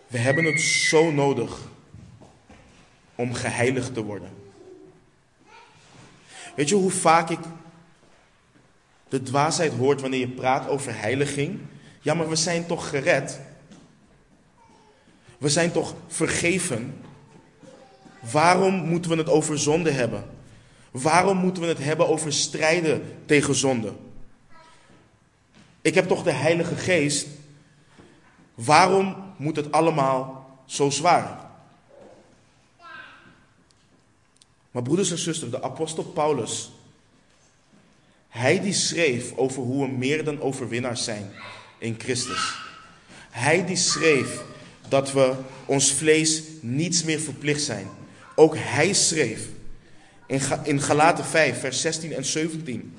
We 0.07 0.19
hebben 0.19 0.45
het 0.45 0.61
zo 0.61 1.11
nodig 1.11 1.59
om 3.15 3.35
geheiligd 3.35 3.95
te 3.95 4.03
worden. 4.03 4.31
Weet 6.57 6.69
je 6.69 6.75
hoe 6.75 6.91
vaak 6.91 7.31
ik 7.31 7.39
de 9.09 9.23
dwaasheid 9.23 9.73
hoort 9.73 10.01
wanneer 10.01 10.21
je 10.21 10.29
praat 10.29 10.69
over 10.69 11.01
heiliging? 11.01 11.61
Ja, 12.01 12.15
maar 12.15 12.29
we 12.29 12.37
zijn 12.37 12.67
toch 12.67 12.89
gered? 12.89 13.41
We 15.39 15.49
zijn 15.49 15.73
toch 15.73 15.95
vergeven? 16.07 17.05
Waarom 18.33 18.75
moeten 18.75 19.11
we 19.11 19.17
het 19.17 19.29
over 19.29 19.59
zonde 19.59 19.91
hebben? 19.91 20.25
Waarom 20.91 21.37
moeten 21.37 21.63
we 21.63 21.69
het 21.69 21.79
hebben 21.79 22.09
over 22.09 22.33
strijden 22.33 23.03
tegen 23.27 23.55
zonde? 23.55 23.93
Ik 25.89 25.95
heb 25.95 26.09
toch 26.09 26.23
de 26.23 26.33
Heilige 26.33 26.77
Geest. 26.77 27.27
Waarom 28.55 29.17
moet 29.37 29.57
het 29.57 29.73
allemaal 29.73 30.51
zo 30.67 30.91
zwaar? 30.91 31.51
Maar 34.71 34.83
broeders 34.83 35.11
en 35.11 35.19
zusters, 35.19 35.51
de 35.51 35.63
apostel 35.63 36.05
Paulus, 36.05 36.71
hij 38.29 38.61
die 38.61 38.73
schreef 38.73 39.37
over 39.37 39.63
hoe 39.63 39.87
we 39.87 39.93
meer 39.93 40.25
dan 40.25 40.41
overwinnaars 40.41 41.05
zijn 41.05 41.33
in 41.79 41.95
Christus. 41.99 42.55
Hij 43.31 43.67
die 43.67 43.77
schreef 43.77 44.43
dat 44.89 45.13
we 45.13 45.35
ons 45.67 45.93
vlees 45.93 46.43
niets 46.61 47.03
meer 47.03 47.21
verplicht 47.21 47.63
zijn. 47.63 47.89
Ook 48.35 48.55
hij 48.57 48.93
schreef 48.93 49.49
in, 50.63 50.81
Galaten 50.81 51.25
5, 51.25 51.61
vers 51.61 51.81
16 51.81 52.13
en 52.13 52.25
17. 52.25 52.97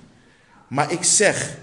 Maar 0.67 0.91
ik 0.91 1.03
zeg, 1.03 1.57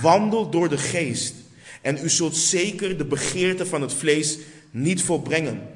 wandel 0.00 0.50
door 0.50 0.68
de 0.68 0.78
geest 0.78 1.34
en 1.82 1.98
u 2.02 2.08
zult 2.08 2.36
zeker 2.36 2.98
de 2.98 3.04
begeerte 3.04 3.66
van 3.66 3.82
het 3.82 3.92
vlees 3.92 4.38
niet 4.70 5.02
volbrengen. 5.02 5.68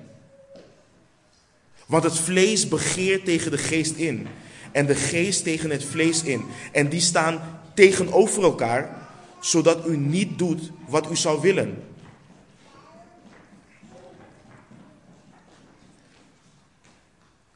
Want 1.87 2.05
het 2.05 2.19
vlees 2.19 2.69
begeert 2.69 3.25
tegen 3.25 3.51
de 3.51 3.59
geest 3.59 3.97
in 3.97 4.27
en 4.73 4.87
de 4.87 4.95
geest 4.95 5.45
tegen 5.45 5.71
het 5.71 5.85
vlees 5.85 6.23
in. 6.23 6.45
En 6.73 6.89
die 6.89 7.01
staan 7.01 7.61
tegenover 7.75 8.43
elkaar, 8.43 9.09
zodat 9.41 9.87
u 9.87 9.97
niet 9.97 10.39
doet 10.39 10.71
wat 10.89 11.11
u 11.11 11.17
zou 11.17 11.41
willen. 11.41 11.83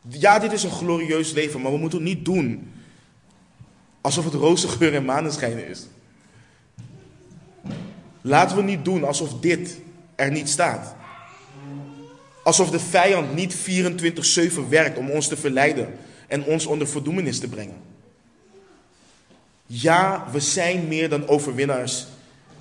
Ja, 0.09 0.39
dit 0.39 0.53
is 0.53 0.63
een 0.63 0.71
glorieus 0.71 1.33
leven, 1.33 1.61
maar 1.61 1.73
we 1.73 1.79
moeten 1.79 1.99
het 1.99 2.09
niet 2.09 2.25
doen 2.25 2.73
alsof 4.01 4.25
het 4.25 4.35
roze 4.35 4.69
geur 4.69 4.95
en 4.95 5.05
maneschijn 5.05 5.69
is. 5.69 5.87
Laten 8.27 8.57
we 8.57 8.63
niet 8.63 8.85
doen 8.85 9.05
alsof 9.05 9.41
dit 9.41 9.79
er 10.15 10.31
niet 10.31 10.49
staat. 10.49 10.95
Alsof 12.43 12.71
de 12.71 12.81
vijand 12.81 13.35
niet 13.35 13.57
24-7 13.57 14.69
werkt 14.69 14.99
om 14.99 15.11
ons 15.11 15.29
te 15.29 15.37
verleiden 15.37 15.99
en 16.29 16.45
ons 16.45 16.67
onder 16.67 16.89
verdoemenis 16.89 17.39
te 17.39 17.49
brengen. 17.49 17.77
Ja, 19.67 20.27
we 20.33 20.41
zijn 20.41 20.89
meer 20.89 21.09
dan 21.09 21.29
overwinnaars. 21.29 22.07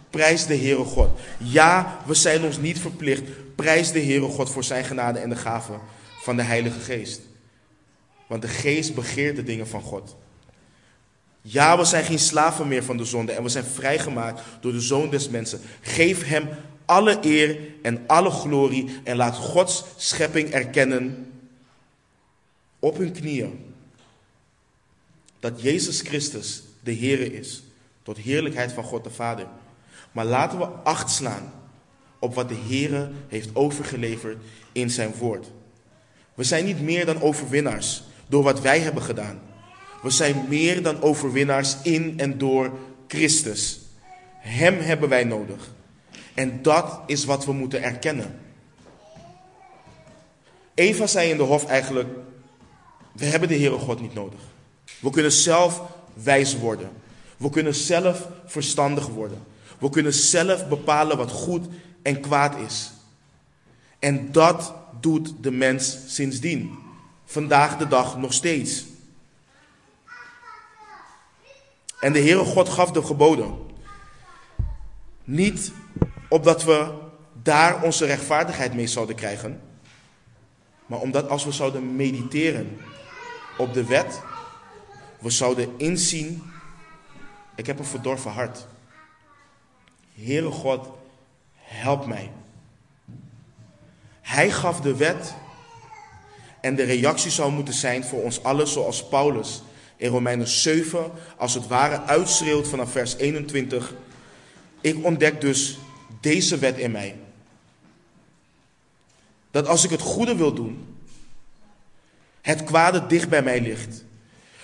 Prijs 0.10 0.46
de 0.46 0.58
Heere 0.58 0.84
God. 0.84 1.10
Ja, 1.38 2.00
we 2.06 2.14
zijn 2.14 2.44
ons 2.44 2.58
niet 2.58 2.80
verplicht. 2.80 3.24
Prijs 3.56 3.92
de 3.92 4.04
Heere 4.04 4.28
God 4.28 4.50
voor 4.50 4.64
zijn 4.64 4.86
genade 4.86 5.20
en 5.20 5.30
de 5.30 5.36
gave 5.36 5.74
van 6.22 6.36
de 6.36 6.44
Heilige 6.44 6.80
Geest. 6.80 7.22
Want 8.28 8.42
de 8.42 8.48
Geest 8.48 8.96
begeert 8.96 9.36
de 9.36 9.44
dingen 9.44 9.68
van 9.68 9.82
God. 9.82 10.16
Ja, 11.46 11.78
we 11.78 11.84
zijn 11.86 12.04
geen 12.04 12.20
slaven 12.20 12.68
meer 12.68 12.84
van 12.84 12.98
de 12.98 13.06
zonde 13.06 13.32
en 13.32 13.44
we 13.44 13.50
zijn 13.50 13.64
vrijgemaakt 13.64 14.42
door 14.62 14.72
de 14.72 14.82
Zoon 14.82 15.10
des 15.10 15.30
Mensen. 15.30 15.60
Geef 15.82 16.26
Hem 16.26 16.50
alle 16.86 17.18
eer 17.22 17.58
en 17.82 18.04
alle 18.08 18.30
glorie 18.30 19.00
en 19.04 19.16
laat 19.16 19.36
Gods 19.36 19.84
schepping 19.98 20.50
erkennen 20.50 21.32
op 22.80 22.98
hun 22.98 23.12
knieën 23.12 23.74
dat 25.40 25.62
Jezus 25.62 26.02
Christus 26.02 26.64
de 26.80 26.96
Heere 26.96 27.34
is, 27.34 27.64
tot 28.04 28.18
heerlijkheid 28.18 28.72
van 28.72 28.84
God 28.84 29.04
de 29.04 29.10
Vader. 29.10 29.48
Maar 30.12 30.26
laten 30.26 30.58
we 30.58 30.66
acht 30.66 31.10
slaan 31.12 31.54
op 32.20 32.36
wat 32.36 32.50
de 32.50 32.58
Heere 32.68 33.12
heeft 33.28 33.50
overgeleverd 33.54 34.38
in 34.72 34.90
zijn 34.90 35.14
woord. 35.16 35.48
We 36.34 36.44
zijn 36.44 36.66
niet 36.66 36.82
meer 36.82 37.06
dan 37.06 37.22
overwinnaars 37.22 38.04
door 38.28 38.44
wat 38.44 38.62
wij 38.62 38.80
hebben 38.80 39.04
gedaan. 39.04 39.42
We 40.04 40.10
zijn 40.10 40.46
meer 40.48 40.84
dan 40.84 41.02
overwinnaars 41.02 41.76
in 41.82 42.20
en 42.20 42.38
door 42.38 42.72
Christus. 43.08 43.80
Hem 44.38 44.80
hebben 44.80 45.10
wij 45.10 45.24
nodig. 45.24 45.72
En 46.34 46.62
dat 46.62 47.00
is 47.06 47.26
wat 47.26 47.46
we 47.46 47.54
moeten 47.54 47.84
erkennen. 47.84 48.40
Eva 50.74 51.08
zei 51.08 51.30
in 51.30 51.38
de 51.38 51.44
hof 51.44 51.66
eigenlijk: 51.66 52.10
We 53.12 53.26
hebben 53.26 53.50
de 53.50 53.58
Heere 53.58 53.78
God 53.78 54.02
niet 54.02 54.14
nodig. 54.14 54.40
We 55.00 55.10
kunnen 55.10 55.32
zelf 55.32 55.82
wijs 56.14 56.58
worden. 56.58 56.90
We 57.38 57.50
kunnen 57.50 57.76
zelf 57.76 58.28
verstandig 58.46 59.08
worden. 59.08 59.44
We 59.80 59.90
kunnen 59.90 60.14
zelf 60.14 60.68
bepalen 60.68 61.18
wat 61.18 61.32
goed 61.32 61.68
en 62.02 62.20
kwaad 62.22 62.56
is. 62.58 62.92
En 64.00 64.32
dat 64.32 64.74
doet 65.00 65.34
de 65.42 65.52
mens 65.52 65.98
sindsdien. 66.08 66.78
Vandaag 67.26 67.78
de 67.78 67.88
dag 67.88 68.18
nog 68.18 68.34
steeds. 68.34 68.86
En 72.04 72.14
de 72.14 72.20
Heere 72.20 72.46
God 72.46 72.70
gaf 72.70 72.92
de 72.92 73.04
geboden. 73.04 73.56
Niet 75.24 75.72
opdat 76.30 76.64
we 76.64 76.94
daar 77.44 77.84
onze 77.84 78.06
rechtvaardigheid 78.06 78.74
mee 78.74 78.88
zouden 78.88 79.16
krijgen. 79.16 79.62
Maar 80.86 81.00
omdat 81.00 81.30
als 81.30 81.46
we 81.46 81.52
zouden 81.52 81.96
mediteren 81.96 82.78
op 83.58 83.74
de 83.74 83.86
wet, 83.86 84.22
we 85.20 85.30
zouden 85.30 85.74
inzien, 85.78 86.44
ik 87.56 87.66
heb 87.66 87.80
een 87.80 87.86
verdorven 87.86 88.32
hart. 88.32 88.68
Heere 90.16 90.52
God, 90.52 90.88
help 91.56 92.06
mij. 92.06 92.32
Hij 94.22 94.52
gaf 94.52 94.82
de 94.82 94.96
wet 94.96 95.34
en 96.62 96.76
de 96.76 96.84
reactie 96.84 97.32
zou 97.32 97.52
moeten 97.52 97.74
zijn 97.74 98.04
voor 98.04 98.24
ons 98.24 98.44
allen 98.44 98.68
zoals 98.68 99.08
Paulus 99.08 99.64
in 100.04 100.10
Romeinen 100.10 100.48
7 100.48 101.12
als 101.38 101.54
het 101.54 101.68
ware 101.68 102.02
uitschreeuwt 102.02 102.68
vanaf 102.68 102.92
vers 102.92 103.16
21. 103.16 103.94
Ik 104.82 105.04
ontdek 105.04 105.42
dus 105.42 105.78
deze 106.22 106.58
wet 106.58 106.78
in 106.78 106.92
mij. 106.92 107.16
Dat 109.52 109.68
als 109.68 109.84
ik 109.84 109.90
het 109.90 110.02
goede 110.02 110.36
wil 110.36 110.54
doen, 110.54 110.98
het 112.42 112.64
kwade 112.64 113.08
dicht 113.08 113.30
bij 113.30 113.44
mij 113.44 113.62
ligt. 113.62 114.04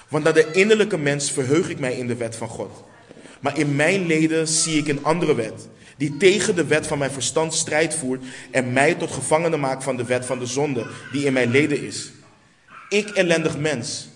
Want 0.07 0.23
naar 0.23 0.33
de 0.33 0.51
innerlijke 0.51 0.97
mens 0.97 1.31
verheug 1.31 1.69
ik 1.69 1.79
mij 1.79 1.97
in 1.97 2.07
de 2.07 2.15
wet 2.15 2.35
van 2.35 2.47
God. 2.47 2.83
Maar 3.39 3.57
in 3.57 3.75
mijn 3.75 4.05
leden 4.05 4.47
zie 4.47 4.77
ik 4.77 4.87
een 4.87 5.03
andere 5.03 5.35
wet, 5.35 5.67
die 5.97 6.17
tegen 6.17 6.55
de 6.55 6.65
wet 6.65 6.87
van 6.87 6.97
mijn 6.97 7.11
verstand 7.11 7.53
strijd 7.53 7.95
voert 7.95 8.23
en 8.51 8.73
mij 8.73 8.95
tot 8.95 9.11
gevangene 9.11 9.57
maakt 9.57 9.83
van 9.83 9.97
de 9.97 10.05
wet 10.05 10.25
van 10.25 10.39
de 10.39 10.45
zonde, 10.45 10.87
die 11.11 11.25
in 11.25 11.33
mijn 11.33 11.51
leden 11.51 11.83
is. 11.83 12.11
Ik 12.89 13.09
ellendig 13.09 13.57
mens, 13.57 14.09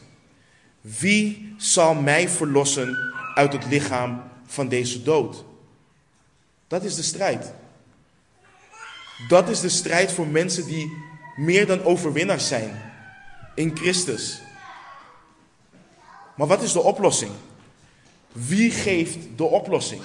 wie 0.84 1.54
zal 1.58 1.94
mij 1.94 2.30
verlossen 2.30 3.14
uit 3.36 3.54
het 3.54 3.66
lichaam 3.66 4.24
van 4.46 4.68
deze 4.68 5.04
dood? 5.04 5.44
Dat 6.68 6.84
is 6.84 6.96
de 6.96 7.04
strijd. 7.04 7.54
Dat 9.28 9.50
is 9.50 9.60
de 9.60 9.70
strijd 9.70 10.12
voor 10.12 10.28
mensen 10.28 10.66
die 10.66 10.98
meer 11.36 11.66
dan 11.66 11.84
overwinnaars 11.84 12.48
zijn 12.48 12.82
in 13.56 13.78
Christus. 13.78 14.42
Maar 16.36 16.48
wat 16.48 16.62
is 16.62 16.72
de 16.72 16.82
oplossing? 16.82 17.32
Wie 18.32 18.72
geeft 18.72 19.18
de 19.36 19.44
oplossing? 19.44 20.02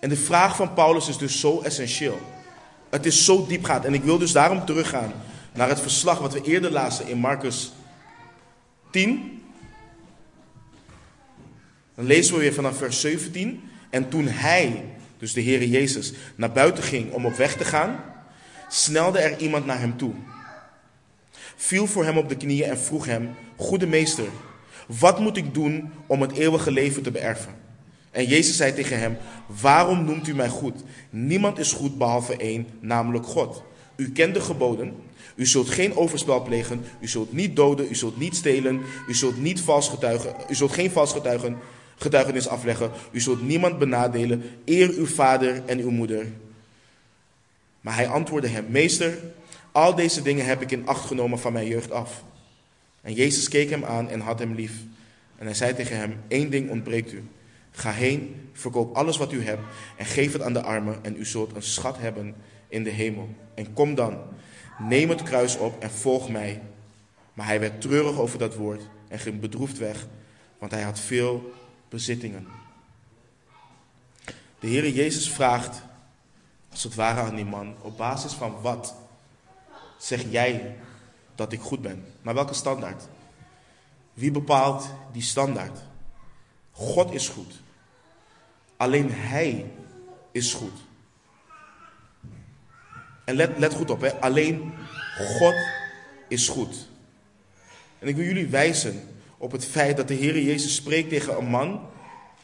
En 0.00 0.08
de 0.08 0.16
vraag 0.16 0.56
van 0.56 0.74
Paulus 0.74 1.08
is 1.08 1.18
dus 1.18 1.40
zo 1.40 1.60
essentieel. 1.60 2.20
Het 2.90 3.06
is 3.06 3.24
zo 3.24 3.46
diepgaand. 3.46 3.84
En 3.84 3.94
ik 3.94 4.02
wil 4.02 4.18
dus 4.18 4.32
daarom 4.32 4.64
teruggaan 4.64 5.12
naar 5.52 5.68
het 5.68 5.80
verslag 5.80 6.18
wat 6.18 6.32
we 6.32 6.42
eerder 6.42 6.70
lazen 6.70 7.08
in 7.08 7.18
Marcus 7.18 7.72
10. 8.96 9.42
Dan 11.94 12.04
lezen 12.04 12.34
we 12.34 12.40
weer 12.40 12.54
vanaf 12.54 12.76
vers 12.76 13.00
17. 13.00 13.62
En 13.90 14.08
toen 14.08 14.26
hij, 14.26 14.84
dus 15.18 15.32
de 15.32 15.42
Heere 15.42 15.70
Jezus, 15.70 16.12
naar 16.34 16.52
buiten 16.52 16.84
ging 16.84 17.12
om 17.12 17.26
op 17.26 17.34
weg 17.34 17.56
te 17.56 17.64
gaan, 17.64 18.04
snelde 18.68 19.18
er 19.18 19.38
iemand 19.38 19.66
naar 19.66 19.78
hem 19.78 19.96
toe. 19.96 20.12
Viel 21.56 21.86
voor 21.86 22.04
hem 22.04 22.18
op 22.18 22.28
de 22.28 22.36
knieën 22.36 22.68
en 22.68 22.78
vroeg 22.78 23.06
hem: 23.06 23.34
Goede 23.56 23.86
meester, 23.86 24.28
wat 24.86 25.20
moet 25.20 25.36
ik 25.36 25.54
doen 25.54 25.90
om 26.06 26.20
het 26.20 26.32
eeuwige 26.32 26.70
leven 26.70 27.02
te 27.02 27.10
beërven? 27.10 27.54
En 28.10 28.26
Jezus 28.26 28.56
zei 28.56 28.74
tegen 28.74 28.98
hem: 28.98 29.16
Waarom 29.46 30.04
noemt 30.04 30.28
u 30.28 30.34
mij 30.34 30.48
goed? 30.48 30.82
Niemand 31.10 31.58
is 31.58 31.72
goed 31.72 31.98
behalve 31.98 32.36
één, 32.36 32.66
namelijk 32.80 33.26
God. 33.26 33.62
U 33.96 34.12
kent 34.12 34.34
de 34.34 34.40
geboden. 34.40 34.94
U 35.36 35.46
zult 35.46 35.68
geen 35.68 35.96
overspel 35.96 36.42
plegen. 36.42 36.84
U 37.00 37.08
zult 37.08 37.32
niet 37.32 37.56
doden. 37.56 37.86
U 37.90 37.94
zult 37.94 38.18
niet 38.18 38.36
stelen. 38.36 38.82
U 39.08 39.14
zult 39.14 39.38
niet 39.38 39.60
vals 39.60 39.88
getuigen. 39.88 40.34
U 40.48 40.54
zult 40.54 40.72
geen 40.72 40.90
vals 40.90 41.12
getuigen, 41.12 41.58
getuigenis 41.96 42.48
afleggen. 42.48 42.90
U 43.10 43.20
zult 43.20 43.42
niemand 43.42 43.78
benadelen. 43.78 44.42
Eer 44.64 44.90
uw 44.90 45.06
vader 45.06 45.62
en 45.66 45.78
uw 45.78 45.90
moeder. 45.90 46.26
Maar 47.80 47.94
hij 47.94 48.08
antwoordde 48.08 48.48
hem: 48.48 48.64
Meester, 48.68 49.18
al 49.72 49.94
deze 49.94 50.22
dingen 50.22 50.46
heb 50.46 50.62
ik 50.62 50.70
in 50.70 50.86
acht 50.86 51.06
genomen 51.06 51.38
van 51.38 51.52
mijn 51.52 51.66
jeugd 51.66 51.90
af. 51.90 52.24
En 53.00 53.12
Jezus 53.12 53.48
keek 53.48 53.70
hem 53.70 53.84
aan 53.84 54.08
en 54.08 54.20
had 54.20 54.38
hem 54.38 54.54
lief. 54.54 54.72
En 55.38 55.46
hij 55.46 55.54
zei 55.54 55.74
tegen 55.74 55.96
hem: 55.96 56.20
Eén 56.28 56.50
ding 56.50 56.70
ontbreekt 56.70 57.12
u. 57.12 57.24
Ga 57.70 57.90
heen, 57.90 58.34
verkoop 58.52 58.96
alles 58.96 59.16
wat 59.16 59.32
u 59.32 59.44
hebt 59.44 59.62
en 59.96 60.06
geef 60.06 60.32
het 60.32 60.42
aan 60.42 60.52
de 60.52 60.62
armen 60.62 60.98
en 61.02 61.16
u 61.18 61.24
zult 61.24 61.54
een 61.54 61.62
schat 61.62 61.98
hebben 61.98 62.34
in 62.68 62.84
de 62.84 62.90
hemel. 62.90 63.28
En 63.54 63.72
kom 63.72 63.94
dan, 63.94 64.18
neem 64.78 65.08
het 65.08 65.22
kruis 65.22 65.56
op 65.56 65.82
en 65.82 65.90
volg 65.90 66.28
mij. 66.28 66.62
Maar 67.34 67.46
hij 67.46 67.60
werd 67.60 67.80
treurig 67.80 68.18
over 68.18 68.38
dat 68.38 68.54
woord 68.54 68.82
en 69.08 69.18
ging 69.18 69.40
bedroefd 69.40 69.78
weg, 69.78 70.06
want 70.58 70.72
hij 70.72 70.82
had 70.82 70.98
veel 70.98 71.52
bezittingen. 71.88 72.46
De 74.58 74.66
Heer 74.66 74.88
Jezus 74.88 75.30
vraagt, 75.30 75.82
als 76.70 76.82
het 76.82 76.94
ware 76.94 77.20
aan 77.20 77.34
die 77.34 77.44
man, 77.44 77.74
op 77.80 77.96
basis 77.96 78.32
van 78.32 78.60
wat 78.60 78.94
zeg 79.98 80.24
jij 80.30 80.76
dat 81.34 81.52
ik 81.52 81.60
goed 81.60 81.82
ben? 81.82 82.04
Naar 82.22 82.34
welke 82.34 82.54
standaard? 82.54 83.02
Wie 84.14 84.30
bepaalt 84.30 84.88
die 85.12 85.22
standaard? 85.22 85.78
God 86.72 87.12
is 87.12 87.28
goed. 87.28 87.54
Alleen 88.76 89.10
Hij 89.12 89.72
is 90.32 90.54
goed. 90.54 90.85
En 93.26 93.34
let, 93.34 93.58
let 93.58 93.74
goed 93.74 93.90
op, 93.90 94.00
hè? 94.00 94.20
alleen 94.20 94.72
God 95.18 95.54
is 96.28 96.48
goed. 96.48 96.88
En 97.98 98.08
ik 98.08 98.16
wil 98.16 98.24
jullie 98.24 98.46
wijzen 98.46 99.02
op 99.38 99.52
het 99.52 99.64
feit 99.64 99.96
dat 99.96 100.08
de 100.08 100.14
Heer 100.14 100.40
Jezus 100.40 100.74
spreekt 100.74 101.08
tegen 101.08 101.38
een 101.38 101.46
man 101.46 101.80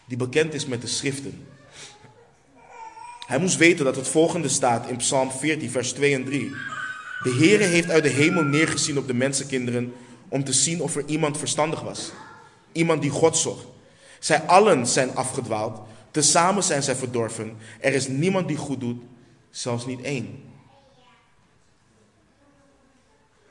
die 0.05 0.17
bekend 0.17 0.55
is 0.55 0.67
met 0.67 0.81
de 0.81 0.87
schriften. 0.87 1.47
Hij 3.27 3.39
moest 3.39 3.57
weten 3.57 3.85
dat 3.85 3.97
het 3.97 4.09
volgende 4.09 4.49
staat 4.49 4.89
in 4.89 4.97
Psalm 4.97 5.31
14, 5.31 5.71
vers 5.71 5.93
2 5.93 6.15
en 6.15 6.25
3. 6.25 6.51
De 7.23 7.35
Heere 7.39 7.65
heeft 7.65 7.91
uit 7.91 8.03
de 8.03 8.09
hemel 8.09 8.43
neergezien 8.43 8.99
op 8.99 9.07
de 9.07 9.15
mensenkinderen 9.15 9.93
om 10.29 10.45
te 10.45 10.53
zien 10.53 10.81
of 10.81 10.97
er 10.97 11.05
iemand 11.07 11.39
verstandig 11.39 11.81
was. 11.81 12.13
Iemand 12.73 13.03
die 13.03 13.11
God 13.11 13.37
zocht. 13.37 13.67
Zij 14.19 14.41
allen 14.41 14.87
zijn 14.87 15.15
afgedwaald. 15.15 15.81
Tezamen 16.11 16.63
zijn 16.63 16.83
zij 16.83 16.95
verdorven. 16.95 17.57
Er 17.81 17.93
is 17.93 18.09
niemand 18.09 18.49
die 18.49 18.57
goed 18.57 18.81
doet, 18.81 19.03
zelfs 19.51 19.87
niet 19.87 20.01
één. 20.01 20.52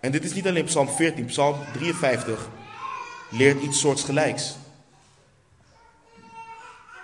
En 0.02 0.12
dit 0.12 0.24
is 0.24 0.34
niet 0.34 0.47
alleen 0.47 0.66
Psalm 0.66 0.89
14, 0.89 1.26
Psalm 1.26 1.56
53 1.74 2.49
leert 3.30 3.62
iets 3.62 3.80
soortgelijks. 3.80 4.56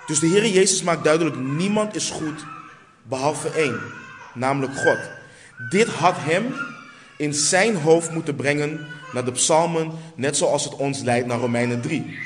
Dus 0.07 0.19
de 0.19 0.27
Heer 0.27 0.47
Jezus 0.47 0.81
maakt 0.83 1.03
duidelijk, 1.03 1.35
niemand 1.35 1.95
is 1.95 2.09
goed 2.09 2.45
behalve 3.03 3.49
één, 3.49 3.79
namelijk 4.33 4.77
God. 4.77 4.99
Dit 5.69 5.87
had 5.87 6.15
hem 6.17 6.55
in 7.17 7.33
zijn 7.33 7.75
hoofd 7.75 8.11
moeten 8.11 8.35
brengen 8.35 8.87
naar 9.13 9.25
de 9.25 9.31
psalmen, 9.31 9.91
net 10.15 10.37
zoals 10.37 10.63
het 10.63 10.75
ons 10.75 11.01
leidt 11.01 11.27
naar 11.27 11.39
Romeinen 11.39 11.81
3. 11.81 12.19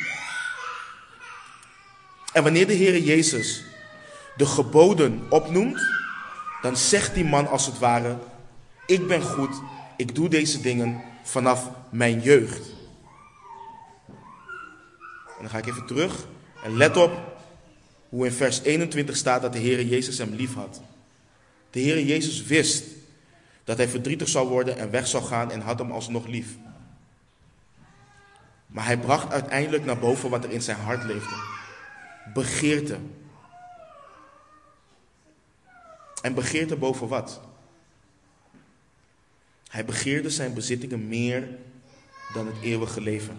En 2.33 2.43
wanneer 2.43 2.67
de 2.67 2.73
Heer 2.73 2.99
Jezus 2.99 3.63
de 4.37 4.45
geboden 4.45 5.25
opnoemt, 5.29 5.81
dan 6.61 6.77
zegt 6.77 7.13
die 7.13 7.25
man 7.25 7.47
als 7.47 7.65
het 7.65 7.79
ware, 7.79 8.17
ik 8.85 9.07
ben 9.07 9.21
goed, 9.21 9.61
ik 10.01 10.15
doe 10.15 10.29
deze 10.29 10.61
dingen 10.61 11.01
vanaf 11.23 11.69
mijn 11.89 12.21
jeugd. 12.21 12.69
En 15.27 15.39
dan 15.39 15.49
ga 15.49 15.57
ik 15.57 15.67
even 15.67 15.85
terug 15.85 16.27
en 16.63 16.77
let 16.77 16.97
op 16.97 17.11
hoe 18.09 18.25
in 18.25 18.31
vers 18.31 18.61
21 18.61 19.15
staat 19.15 19.41
dat 19.41 19.53
de 19.53 19.59
Heer 19.59 19.85
Jezus 19.85 20.17
hem 20.17 20.33
lief 20.33 20.53
had. 20.53 20.81
De 21.69 21.79
Heer 21.79 22.03
Jezus 22.03 22.43
wist 22.43 22.83
dat 23.63 23.77
hij 23.77 23.87
verdrietig 23.87 24.27
zou 24.27 24.47
worden 24.47 24.77
en 24.77 24.91
weg 24.91 25.07
zou 25.07 25.23
gaan 25.23 25.51
en 25.51 25.61
had 25.61 25.79
hem 25.79 25.91
alsnog 25.91 26.27
lief. 26.27 26.47
Maar 28.67 28.85
hij 28.85 28.97
bracht 28.97 29.31
uiteindelijk 29.31 29.85
naar 29.85 29.99
boven 29.99 30.29
wat 30.29 30.43
er 30.43 30.51
in 30.51 30.61
zijn 30.61 30.77
hart 30.77 31.03
leefde. 31.03 31.35
Begeerte. 32.33 32.97
En 36.21 36.33
begeerte 36.33 36.75
boven 36.75 37.07
wat? 37.07 37.41
Hij 39.71 39.85
begeerde 39.85 40.29
zijn 40.29 40.53
bezittingen 40.53 41.07
meer 41.07 41.47
dan 42.33 42.47
het 42.47 42.55
eeuwige 42.61 43.01
leven. 43.01 43.37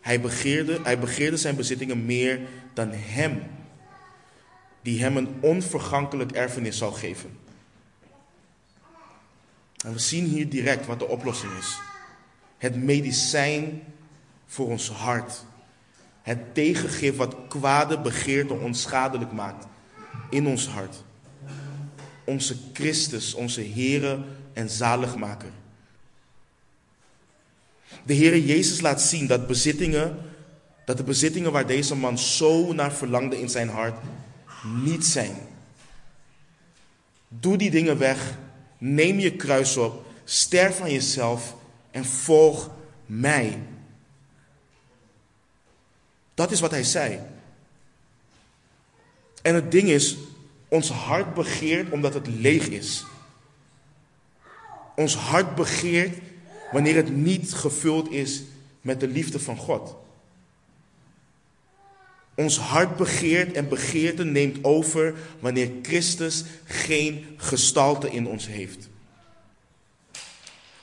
Hij 0.00 0.20
begeerde, 0.20 0.80
hij 0.82 0.98
begeerde 0.98 1.36
zijn 1.36 1.56
bezittingen 1.56 2.04
meer 2.04 2.40
dan 2.74 2.90
hem, 2.92 3.42
die 4.82 5.02
hem 5.02 5.16
een 5.16 5.36
onvergankelijk 5.40 6.32
erfenis 6.32 6.78
zou 6.78 6.94
geven. 6.94 7.38
En 9.84 9.92
we 9.92 9.98
zien 9.98 10.24
hier 10.24 10.48
direct 10.48 10.86
wat 10.86 10.98
de 10.98 11.08
oplossing 11.08 11.52
is. 11.58 11.78
Het 12.58 12.76
medicijn 12.76 13.82
voor 14.46 14.66
ons 14.66 14.90
hart. 14.90 15.44
Het 16.22 16.54
tegengif 16.54 17.16
wat 17.16 17.36
kwade 17.48 18.00
begeerte 18.00 18.54
onschadelijk 18.54 19.32
maakt 19.32 19.66
in 20.30 20.46
ons 20.46 20.68
hart. 20.68 21.04
Onze 22.26 22.56
Christus, 22.72 23.34
onze 23.34 23.60
Heere 23.74 24.24
en 24.52 24.70
Zaligmaker. 24.70 25.50
De 28.04 28.14
Heere 28.14 28.44
Jezus 28.44 28.80
laat 28.80 29.02
zien 29.02 29.26
dat 29.26 29.46
bezittingen, 29.46 30.18
dat 30.84 30.96
de 30.96 31.02
bezittingen 31.02 31.52
waar 31.52 31.66
deze 31.66 31.94
man 31.94 32.18
zo 32.18 32.72
naar 32.72 32.92
verlangde 32.92 33.40
in 33.40 33.48
zijn 33.48 33.68
hart, 33.68 33.98
niet 34.84 35.04
zijn. 35.04 35.36
Doe 37.28 37.56
die 37.56 37.70
dingen 37.70 37.98
weg, 37.98 38.38
neem 38.78 39.18
je 39.18 39.36
kruis 39.36 39.76
op, 39.76 40.06
sterf 40.24 40.80
aan 40.80 40.92
jezelf 40.92 41.54
en 41.90 42.04
volg 42.04 42.70
mij. 43.06 43.58
Dat 46.34 46.50
is 46.50 46.60
wat 46.60 46.70
hij 46.70 46.84
zei. 46.84 47.20
En 49.42 49.54
het 49.54 49.70
ding 49.70 49.88
is, 49.88 50.16
ons 50.68 50.90
hart 50.90 51.34
begeert 51.34 51.90
omdat 51.90 52.14
het 52.14 52.26
leeg 52.26 52.68
is. 52.68 53.04
Ons 54.96 55.14
hart 55.14 55.54
begeert 55.54 56.18
wanneer 56.72 56.94
het 56.94 57.16
niet 57.16 57.52
gevuld 57.52 58.10
is 58.10 58.42
met 58.80 59.00
de 59.00 59.08
liefde 59.08 59.40
van 59.40 59.56
God. 59.56 59.96
Ons 62.34 62.58
hart 62.58 62.96
begeert 62.96 63.52
en 63.52 63.68
begeerte 63.68 64.24
neemt 64.24 64.64
over 64.64 65.14
wanneer 65.40 65.70
Christus 65.82 66.44
geen 66.64 67.26
gestalte 67.36 68.10
in 68.10 68.26
ons 68.26 68.46
heeft. 68.46 68.88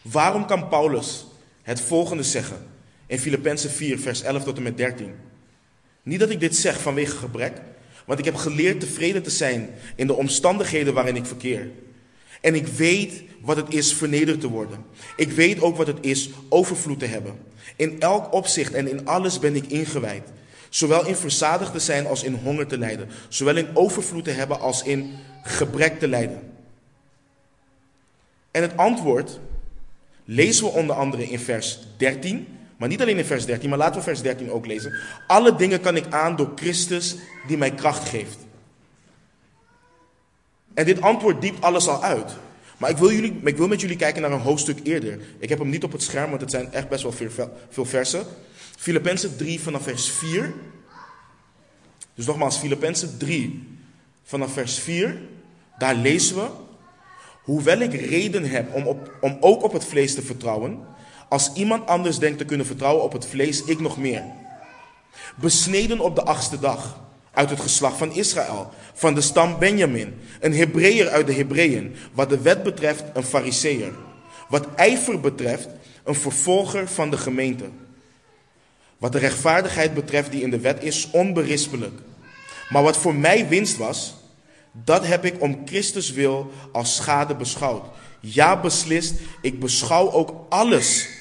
Waarom 0.02 0.46
kan 0.46 0.70
Paulus 0.70 1.26
het 1.62 1.82
volgende 1.82 2.24
zeggen 2.24 2.66
in 3.06 3.20
Filippenzen 3.20 3.70
4, 3.70 4.00
vers 4.00 4.22
11 4.22 4.44
tot 4.44 4.58
en 4.58 4.64
met 4.64 4.78
13? 4.78 5.16
Niet 6.04 6.20
dat 6.20 6.30
ik 6.30 6.40
dit 6.40 6.56
zeg 6.56 6.82
vanwege 6.82 7.16
gebrek, 7.16 7.62
want 8.06 8.20
ik 8.20 8.26
heb 8.26 8.36
geleerd 8.36 8.80
tevreden 8.80 9.24
te 9.24 9.30
zijn 9.30 9.70
in 9.96 10.08
de 10.08 10.14
omstandigheden 10.14 10.94
waarin 10.94 11.16
ik 11.16 11.26
verkeer. 11.26 11.70
En 12.42 12.56
ik 12.56 12.68
weet 12.68 13.24
wat 13.42 13.56
het 13.56 13.74
is 13.74 13.94
vernederd 13.94 14.42
te 14.42 14.50
worden. 14.50 14.86
Ik 15.16 15.32
weet 15.32 15.62
ook 15.62 15.78
wat 15.78 15.88
het 15.88 15.98
is 16.02 16.30
overvloed 16.50 17.00
te 17.00 17.06
hebben. 17.06 17.38
In 17.76 18.00
elk 18.00 18.34
opzicht 18.34 18.74
en 18.74 18.88
in 18.88 19.06
alles 19.06 19.40
ben 19.40 19.56
ik 19.56 19.66
ingewijd. 19.66 20.24
Zowel 20.70 21.06
in 21.06 21.16
verzadigd 21.16 21.72
te 21.72 21.80
zijn 21.80 22.08
als 22.08 22.24
in 22.24 22.34
honger 22.34 22.68
te 22.68 22.78
lijden. 22.78 23.10
Zowel 23.28 23.58
in 23.58 23.68
overvloed 23.74 24.24
te 24.24 24.32
hebben 24.32 24.60
als 24.60 24.84
in 24.84 25.12
gebrek 25.44 26.00
te 26.00 26.08
lijden. 26.08 26.52
En 28.52 28.62
het 28.62 28.78
antwoord 28.78 29.40
lezen 30.26 30.66
we 30.66 30.72
onder 30.72 30.96
andere 30.96 31.30
in 31.30 31.40
vers 31.40 31.80
13. 31.98 32.48
Maar 32.84 32.92
niet 32.92 33.02
alleen 33.02 33.18
in 33.18 33.26
vers 33.26 33.46
13, 33.46 33.70
maar 33.70 33.78
laten 33.78 33.96
we 33.96 34.02
vers 34.02 34.22
13 34.22 34.52
ook 34.52 34.66
lezen. 34.66 34.94
Alle 35.28 35.56
dingen 35.56 35.82
kan 35.82 35.96
ik 35.96 36.14
aan 36.14 36.36
door 36.36 36.52
Christus 36.56 37.16
die 37.48 37.58
mij 37.58 37.72
kracht 37.72 38.10
geeft. 38.10 38.38
En 40.74 40.86
dit 40.86 41.02
antwoord 41.02 41.42
diept 41.42 41.62
alles 41.62 41.88
al 41.88 42.04
uit. 42.04 42.36
Maar 42.78 42.90
ik 42.90 42.98
wil, 42.98 43.12
jullie, 43.12 43.40
ik 43.44 43.58
wil 43.58 43.68
met 43.68 43.82
jullie 43.82 43.96
kijken 43.96 44.22
naar 44.22 44.32
een 44.32 44.40
hoofdstuk 44.40 44.80
eerder. 44.84 45.20
Ik 45.38 45.50
heb 45.50 45.60
hem 45.60 45.70
niet 45.70 45.84
op 45.84 45.92
het 45.92 46.02
scherm, 46.02 46.30
want 46.30 46.42
het 46.42 46.52
zijn 46.52 46.72
echt 46.72 46.90
best 46.90 47.04
wel 47.04 47.12
veel, 47.12 47.30
veel 47.70 47.86
versen. 47.86 48.26
Filippenzen 48.78 49.38
3 49.38 49.60
vanaf 49.60 49.84
vers 49.84 50.10
4. 50.12 50.54
Dus 52.16 52.26
nogmaals, 52.26 52.58
Filippenzen 52.58 53.18
3 53.18 53.78
vanaf 54.24 54.54
vers 54.54 54.80
4. 54.80 55.22
Daar 55.78 55.96
lezen 55.96 56.36
we. 56.36 56.48
Hoewel 57.44 57.80
ik 57.80 57.94
reden 57.94 58.50
heb 58.50 58.76
om, 58.76 58.88
op, 58.88 59.12
om 59.22 59.38
ook 59.40 59.64
op 59.64 59.74
het 59.74 59.86
vlees 59.86 60.14
te 60.14 60.22
vertrouwen. 60.22 60.80
Als 61.34 61.54
iemand 61.54 61.88
anders 61.88 62.20
denkt 62.20 62.38
te 62.38 62.46
kunnen 62.46 62.66
vertrouwen 62.66 63.04
op 63.04 63.14
het 63.14 63.26
vlees, 63.26 63.64
ik 63.64 63.80
nog 63.80 63.98
meer. 63.98 64.24
Besneden 65.36 66.00
op 66.00 66.16
de 66.16 66.24
achtste 66.24 66.60
dag 66.60 67.00
uit 67.32 67.50
het 67.50 67.60
geslacht 67.60 67.98
van 67.98 68.14
Israël, 68.14 68.70
van 68.94 69.16
de 69.16 69.22
stam 69.22 69.60
Benjamin, 69.60 70.14
een 70.40 70.54
Hebreeër 70.54 71.10
uit 71.10 71.28
de 71.28 71.34
Hebreeën, 71.34 71.96
wat 72.12 72.30
de 72.30 72.42
wet 72.42 72.64
betreft 72.64 73.04
een 73.14 73.24
Fariseer, 73.24 73.92
wat 74.50 74.68
ijver 74.76 75.20
betreft 75.20 75.68
een 76.04 76.16
vervolger 76.16 76.88
van 76.88 77.10
de 77.10 77.18
gemeente, 77.18 77.66
wat 78.98 79.12
de 79.12 79.20
rechtvaardigheid 79.20 79.94
betreft 79.94 80.32
die 80.32 80.42
in 80.42 80.50
de 80.50 80.60
wet 80.60 80.84
is, 80.84 81.10
onberispelijk. 81.12 82.00
Maar 82.70 82.84
wat 82.84 82.98
voor 82.98 83.16
mij 83.16 83.48
winst 83.48 83.78
was, 83.78 84.16
dat 84.72 85.06
heb 85.06 85.26
ik 85.26 85.42
om 85.42 85.62
Christus 85.66 86.12
wil 86.12 86.52
als 86.72 86.96
schade 86.96 87.36
beschouwd. 87.36 87.86
Ja, 88.20 88.60
beslist, 88.62 89.14
ik 89.42 89.60
beschouw 89.60 90.12
ook 90.12 90.46
alles 90.50 91.13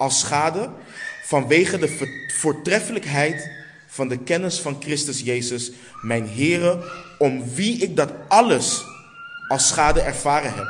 als 0.00 0.18
schade 0.18 0.70
vanwege 1.22 1.78
de 1.78 2.08
voortreffelijkheid 2.34 3.50
van 3.86 4.08
de 4.08 4.18
kennis 4.18 4.60
van 4.60 4.76
Christus 4.80 5.20
Jezus, 5.20 5.72
mijn 6.02 6.28
Heere, 6.28 6.84
om 7.18 7.54
wie 7.54 7.78
ik 7.78 7.96
dat 7.96 8.12
alles 8.28 8.84
als 9.48 9.68
schade 9.68 10.00
ervaren 10.00 10.54
heb. 10.54 10.66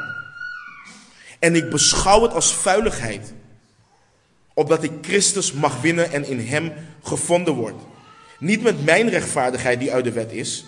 En 1.39 1.55
ik 1.55 1.71
beschouw 1.71 2.23
het 2.23 2.33
als 2.33 2.55
vuiligheid, 2.55 3.33
opdat 4.55 4.83
ik 4.83 4.93
Christus 5.01 5.53
mag 5.53 5.81
winnen 5.81 6.13
en 6.13 6.25
in 6.27 6.41
Hem 6.41 6.73
gevonden 7.03 7.55
word. 7.55 7.81
Niet 8.39 8.63
met 8.63 8.85
mijn 8.85 9.09
rechtvaardigheid 9.09 9.79
die 9.79 9.93
uit 9.93 10.05
de 10.05 10.13
wet 10.13 10.33
is, 10.33 10.65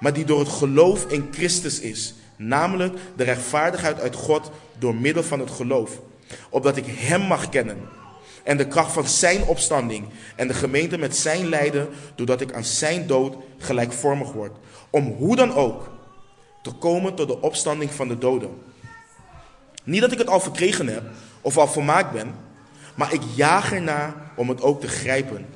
maar 0.00 0.12
die 0.12 0.24
door 0.24 0.38
het 0.38 0.48
geloof 0.48 1.04
in 1.10 1.28
Christus 1.32 1.80
is. 1.80 2.14
Namelijk 2.36 2.98
de 3.16 3.24
rechtvaardigheid 3.24 4.00
uit 4.00 4.14
God 4.14 4.50
door 4.78 4.94
middel 4.94 5.22
van 5.22 5.40
het 5.40 5.50
geloof. 5.50 6.00
Opdat 6.48 6.76
ik 6.76 6.84
Hem 6.86 7.20
mag 7.20 7.48
kennen 7.48 8.02
en 8.44 8.56
de 8.56 8.68
kracht 8.68 8.92
van 8.92 9.06
Zijn 9.06 9.44
opstanding 9.44 10.04
en 10.36 10.48
de 10.48 10.54
gemeente 10.54 10.98
met 10.98 11.16
Zijn 11.16 11.48
lijden, 11.48 11.88
doordat 12.14 12.40
ik 12.40 12.52
aan 12.52 12.64
Zijn 12.64 13.06
dood 13.06 13.36
gelijkvormig 13.58 14.32
word. 14.32 14.56
Om 14.90 15.06
hoe 15.06 15.36
dan 15.36 15.54
ook 15.54 15.90
te 16.62 16.72
komen 16.72 17.14
tot 17.14 17.28
de 17.28 17.40
opstanding 17.40 17.90
van 17.90 18.08
de 18.08 18.18
doden. 18.18 18.50
Niet 19.84 20.00
dat 20.00 20.12
ik 20.12 20.18
het 20.18 20.28
al 20.28 20.40
verkregen 20.40 20.86
heb 20.86 21.02
of 21.40 21.56
al 21.56 21.68
volmaakt 21.68 22.12
ben, 22.12 22.34
maar 22.94 23.12
ik 23.12 23.22
jaag 23.34 23.72
ernaar 23.72 24.14
om 24.36 24.48
het 24.48 24.62
ook 24.62 24.80
te 24.80 24.88
grijpen. 24.88 25.46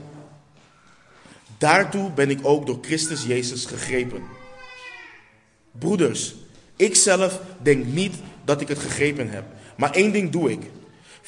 Daartoe 1.58 2.10
ben 2.10 2.30
ik 2.30 2.38
ook 2.42 2.66
door 2.66 2.78
Christus 2.80 3.24
Jezus 3.24 3.64
gegrepen. 3.64 4.22
Broeders, 5.70 6.34
ik 6.76 6.94
zelf 6.94 7.40
denk 7.62 7.84
niet 7.84 8.14
dat 8.44 8.60
ik 8.60 8.68
het 8.68 8.78
gegrepen 8.78 9.30
heb, 9.30 9.44
maar 9.76 9.90
één 9.90 10.12
ding 10.12 10.30
doe 10.30 10.50
ik. 10.50 10.70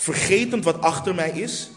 Vergetend 0.01 0.65
wat 0.65 0.81
achter 0.81 1.15
mij 1.15 1.31
is, 1.31 1.71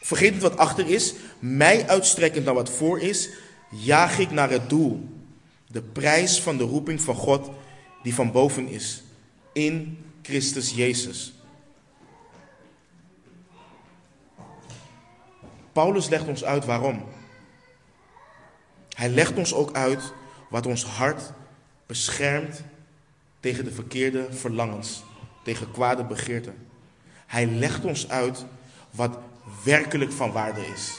vergetend 0.00 0.42
wat 0.42 0.56
achter 0.56 0.88
is, 0.88 1.14
mij 1.38 1.88
uitstrekkend 1.88 2.44
naar 2.44 2.54
wat 2.54 2.70
voor 2.70 3.00
is, 3.00 3.28
jaag 3.70 4.18
ik 4.18 4.30
naar 4.30 4.50
het 4.50 4.68
doel. 4.68 5.08
De 5.66 5.82
prijs 5.82 6.42
van 6.42 6.56
de 6.56 6.64
roeping 6.64 7.00
van 7.00 7.14
God 7.14 7.50
die 8.02 8.14
van 8.14 8.32
boven 8.32 8.68
is, 8.68 9.02
in 9.52 10.04
Christus 10.22 10.70
Jezus. 10.70 11.34
Paulus 15.72 16.08
legt 16.08 16.26
ons 16.26 16.44
uit 16.44 16.64
waarom. 16.64 17.04
Hij 18.88 19.08
legt 19.08 19.36
ons 19.36 19.54
ook 19.54 19.72
uit 19.72 20.12
wat 20.50 20.66
ons 20.66 20.84
hart 20.84 21.32
beschermt 21.86 22.62
tegen 23.40 23.64
de 23.64 23.72
verkeerde 23.72 24.32
verlangens, 24.32 25.02
tegen 25.42 25.70
kwade 25.70 26.04
begeerten. 26.04 26.63
Hij 27.34 27.46
legt 27.46 27.84
ons 27.84 28.08
uit 28.08 28.44
wat 28.90 29.18
werkelijk 29.64 30.12
van 30.12 30.32
waarde 30.32 30.66
is. 30.66 30.98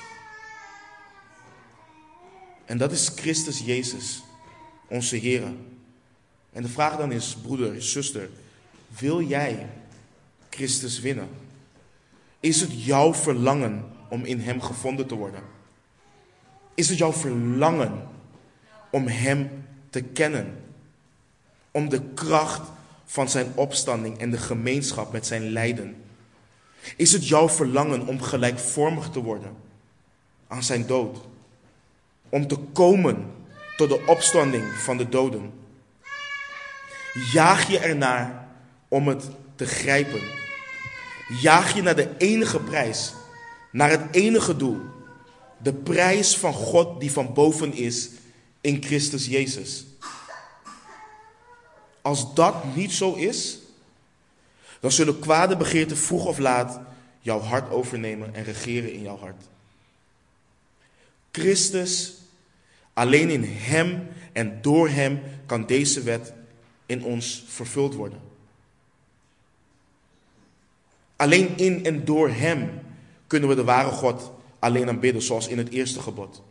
En 2.65 2.77
dat 2.77 2.91
is 2.91 3.11
Christus 3.15 3.59
Jezus, 3.59 4.23
onze 4.87 5.15
Heer. 5.15 5.43
En 6.51 6.61
de 6.61 6.69
vraag 6.69 6.97
dan 6.97 7.11
is, 7.11 7.37
broeder, 7.41 7.83
zuster, 7.83 8.29
wil 8.97 9.21
jij 9.21 9.69
Christus 10.49 10.99
winnen? 10.99 11.29
Is 12.39 12.61
het 12.61 12.83
jouw 12.83 13.13
verlangen 13.13 13.85
om 14.09 14.25
in 14.25 14.39
Hem 14.39 14.61
gevonden 14.61 15.07
te 15.07 15.15
worden? 15.15 15.41
Is 16.73 16.89
het 16.89 16.97
jouw 16.97 17.13
verlangen 17.13 18.07
om 18.91 19.07
Hem 19.07 19.65
te 19.89 20.01
kennen? 20.01 20.63
Om 21.71 21.89
de 21.89 22.01
kracht 22.13 22.69
van 23.05 23.29
Zijn 23.29 23.51
opstanding 23.55 24.17
en 24.17 24.31
de 24.31 24.37
gemeenschap 24.37 25.11
met 25.11 25.25
Zijn 25.25 25.49
lijden? 25.49 26.03
Is 26.95 27.11
het 27.11 27.27
jouw 27.27 27.49
verlangen 27.49 28.07
om 28.07 28.21
gelijkvormig 28.21 29.09
te 29.09 29.21
worden 29.21 29.55
aan 30.47 30.63
Zijn 30.63 30.87
dood? 30.87 31.17
Om 32.29 32.47
te 32.47 32.57
komen 32.57 33.31
tot 33.77 33.89
de 33.89 34.03
opstanding 34.05 34.63
van 34.63 34.97
de 34.97 35.09
doden? 35.09 35.53
Jaag 37.31 37.69
je 37.69 37.79
ernaar 37.79 38.47
om 38.87 39.07
het 39.07 39.29
te 39.55 39.65
grijpen? 39.65 40.21
Jaag 41.41 41.73
je 41.73 41.81
naar 41.81 41.95
de 41.95 42.09
enige 42.17 42.59
prijs, 42.59 43.13
naar 43.71 43.89
het 43.89 44.01
enige 44.11 44.55
doel, 44.55 44.79
de 45.57 45.73
prijs 45.73 46.37
van 46.37 46.53
God 46.53 46.99
die 46.99 47.11
van 47.11 47.33
boven 47.33 47.73
is 47.73 48.09
in 48.61 48.83
Christus 48.83 49.25
Jezus. 49.25 49.85
Als 52.01 52.33
dat 52.33 52.75
niet 52.75 52.91
zo 52.91 53.13
is, 53.13 53.57
dan 54.85 54.93
zullen 54.93 55.19
kwade 55.19 55.57
begeerten 55.57 55.97
vroeg 55.97 56.25
of 56.25 56.37
laat 56.37 56.79
jouw 57.19 57.39
hart 57.39 57.71
overnemen 57.71 58.35
en 58.35 58.43
regeren 58.43 58.93
in 58.93 59.01
jouw 59.01 59.17
hart. 59.17 59.43
Christus, 61.31 62.13
alleen 62.93 63.29
in 63.29 63.43
Hem 63.43 64.07
en 64.31 64.61
door 64.61 64.89
Hem 64.89 65.21
kan 65.45 65.65
deze 65.65 66.01
wet 66.01 66.33
in 66.85 67.03
ons 67.03 67.43
vervuld 67.47 67.93
worden. 67.93 68.19
Alleen 71.15 71.57
in 71.57 71.85
en 71.85 72.05
door 72.05 72.29
Hem 72.29 72.69
kunnen 73.27 73.49
we 73.49 73.55
de 73.55 73.63
ware 73.63 73.91
God 73.91 74.31
alleen 74.59 74.89
aanbidden, 74.89 75.21
zoals 75.21 75.47
in 75.47 75.57
het 75.57 75.69
eerste 75.69 76.01
gebod. 76.01 76.41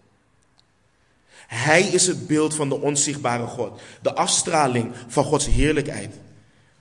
Hij 1.47 1.83
is 1.83 2.07
het 2.07 2.27
beeld 2.27 2.55
van 2.55 2.69
de 2.69 2.81
onzichtbare 2.81 3.47
God, 3.47 3.81
de 4.03 4.15
afstraling 4.15 4.95
van 5.07 5.25
Gods 5.25 5.47
heerlijkheid 5.47 6.23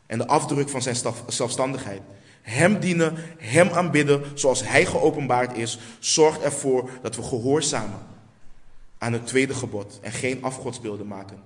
en 0.06 0.18
de 0.18 0.28
afdruk 0.28 0.70
van 0.70 0.82
zijn 0.82 0.96
zelfstandigheid. 1.28 2.02
Hem 2.42 2.80
dienen, 2.80 3.14
Hem 3.38 3.70
aanbidden 3.70 4.24
zoals 4.34 4.68
Hij 4.68 4.86
geopenbaard 4.86 5.58
is, 5.58 5.80
zorgt 6.00 6.42
ervoor 6.42 6.90
dat 7.02 7.16
we 7.16 7.24
gehoorzamen 7.24 8.00
aan 8.98 9.14
het 9.14 9.28
tweede 9.28 9.54
gebod 9.54 10.00
en 10.02 10.12
geen 10.12 10.44
afgodsbeelden 10.44 11.08
maken. 11.08 11.38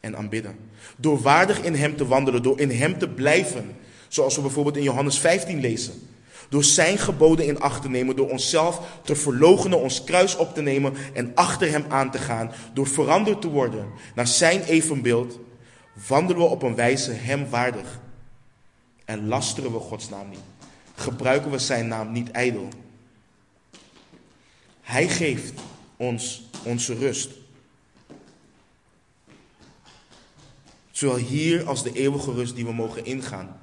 En 0.00 0.16
aanbidden. 0.16 0.56
Door 0.96 1.20
waardig 1.20 1.62
in 1.62 1.74
Hem 1.74 1.96
te 1.96 2.06
wandelen, 2.06 2.42
door 2.42 2.60
in 2.60 2.70
Hem 2.70 2.98
te 2.98 3.08
blijven, 3.08 3.76
zoals 4.08 4.36
we 4.36 4.40
bijvoorbeeld 4.40 4.76
in 4.76 4.82
Johannes 4.82 5.18
15 5.18 5.60
lezen. 5.60 6.08
Door 6.48 6.64
zijn 6.64 6.98
geboden 6.98 7.46
in 7.46 7.60
acht 7.60 7.82
te 7.82 7.88
nemen, 7.88 8.16
door 8.16 8.30
onszelf 8.30 8.80
te 9.02 9.16
verloochenen, 9.16 9.80
ons 9.80 10.04
kruis 10.04 10.36
op 10.36 10.54
te 10.54 10.62
nemen 10.62 10.94
en 11.14 11.32
achter 11.34 11.70
hem 11.70 11.84
aan 11.88 12.10
te 12.10 12.18
gaan. 12.18 12.52
Door 12.74 12.86
veranderd 12.86 13.40
te 13.40 13.48
worden 13.48 13.86
naar 14.14 14.26
zijn 14.26 14.62
evenbeeld, 14.62 15.38
wandelen 16.06 16.42
we 16.42 16.48
op 16.48 16.62
een 16.62 16.74
wijze 16.74 17.12
hem 17.12 17.48
waardig. 17.48 18.00
En 19.04 19.26
lasteren 19.26 19.72
we 19.72 19.78
Gods 19.78 20.08
naam 20.08 20.28
niet. 20.28 20.40
Gebruiken 20.94 21.50
we 21.50 21.58
zijn 21.58 21.88
naam 21.88 22.12
niet 22.12 22.30
ijdel. 22.30 22.68
Hij 24.80 25.08
geeft 25.08 25.60
ons 25.96 26.42
onze 26.62 26.94
rust. 26.94 27.30
Zowel 30.90 31.16
hier 31.16 31.66
als 31.66 31.82
de 31.82 31.92
eeuwige 31.92 32.32
rust 32.32 32.54
die 32.54 32.64
we 32.64 32.72
mogen 32.72 33.04
ingaan. 33.04 33.60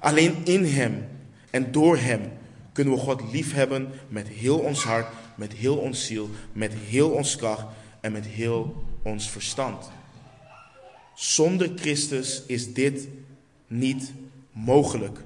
Alleen 0.00 0.44
in 0.44 0.64
Hem 0.64 1.08
en 1.50 1.72
door 1.72 1.96
Hem 1.96 2.32
kunnen 2.72 2.94
we 2.94 3.00
God 3.00 3.22
liefhebben 3.32 3.92
met 4.08 4.28
heel 4.28 4.58
ons 4.58 4.82
hart, 4.82 5.06
met 5.34 5.52
heel 5.52 5.76
ons 5.76 6.06
ziel, 6.06 6.30
met 6.52 6.72
heel 6.72 7.10
ons 7.10 7.36
kracht 7.36 7.64
en 8.00 8.12
met 8.12 8.26
heel 8.26 8.84
ons 9.02 9.30
verstand. 9.30 9.90
Zonder 11.14 11.72
Christus 11.76 12.42
is 12.46 12.72
dit 12.72 13.08
niet 13.66 14.12
mogelijk. 14.52 15.18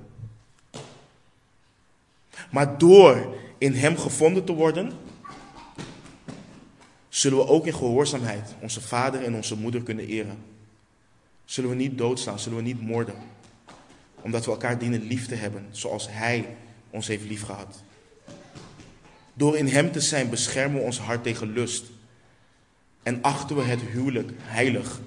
Maar 2.50 2.78
door 2.78 3.36
in 3.58 3.72
Hem 3.72 3.96
gevonden 3.96 4.44
te 4.44 4.52
worden, 4.52 4.92
zullen 7.08 7.38
we 7.38 7.46
ook 7.46 7.66
in 7.66 7.74
gehoorzaamheid 7.74 8.54
onze 8.60 8.80
vader 8.80 9.24
en 9.24 9.34
onze 9.34 9.56
moeder 9.56 9.82
kunnen 9.82 10.06
eren. 10.06 10.38
Zullen 11.44 11.70
we 11.70 11.76
niet 11.76 11.98
doodstaan, 11.98 12.38
zullen 12.38 12.58
we 12.58 12.64
niet 12.64 12.80
moorden 12.80 13.14
omdat 14.20 14.44
we 14.44 14.50
elkaar 14.50 14.78
dienen 14.78 15.02
lief 15.02 15.26
te 15.26 15.34
hebben, 15.34 15.66
zoals 15.70 16.06
Hij 16.10 16.56
ons 16.90 17.06
heeft 17.06 17.24
liefgehad. 17.24 17.82
Door 19.34 19.56
in 19.56 19.68
Hem 19.68 19.92
te 19.92 20.00
zijn 20.00 20.30
beschermen 20.30 20.80
we 20.80 20.86
ons 20.86 20.98
hart 20.98 21.22
tegen 21.22 21.52
lust. 21.52 21.84
En 23.02 23.22
achten 23.22 23.56
we 23.56 23.62
het 23.62 23.80
huwelijk 23.80 24.30
heilig. 24.36 25.00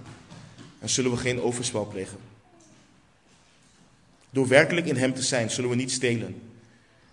En 0.82 0.90
zullen 0.90 1.12
we 1.12 1.18
geen 1.18 1.42
overspel 1.42 1.86
plegen. 1.86 2.18
Door 4.30 4.48
werkelijk 4.48 4.86
in 4.86 4.96
Hem 4.96 5.14
te 5.14 5.22
zijn, 5.22 5.50
zullen 5.50 5.70
we 5.70 5.76
niet 5.76 5.92
stelen. 5.92 6.42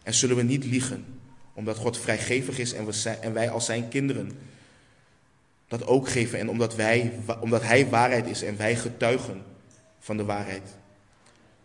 En 0.02 0.14
zullen 0.14 0.36
we 0.36 0.42
niet 0.42 0.64
liegen. 0.64 1.04
Omdat 1.52 1.76
God 1.76 1.98
vrijgevig 1.98 2.58
is 2.58 2.72
en, 2.72 2.86
en 3.20 3.32
wij 3.32 3.50
als 3.50 3.64
Zijn 3.64 3.88
kinderen 3.88 4.38
dat 5.68 5.86
ook 5.86 6.08
geven. 6.08 6.38
En 6.38 6.50
omdat, 6.50 6.74
wij, 6.74 7.12
omdat 7.40 7.62
Hij 7.62 7.88
waarheid 7.88 8.26
is 8.26 8.42
en 8.42 8.56
wij 8.56 8.76
getuigen 8.76 9.42
van 9.98 10.16
de 10.16 10.24
waarheid. 10.24 10.76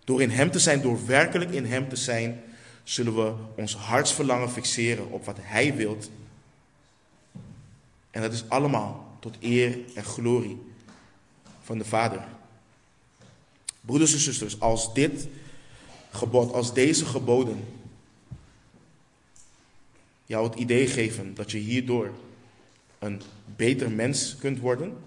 Door 0.04 0.22
in 0.22 0.30
Hem 0.30 0.52
te 0.52 0.60
zijn, 0.60 0.82
door 0.82 1.06
werkelijk 1.06 1.52
in 1.52 1.66
Hem 1.66 1.90
te 1.90 1.96
zijn, 1.96 2.42
zullen 2.84 3.16
we 3.16 3.34
ons 3.56 3.76
hartsverlangen 3.76 4.50
fixeren 4.50 5.12
op 5.12 5.26
wat 5.26 5.38
Hij 5.42 5.76
wilt. 5.76 6.12
En 8.12 8.22
dat 8.22 8.34
is 8.34 8.50
allemaal 8.50 9.18
tot 9.20 9.38
eer 9.40 9.78
en 9.96 10.04
glorie 10.04 10.72
van 11.64 11.78
de 11.78 11.86
Vader. 11.86 12.24
Broeders 13.82 14.14
en 14.14 14.20
zusters, 14.20 14.60
als 14.60 14.94
dit 14.94 15.28
gebod, 16.12 16.54
als 16.54 16.74
deze 16.74 17.06
geboden 17.06 17.66
jou 20.26 20.50
het 20.50 20.60
idee 20.60 20.88
geven 20.88 21.34
dat 21.34 21.52
je 21.52 21.58
hierdoor 21.58 22.12
een 23.00 23.22
beter 23.56 23.92
mens 23.92 24.36
kunt 24.40 24.60
worden, 24.60 24.98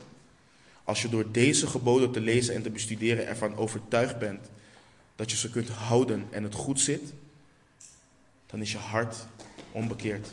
als 0.84 1.02
je 1.02 1.08
door 1.08 1.32
deze 1.32 1.66
geboden 1.66 2.12
te 2.12 2.20
lezen 2.20 2.54
en 2.54 2.62
te 2.62 2.70
bestuderen 2.70 3.26
ervan 3.26 3.56
overtuigd 3.56 4.18
bent 4.18 4.50
dat 5.16 5.30
je 5.30 5.36
ze 5.36 5.50
kunt 5.50 5.68
houden 5.68 6.26
en 6.30 6.42
het 6.42 6.54
goed 6.54 6.80
zit, 6.80 7.12
dan 8.46 8.60
is 8.60 8.72
je 8.72 8.78
hart 8.78 9.26
onbekeerd. 9.72 10.28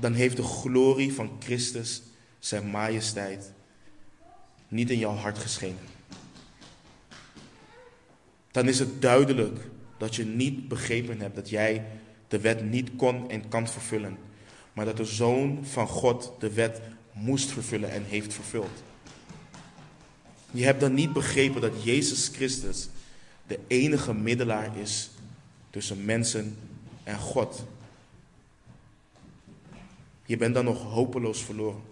dan 0.00 0.12
heeft 0.12 0.36
de 0.36 0.42
glorie 0.42 1.12
van 1.12 1.30
Christus, 1.38 2.02
zijn 2.40 2.70
majesteit, 2.70 3.52
niet 4.68 4.90
in 4.90 4.98
jouw 4.98 5.14
hart 5.14 5.38
geschenen. 5.38 5.88
Dan 8.50 8.68
is 8.68 8.78
het 8.78 9.02
duidelijk 9.02 9.58
dat 9.98 10.16
je 10.16 10.24
niet 10.24 10.68
begrepen 10.68 11.20
hebt 11.20 11.34
dat 11.34 11.48
jij 11.48 11.84
de 12.28 12.40
wet 12.40 12.62
niet 12.62 12.90
kon 12.96 13.30
en 13.30 13.48
kan 13.48 13.68
vervullen, 13.68 14.18
maar 14.72 14.84
dat 14.84 14.96
de 14.96 15.04
Zoon 15.04 15.66
van 15.66 15.86
God 15.86 16.32
de 16.38 16.52
wet 16.52 16.80
moest 17.12 17.50
vervullen 17.50 17.90
en 17.90 18.04
heeft 18.04 18.34
vervuld. 18.34 18.82
Je 20.50 20.64
hebt 20.64 20.80
dan 20.80 20.94
niet 20.94 21.12
begrepen 21.12 21.60
dat 21.60 21.84
Jezus 21.84 22.28
Christus 22.28 22.88
de 23.46 23.58
enige 23.66 24.14
middelaar 24.14 24.76
is 24.76 25.10
tussen 25.70 26.04
mensen 26.04 26.56
en 27.04 27.18
God. 27.18 27.64
Je 30.26 30.36
bent 30.36 30.54
dan 30.54 30.64
nog 30.64 30.82
hopeloos 30.82 31.44
verloren. 31.44 31.89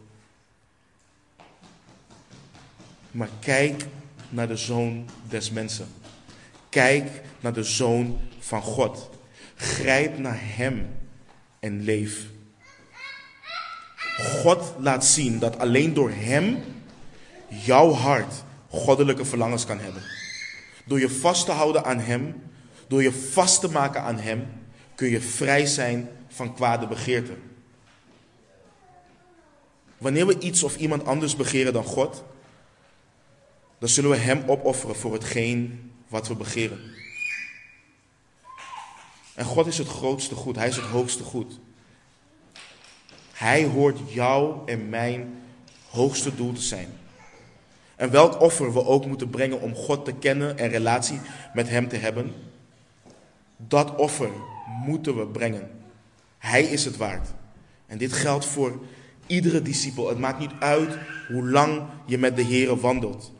Maar 3.10 3.28
kijk 3.40 3.84
naar 4.28 4.48
de 4.48 4.56
zoon 4.56 5.08
des 5.28 5.50
mensen. 5.50 5.86
Kijk 6.68 7.22
naar 7.40 7.52
de 7.52 7.62
zoon 7.62 8.18
van 8.38 8.62
God. 8.62 9.10
Grijp 9.54 10.18
naar 10.18 10.38
hem 10.40 10.86
en 11.60 11.82
leef. 11.82 12.26
God 14.18 14.74
laat 14.78 15.04
zien 15.04 15.38
dat 15.38 15.58
alleen 15.58 15.94
door 15.94 16.10
hem 16.10 16.58
jouw 17.48 17.90
hart 17.90 18.34
goddelijke 18.68 19.24
verlangens 19.24 19.66
kan 19.66 19.78
hebben. 19.78 20.02
Door 20.84 21.00
je 21.00 21.10
vast 21.10 21.44
te 21.44 21.52
houden 21.52 21.84
aan 21.84 21.98
hem, 21.98 22.42
door 22.88 23.02
je 23.02 23.12
vast 23.12 23.60
te 23.60 23.70
maken 23.70 24.02
aan 24.02 24.18
hem, 24.18 24.46
kun 24.94 25.08
je 25.08 25.20
vrij 25.20 25.66
zijn 25.66 26.08
van 26.28 26.54
kwade 26.54 26.86
begeerten. 26.86 27.42
Wanneer 29.98 30.26
we 30.26 30.38
iets 30.38 30.62
of 30.62 30.76
iemand 30.76 31.04
anders 31.04 31.36
begeren 31.36 31.72
dan 31.72 31.84
God, 31.84 32.24
dan 33.78 33.88
zullen 33.88 34.10
we 34.10 34.16
Hem 34.16 34.42
opofferen 34.46 34.96
voor 34.96 35.12
hetgeen 35.12 35.90
wat 36.08 36.28
we 36.28 36.34
begeren. 36.34 36.80
En 39.34 39.44
God 39.44 39.66
is 39.66 39.78
het 39.78 39.88
grootste 39.88 40.34
goed, 40.34 40.56
Hij 40.56 40.68
is 40.68 40.76
het 40.76 40.84
hoogste 40.84 41.22
goed. 41.22 41.58
Hij 43.32 43.64
hoort 43.64 43.98
jou 44.12 44.56
en 44.66 44.88
mijn 44.88 45.42
hoogste 45.90 46.34
doel 46.34 46.52
te 46.52 46.62
zijn. 46.62 46.88
En 47.96 48.10
welk 48.10 48.40
offer 48.40 48.72
we 48.72 48.84
ook 48.84 49.06
moeten 49.06 49.30
brengen 49.30 49.60
om 49.60 49.74
God 49.74 50.04
te 50.04 50.12
kennen 50.12 50.58
en 50.58 50.68
relatie 50.68 51.20
met 51.54 51.68
Hem 51.68 51.88
te 51.88 51.96
hebben, 51.96 52.34
dat 53.56 53.94
offer 53.94 54.30
moeten 54.84 55.16
we 55.16 55.26
brengen. 55.26 55.70
Hij 56.38 56.62
is 56.62 56.84
het 56.84 56.96
waard. 56.96 57.28
En 57.86 57.98
dit 57.98 58.12
geldt 58.12 58.44
voor 58.44 58.80
iedere 59.26 59.62
discipel. 59.62 60.08
Het 60.08 60.18
maakt 60.18 60.38
niet 60.38 60.52
uit 60.58 60.98
hoe 61.28 61.50
lang 61.50 61.82
je 62.06 62.18
met 62.18 62.36
de 62.36 62.42
Heer 62.42 62.80
wandelt. 62.80 63.32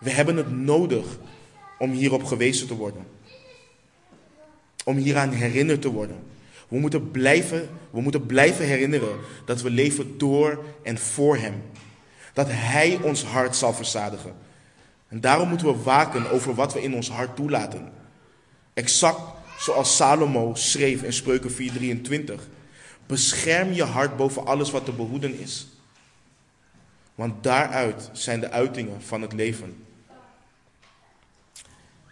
We 0.00 0.10
hebben 0.10 0.36
het 0.36 0.50
nodig 0.50 1.06
om 1.78 1.90
hierop 1.90 2.24
gewezen 2.24 2.66
te 2.66 2.74
worden. 2.74 3.06
Om 4.84 4.96
hieraan 4.96 5.30
herinnerd 5.30 5.82
te 5.82 5.90
worden. 5.90 6.16
We 6.68 6.78
moeten, 6.78 7.10
blijven, 7.10 7.68
we 7.90 8.00
moeten 8.00 8.26
blijven 8.26 8.64
herinneren 8.64 9.18
dat 9.44 9.62
we 9.62 9.70
leven 9.70 10.18
door 10.18 10.64
en 10.82 10.98
voor 10.98 11.36
Hem. 11.36 11.62
Dat 12.32 12.46
Hij 12.48 12.98
ons 13.02 13.24
hart 13.24 13.56
zal 13.56 13.72
verzadigen. 13.72 14.34
En 15.08 15.20
daarom 15.20 15.48
moeten 15.48 15.66
we 15.66 15.82
waken 15.82 16.30
over 16.30 16.54
wat 16.54 16.72
we 16.72 16.82
in 16.82 16.94
ons 16.94 17.10
hart 17.10 17.36
toelaten. 17.36 17.92
Exact 18.74 19.20
zoals 19.58 19.96
Salomo 19.96 20.54
schreef 20.54 21.02
in 21.02 21.12
Spreuken 21.12 21.50
4:23. 21.50 22.40
Bescherm 23.06 23.72
je 23.72 23.84
hart 23.84 24.16
boven 24.16 24.46
alles 24.46 24.70
wat 24.70 24.84
te 24.84 24.92
behoeden 24.92 25.38
is. 25.38 25.66
Want 27.16 27.42
daaruit 27.42 28.10
zijn 28.12 28.40
de 28.40 28.50
uitingen 28.50 29.02
van 29.02 29.22
het 29.22 29.32
leven. 29.32 29.86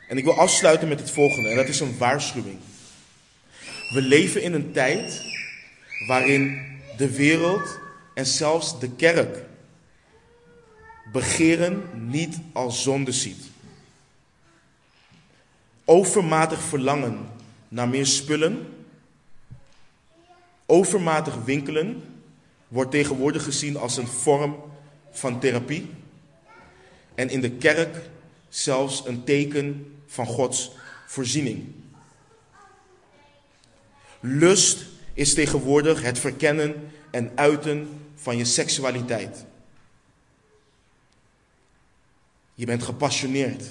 En 0.08 0.16
ik 0.16 0.24
wil 0.24 0.38
afsluiten 0.38 0.88
met 0.88 1.00
het 1.00 1.10
volgende, 1.10 1.48
en 1.48 1.56
dat 1.56 1.68
is 1.68 1.80
een 1.80 1.98
waarschuwing. 1.98 2.58
We 3.90 4.02
leven 4.02 4.42
in 4.42 4.54
een 4.54 4.72
tijd 4.72 5.22
waarin 6.06 6.62
de 6.96 7.16
wereld 7.16 7.78
en 8.14 8.26
zelfs 8.26 8.80
de 8.80 8.90
kerk 8.90 9.44
begeren 11.12 11.82
niet 12.10 12.38
als 12.52 12.82
zonde 12.82 13.12
ziet. 13.12 13.44
Overmatig 15.84 16.62
verlangen 16.62 17.28
naar 17.68 17.88
meer 17.88 18.06
spullen, 18.06 18.66
overmatig 20.66 21.44
winkelen 21.44 22.02
wordt 22.68 22.90
tegenwoordig 22.90 23.44
gezien 23.44 23.76
als 23.76 23.96
een 23.96 24.06
vorm 24.06 24.72
van 25.14 25.40
therapie. 25.40 25.90
En 27.14 27.30
in 27.30 27.40
de 27.40 27.50
kerk 27.50 27.96
zelfs 28.48 29.06
een 29.06 29.24
teken 29.24 29.96
van 30.06 30.26
Gods 30.26 30.72
voorziening. 31.06 31.72
Lust 34.20 34.86
is 35.12 35.34
tegenwoordig 35.34 36.02
het 36.02 36.18
verkennen 36.18 36.90
en 37.10 37.32
uiten 37.34 37.88
van 38.14 38.36
je 38.36 38.44
seksualiteit. 38.44 39.44
Je 42.54 42.66
bent 42.66 42.82
gepassioneerd. 42.82 43.64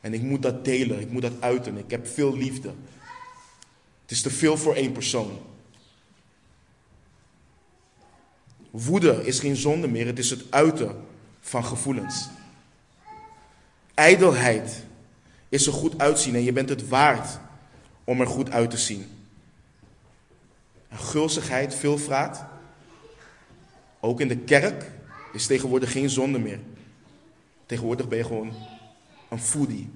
En 0.00 0.14
ik 0.14 0.22
moet 0.22 0.42
dat 0.42 0.64
delen, 0.64 1.00
ik 1.00 1.10
moet 1.10 1.22
dat 1.22 1.40
uiten. 1.40 1.76
Ik 1.76 1.90
heb 1.90 2.06
veel 2.06 2.36
liefde. 2.36 2.68
Het 4.02 4.10
is 4.10 4.22
te 4.22 4.30
veel 4.30 4.56
voor 4.56 4.74
één 4.74 4.92
persoon. 4.92 5.38
Woede 8.70 9.26
is 9.26 9.38
geen 9.38 9.56
zonde 9.56 9.88
meer, 9.88 10.06
het 10.06 10.18
is 10.18 10.30
het 10.30 10.44
uiten 10.50 11.04
van 11.40 11.64
gevoelens. 11.64 12.28
Ijdelheid 13.94 14.84
is 15.48 15.66
er 15.66 15.72
goed 15.72 15.98
uitzien 15.98 16.34
en 16.34 16.42
je 16.42 16.52
bent 16.52 16.68
het 16.68 16.88
waard 16.88 17.38
om 18.04 18.20
er 18.20 18.26
goed 18.26 18.50
uit 18.50 18.70
te 18.70 18.76
zien. 18.76 19.06
En 20.88 20.98
gulzigheid, 20.98 21.74
veelvraat, 21.74 22.44
ook 24.00 24.20
in 24.20 24.28
de 24.28 24.38
kerk, 24.38 24.90
is 25.32 25.46
tegenwoordig 25.46 25.92
geen 25.92 26.10
zonde 26.10 26.38
meer. 26.38 26.60
Tegenwoordig 27.66 28.08
ben 28.08 28.18
je 28.18 28.24
gewoon 28.24 28.52
een 29.28 29.40
foodie. 29.40 29.90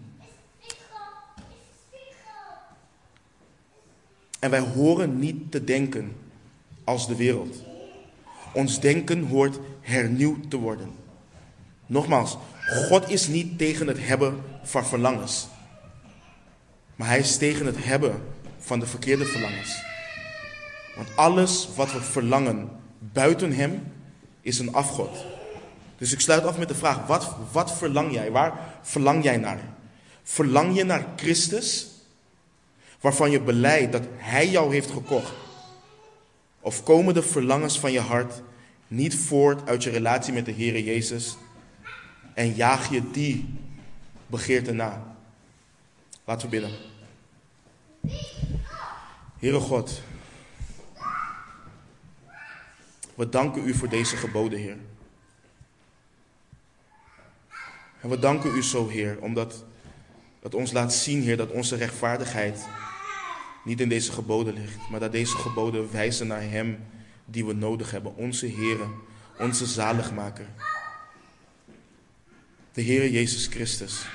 En 4.38 4.50
wij 4.50 4.60
horen 4.60 5.18
niet 5.18 5.50
te 5.50 5.64
denken 5.64 6.16
als 6.84 7.06
de 7.06 7.16
wereld. 7.16 7.73
Ons 8.54 8.80
denken 8.80 9.26
hoort 9.26 9.58
hernieuwd 9.80 10.50
te 10.50 10.56
worden. 10.56 10.90
Nogmaals, 11.86 12.36
God 12.88 13.08
is 13.10 13.28
niet 13.28 13.58
tegen 13.58 13.86
het 13.86 14.06
hebben 14.06 14.42
van 14.62 14.86
verlangens. 14.86 15.46
Maar 16.96 17.08
hij 17.08 17.18
is 17.18 17.36
tegen 17.36 17.66
het 17.66 17.84
hebben 17.84 18.22
van 18.58 18.78
de 18.78 18.86
verkeerde 18.86 19.24
verlangens. 19.24 19.82
Want 20.96 21.08
alles 21.14 21.68
wat 21.76 21.92
we 21.92 22.00
verlangen 22.00 22.68
buiten 22.98 23.52
hem 23.52 23.92
is 24.40 24.58
een 24.58 24.72
afgod. 24.72 25.24
Dus 25.98 26.12
ik 26.12 26.20
sluit 26.20 26.44
af 26.44 26.58
met 26.58 26.68
de 26.68 26.74
vraag: 26.74 27.06
wat, 27.06 27.36
wat 27.52 27.72
verlang 27.72 28.12
jij? 28.12 28.30
Waar 28.30 28.78
verlang 28.82 29.24
jij 29.24 29.36
naar? 29.36 29.60
Verlang 30.22 30.76
je 30.76 30.84
naar 30.84 31.06
Christus, 31.16 31.86
waarvan 33.00 33.30
je 33.30 33.40
beleidt 33.40 33.92
dat 33.92 34.02
Hij 34.16 34.48
jou 34.48 34.72
heeft 34.72 34.90
gekocht? 34.90 35.32
Of 36.64 36.82
komen 36.82 37.14
de 37.14 37.22
verlangens 37.22 37.80
van 37.80 37.92
je 37.92 38.00
hart 38.00 38.42
niet 38.88 39.16
voort 39.16 39.68
uit 39.68 39.82
je 39.82 39.90
relatie 39.90 40.32
met 40.32 40.44
de 40.44 40.52
Heer 40.52 40.80
Jezus 40.80 41.36
en 42.34 42.54
jaag 42.54 42.90
je 42.90 43.10
die 43.10 43.54
begeerte 44.26 44.72
na? 44.72 45.16
Laten 46.24 46.50
we 46.50 46.60
bidden. 46.60 46.78
Heere 49.38 49.60
God, 49.60 50.02
we 53.14 53.28
danken 53.28 53.68
u 53.68 53.74
voor 53.74 53.88
deze 53.88 54.16
geboden, 54.16 54.58
Heer. 54.58 54.76
En 58.00 58.08
we 58.08 58.18
danken 58.18 58.56
u 58.56 58.62
zo, 58.62 58.88
Heer, 58.88 59.20
omdat 59.20 59.64
dat 60.40 60.54
ons 60.54 60.72
laat 60.72 60.94
zien, 60.94 61.22
Heer, 61.22 61.36
dat 61.36 61.50
onze 61.50 61.76
rechtvaardigheid 61.76 62.66
niet 63.64 63.80
in 63.80 63.88
deze 63.88 64.12
geboden 64.12 64.54
ligt, 64.54 64.88
maar 64.90 65.00
dat 65.00 65.12
deze 65.12 65.36
geboden 65.36 65.92
wijzen 65.92 66.26
naar 66.26 66.42
Hem 66.42 66.78
die 67.24 67.44
we 67.44 67.52
nodig 67.52 67.90
hebben, 67.90 68.16
onze 68.16 68.46
Heer, 68.46 68.78
onze 69.38 69.66
zaligmaker, 69.66 70.46
de 72.72 72.80
Heer 72.80 73.10
Jezus 73.10 73.46
Christus. 73.46 74.06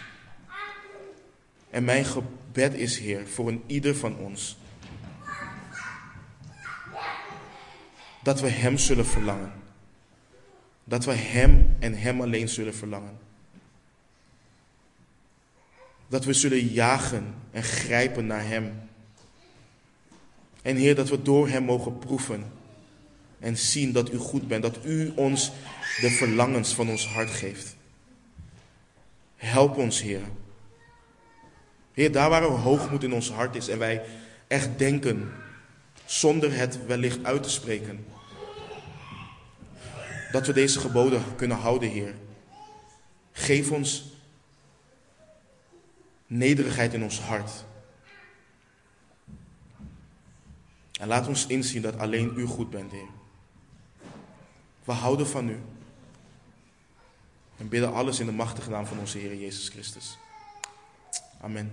En 1.69 1.83
mijn 1.83 2.05
gebed 2.05 2.73
is, 2.73 2.99
Heer, 2.99 3.27
voor 3.27 3.47
een 3.47 3.63
ieder 3.65 3.95
van 3.95 4.17
ons, 4.17 4.57
dat 8.23 8.41
we 8.41 8.49
Hem 8.49 8.77
zullen 8.77 9.05
verlangen. 9.05 9.51
Dat 10.83 11.05
we 11.05 11.13
Hem 11.13 11.75
en 11.79 11.93
Hem 11.93 12.21
alleen 12.21 12.49
zullen 12.49 12.75
verlangen. 12.75 13.17
Dat 16.07 16.25
we 16.25 16.33
zullen 16.33 16.67
jagen 16.67 17.35
en 17.51 17.63
grijpen 17.63 18.27
naar 18.27 18.45
Hem. 18.45 18.88
En 20.61 20.75
Heer, 20.75 20.95
dat 20.95 21.09
we 21.09 21.21
door 21.21 21.49
Hem 21.49 21.63
mogen 21.63 21.99
proeven 21.99 22.51
en 23.39 23.57
zien 23.57 23.91
dat 23.91 24.13
U 24.13 24.17
goed 24.17 24.47
bent, 24.47 24.63
dat 24.63 24.77
U 24.85 25.11
ons 25.15 25.51
de 26.01 26.09
verlangens 26.09 26.73
van 26.73 26.89
ons 26.89 27.07
hart 27.07 27.29
geeft. 27.29 27.75
Help 29.35 29.77
ons, 29.77 30.01
Heer. 30.01 30.21
Heer, 31.93 32.11
daar 32.11 32.29
waar 32.29 32.43
er 32.43 32.49
hoogmoed 32.49 33.03
in 33.03 33.13
ons 33.13 33.31
hart 33.31 33.55
is 33.55 33.67
en 33.67 33.79
wij 33.79 34.03
echt 34.47 34.77
denken, 34.77 35.31
zonder 36.05 36.55
het 36.55 36.85
wellicht 36.85 37.23
uit 37.23 37.43
te 37.43 37.49
spreken, 37.49 38.05
dat 40.31 40.47
we 40.47 40.53
deze 40.53 40.79
geboden 40.79 41.21
kunnen 41.35 41.57
houden, 41.57 41.89
Heer. 41.89 42.13
Geef 43.31 43.71
ons 43.71 44.03
nederigheid 46.27 46.93
in 46.93 47.03
ons 47.03 47.19
hart. 47.19 47.65
En 50.99 51.07
laat 51.07 51.27
ons 51.27 51.47
inzien 51.47 51.81
dat 51.81 51.97
alleen 51.97 52.33
U 52.35 52.45
goed 52.45 52.69
bent, 52.69 52.91
Heer. 52.91 53.07
We 54.83 54.91
houden 54.91 55.27
van 55.27 55.49
U. 55.49 55.59
En 57.57 57.69
bidden 57.69 57.93
alles 57.93 58.19
in 58.19 58.25
de 58.25 58.31
machtige 58.31 58.69
naam 58.69 58.85
van 58.85 58.99
onze 58.99 59.17
Heer 59.17 59.35
Jezus 59.35 59.69
Christus. 59.69 60.17
Amen. 61.41 61.71